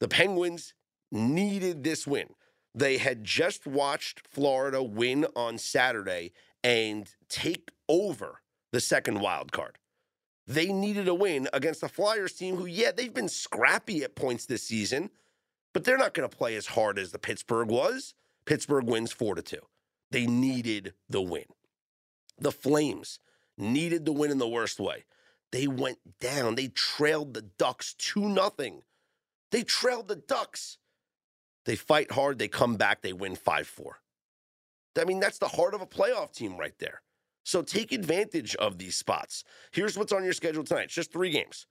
The 0.00 0.08
Penguins 0.08 0.74
needed 1.10 1.84
this 1.84 2.06
win. 2.06 2.28
They 2.74 2.98
had 2.98 3.24
just 3.24 3.66
watched 3.66 4.26
Florida 4.26 4.82
win 4.82 5.26
on 5.36 5.58
Saturday 5.58 6.32
and 6.64 7.08
take 7.28 7.70
over 7.88 8.40
the 8.72 8.80
second 8.80 9.20
wild 9.20 9.52
card. 9.52 9.78
They 10.46 10.72
needed 10.72 11.08
a 11.08 11.14
win 11.14 11.48
against 11.52 11.80
the 11.80 11.88
Flyers 11.88 12.32
team, 12.32 12.56
who, 12.56 12.66
yeah, 12.66 12.90
they've 12.90 13.14
been 13.14 13.28
scrappy 13.28 14.02
at 14.02 14.16
points 14.16 14.46
this 14.46 14.62
season, 14.62 15.10
but 15.72 15.84
they're 15.84 15.98
not 15.98 16.14
going 16.14 16.28
to 16.28 16.36
play 16.36 16.56
as 16.56 16.66
hard 16.66 16.98
as 16.98 17.12
the 17.12 17.18
Pittsburgh 17.18 17.68
was. 17.68 18.14
Pittsburgh 18.44 18.86
wins 18.86 19.12
4 19.12 19.36
to 19.36 19.42
2. 19.42 19.58
They 20.10 20.26
needed 20.26 20.94
the 21.08 21.22
win. 21.22 21.44
The 22.38 22.52
Flames 22.52 23.18
needed 23.56 24.04
the 24.04 24.12
win 24.12 24.30
in 24.30 24.38
the 24.38 24.48
worst 24.48 24.80
way. 24.80 25.04
They 25.52 25.66
went 25.66 25.98
down. 26.18 26.56
They 26.56 26.68
trailed 26.68 27.34
the 27.34 27.42
Ducks 27.42 27.94
2 27.94 28.28
nothing. 28.28 28.82
They 29.52 29.62
trailed 29.62 30.08
the 30.08 30.16
Ducks. 30.16 30.78
They 31.64 31.76
fight 31.76 32.10
hard, 32.10 32.38
they 32.38 32.48
come 32.48 32.76
back, 32.76 33.02
they 33.02 33.12
win 33.12 33.36
5 33.36 33.66
4. 33.66 34.00
I 34.98 35.04
mean, 35.04 35.20
that's 35.20 35.38
the 35.38 35.48
heart 35.48 35.74
of 35.74 35.80
a 35.80 35.86
playoff 35.86 36.32
team 36.32 36.56
right 36.56 36.76
there. 36.78 37.02
So 37.44 37.62
take 37.62 37.92
advantage 37.92 38.54
of 38.56 38.78
these 38.78 38.96
spots. 38.96 39.44
Here's 39.70 39.98
what's 39.98 40.12
on 40.12 40.24
your 40.24 40.32
schedule 40.32 40.64
tonight. 40.64 40.84
It's 40.84 40.94
just 40.94 41.12
three 41.12 41.30
games. 41.30 41.66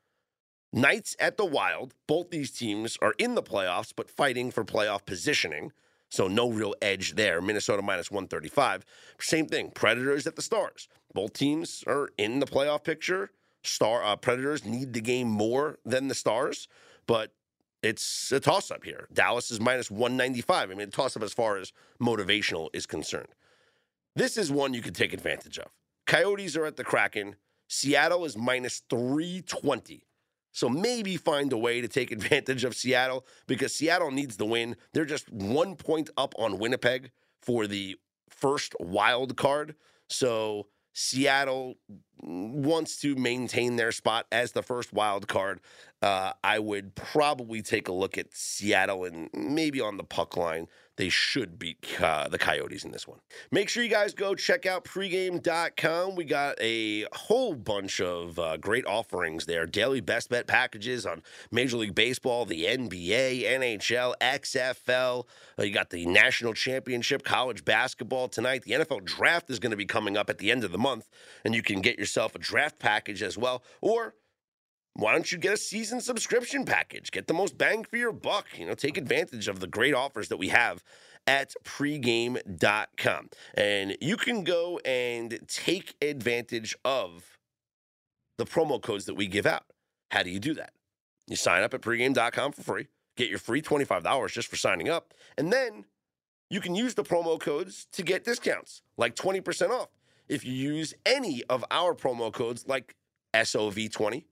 Knights 0.74 1.16
at 1.20 1.38
the 1.38 1.46
Wild. 1.46 1.94
Both 2.08 2.30
these 2.30 2.52
teams 2.52 2.98
are 3.02 3.14
in 3.18 3.36
the 3.36 3.44
playoffs, 3.44 3.94
but 3.96 4.10
fighting 4.10 4.52
for 4.52 4.64
playoff 4.64 5.06
positioning. 5.06 5.72
So 6.10 6.28
no 6.28 6.50
real 6.50 6.76
edge 6.82 7.16
there. 7.16 7.42
Minnesota 7.42 7.82
minus 7.82 8.12
135. 8.12 8.86
Same 9.20 9.48
thing. 9.48 9.72
Predators 9.72 10.28
at 10.28 10.36
the 10.36 10.42
Stars. 10.42 10.88
Both 11.14 11.34
teams 11.34 11.84
are 11.88 12.10
in 12.18 12.40
the 12.40 12.46
playoff 12.46 12.84
picture. 12.84 13.32
Star 13.64 14.04
uh, 14.04 14.16
Predators 14.16 14.66
need 14.66 14.94
the 14.94 15.02
game 15.02 15.28
more 15.30 15.78
than 15.86 16.08
the 16.08 16.16
Stars, 16.16 16.68
but 17.06 17.34
it's 17.84 18.32
a 18.32 18.40
toss 18.40 18.72
up 18.72 18.84
here. 18.84 19.08
Dallas 19.14 19.52
is 19.52 19.60
minus 19.60 19.92
195. 19.92 20.72
I 20.72 20.74
mean, 20.74 20.90
toss 20.90 21.16
up 21.16 21.24
as 21.24 21.34
far 21.34 21.58
as 21.58 21.72
motivational 22.02 22.70
is 22.74 22.86
concerned. 22.86 23.30
This 24.16 24.38
is 24.38 24.52
one 24.52 24.74
you 24.74 24.82
could 24.82 24.96
take 24.96 25.14
advantage 25.14 25.58
of. 25.58 25.72
Coyotes 26.06 26.58
are 26.58 26.66
at 26.66 26.76
the 26.76 26.84
Kraken. 26.84 27.36
Seattle 27.68 28.26
is 28.26 28.36
minus 28.38 28.82
320. 28.90 30.06
So 30.52 30.68
maybe 30.68 31.16
find 31.16 31.54
a 31.54 31.58
way 31.58 31.80
to 31.80 31.88
take 31.88 32.12
advantage 32.12 32.64
of 32.64 32.76
Seattle 32.76 33.26
because 33.48 33.74
Seattle 33.74 34.12
needs 34.12 34.38
the 34.38 34.46
win. 34.46 34.76
They're 34.94 35.06
just 35.06 35.32
one 35.32 35.76
point 35.76 36.10
up 36.18 36.34
on 36.38 36.60
Winnipeg 36.60 37.12
for 37.42 37.68
the 37.68 37.96
first 38.30 38.76
wild 38.80 39.38
card. 39.38 39.76
So 40.10 40.68
Seattle 40.94 41.76
wants 42.22 42.98
to 43.02 43.16
maintain 43.16 43.76
their 43.76 43.92
spot 43.92 44.28
as 44.32 44.52
the 44.52 44.64
first 44.64 44.94
wild 44.94 45.28
card. 45.28 45.60
Uh, 46.02 46.34
I 46.44 46.60
would 46.60 46.96
probably 46.96 47.62
take 47.62 47.88
a 47.88 47.92
look 47.92 48.18
at 48.18 48.34
Seattle 48.34 49.06
and 49.06 49.30
maybe 49.34 49.82
on 49.82 49.98
the 49.98 50.04
puck 50.04 50.36
line 50.36 50.68
they 50.98 51.10
should 51.10 51.58
beat 51.58 51.84
uh, 52.00 52.28
the 52.28 52.38
Coyotes 52.38 52.84
in 52.84 52.92
this 52.92 53.08
one. 53.08 53.20
Make 53.50 53.70
sure 53.70 53.84
you 53.84 53.90
guys 53.90 54.14
go 54.14 54.36
check 54.36 54.68
out 54.68 54.84
pregame.com. 54.84 56.16
We 56.16 56.26
got 56.26 56.62
a 56.62 57.08
whole 57.14 57.56
bunch 57.56 58.00
of 58.02 58.38
uh, 58.38 58.58
great 58.58 58.86
offerings 58.86 59.46
there. 59.46 59.66
Daily 59.66 60.02
best 60.02 60.30
bet 60.30 60.48
packages 60.48 61.08
on 61.08 61.24
Major 61.50 61.78
League 61.78 61.96
Baseball, 61.96 62.46
the 62.46 62.66
NBA, 62.66 63.46
NHL, 63.46 64.14
XFL. 64.22 65.26
Uh, 65.58 65.64
you 65.64 65.74
got 65.74 65.90
the 65.90 66.06
National 66.06 66.54
Championship, 66.54 67.24
college 67.24 67.66
basketball 67.66 68.28
tonight. 68.28 68.64
The 68.64 68.74
NFL 68.74 69.06
draft 69.06 69.50
is 69.50 69.60
going 69.60 69.72
to 69.72 69.78
be 69.78 69.86
coming 69.86 70.18
up 70.18 70.30
at 70.30 70.38
the 70.38 70.52
end 70.52 70.64
of 70.64 70.72
the 70.72 70.78
month, 70.78 71.10
and 71.44 71.56
you 71.56 71.64
can 71.64 71.82
get 71.82 71.98
yourself 72.12 72.36
a 72.36 72.40
draft 72.40 72.78
package 72.80 73.24
as 73.24 73.38
well. 73.38 73.64
Or 73.82 74.16
why 74.94 75.14
don't 75.14 75.32
you 75.32 75.38
get 75.38 75.54
a 75.54 75.58
season 75.58 76.02
subscription 76.02 76.66
package? 76.66 77.12
Get 77.12 77.28
the 77.28 77.34
most 77.34 77.58
bang 77.58 77.86
for 77.86 77.98
your 77.98 78.12
buck. 78.12 78.48
You 78.58 78.66
know, 78.66 78.74
take 78.74 78.98
advantage 78.98 79.48
of 79.48 79.60
the 79.62 79.68
great 79.68 79.94
offers 79.94 80.28
that 80.28 80.38
we 80.38 80.50
have 80.50 80.84
at 81.26 81.54
pregame.com. 81.64 83.30
And 83.54 83.98
you 84.02 84.18
can 84.18 84.44
go 84.44 84.80
and 84.84 85.40
take 85.48 85.96
advantage 86.02 86.76
of 86.84 87.38
the 88.38 88.46
promo 88.46 88.82
codes 88.82 89.06
that 89.06 89.16
we 89.16 89.28
give 89.28 89.46
out. 89.46 89.64
How 90.10 90.24
do 90.24 90.30
you 90.30 90.40
do 90.40 90.54
that? 90.56 90.74
You 91.28 91.38
sign 91.38 91.64
up 91.64 91.74
at 91.74 91.82
pregame.com 91.82 92.52
for 92.52 92.62
free, 92.62 92.88
get 93.16 93.30
your 93.30 93.40
free 93.40 93.62
$25 93.62 94.34
just 94.34 94.50
for 94.50 94.58
signing 94.58 94.90
up, 94.90 95.14
and 95.38 95.54
then 95.54 95.86
you 96.50 96.60
can 96.60 96.76
use 96.76 96.96
the 96.96 97.04
promo 97.04 97.40
codes 97.40 97.88
to 97.94 98.04
get 98.04 98.26
discounts, 98.26 98.82
like 98.98 99.16
20% 99.16 99.70
off. 99.70 99.88
If 100.32 100.46
you 100.46 100.54
use 100.54 100.94
any 101.06 101.44
of 101.50 101.64
our 101.70 101.94
promo 101.94 102.32
codes, 102.32 102.66
like 102.68 102.96
SOV20, 103.34 104.24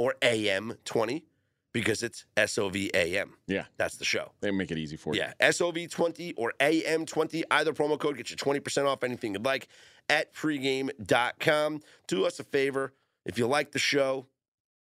or 0.00 0.14
AM 0.22 0.72
20 0.86 1.24
because 1.72 2.02
it's 2.02 2.24
SOVAM. 2.36 3.30
Yeah. 3.46 3.64
That's 3.76 3.96
the 3.96 4.04
show. 4.04 4.32
They 4.40 4.50
make 4.50 4.70
it 4.70 4.78
easy 4.78 4.96
for 4.96 5.14
you. 5.14 5.20
Yeah. 5.20 5.32
SOV20 5.40 6.34
or 6.36 6.54
AM20. 6.58 7.42
Either 7.50 7.72
promo 7.74 7.98
code 7.98 8.16
gets 8.16 8.30
you 8.30 8.36
20% 8.38 8.86
off 8.86 9.04
anything 9.04 9.34
you'd 9.34 9.44
like 9.44 9.68
at 10.08 10.34
pregame.com. 10.34 11.80
Do 12.08 12.24
us 12.24 12.40
a 12.40 12.44
favor. 12.44 12.94
If 13.26 13.38
you 13.38 13.46
like 13.46 13.72
the 13.72 13.78
show, 13.78 14.26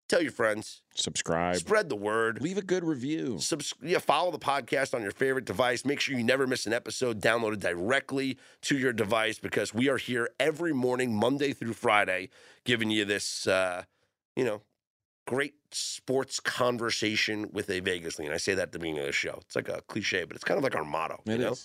tell 0.07 0.21
your 0.21 0.31
friends. 0.31 0.81
Subscribe. 0.93 1.57
Spread 1.57 1.89
the 1.89 1.95
word. 1.95 2.41
Leave 2.41 2.57
a 2.57 2.61
good 2.61 2.83
review. 2.83 3.37
Subs- 3.39 3.73
yeah, 3.81 3.99
follow 3.99 4.31
the 4.31 4.39
podcast 4.39 4.93
on 4.93 5.01
your 5.01 5.11
favorite 5.11 5.45
device. 5.45 5.85
Make 5.85 5.99
sure 5.99 6.17
you 6.17 6.23
never 6.23 6.47
miss 6.47 6.65
an 6.65 6.73
episode 6.73 7.21
downloaded 7.21 7.59
directly 7.59 8.37
to 8.63 8.77
your 8.77 8.93
device 8.93 9.39
because 9.39 9.73
we 9.73 9.89
are 9.89 9.97
here 9.97 10.29
every 10.39 10.73
morning, 10.73 11.15
Monday 11.15 11.53
through 11.53 11.73
Friday, 11.73 12.29
giving 12.63 12.89
you 12.89 13.05
this, 13.05 13.47
uh, 13.47 13.83
you 14.35 14.45
know, 14.45 14.61
great 15.27 15.55
sports 15.71 16.39
conversation 16.39 17.49
with 17.51 17.69
a 17.69 17.79
Vegas 17.81 18.17
lean. 18.17 18.31
I 18.31 18.37
say 18.37 18.53
that 18.55 18.63
at 18.63 18.71
the 18.71 18.79
beginning 18.79 19.01
of 19.01 19.07
the 19.07 19.11
show. 19.11 19.39
It's 19.41 19.55
like 19.55 19.69
a 19.69 19.81
cliche, 19.87 20.23
but 20.23 20.35
it's 20.35 20.43
kind 20.43 20.57
of 20.57 20.63
like 20.63 20.75
our 20.75 20.85
motto. 20.85 21.21
It 21.25 21.33
you 21.33 21.37
know? 21.39 21.55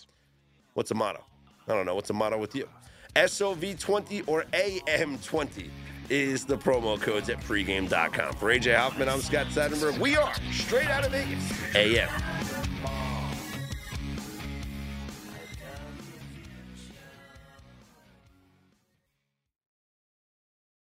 What's 0.75 0.91
a 0.91 0.95
motto? 0.95 1.25
I 1.69 1.75
don't 1.75 1.87
know. 1.87 1.95
What's 1.95 2.11
a 2.11 2.15
motto 2.15 2.39
with 2.39 2.55
you? 2.57 2.69
SOV20 3.15 4.25
or 4.27 4.45
AM20 4.53 5.71
is 6.11 6.45
the 6.45 6.57
promo 6.57 7.01
codes 7.01 7.29
at 7.29 7.41
pregame.com. 7.41 8.35
For 8.35 8.53
AJ 8.53 8.77
Hoffman, 8.77 9.09
I'm 9.09 9.21
Scott 9.21 9.47
Seidenberg. 9.49 9.99
We 9.99 10.17
are 10.17 10.33
straight 10.51 10.89
out 10.89 11.05
of 11.05 11.13
Vegas. 11.13 11.75
AM. 11.75 12.52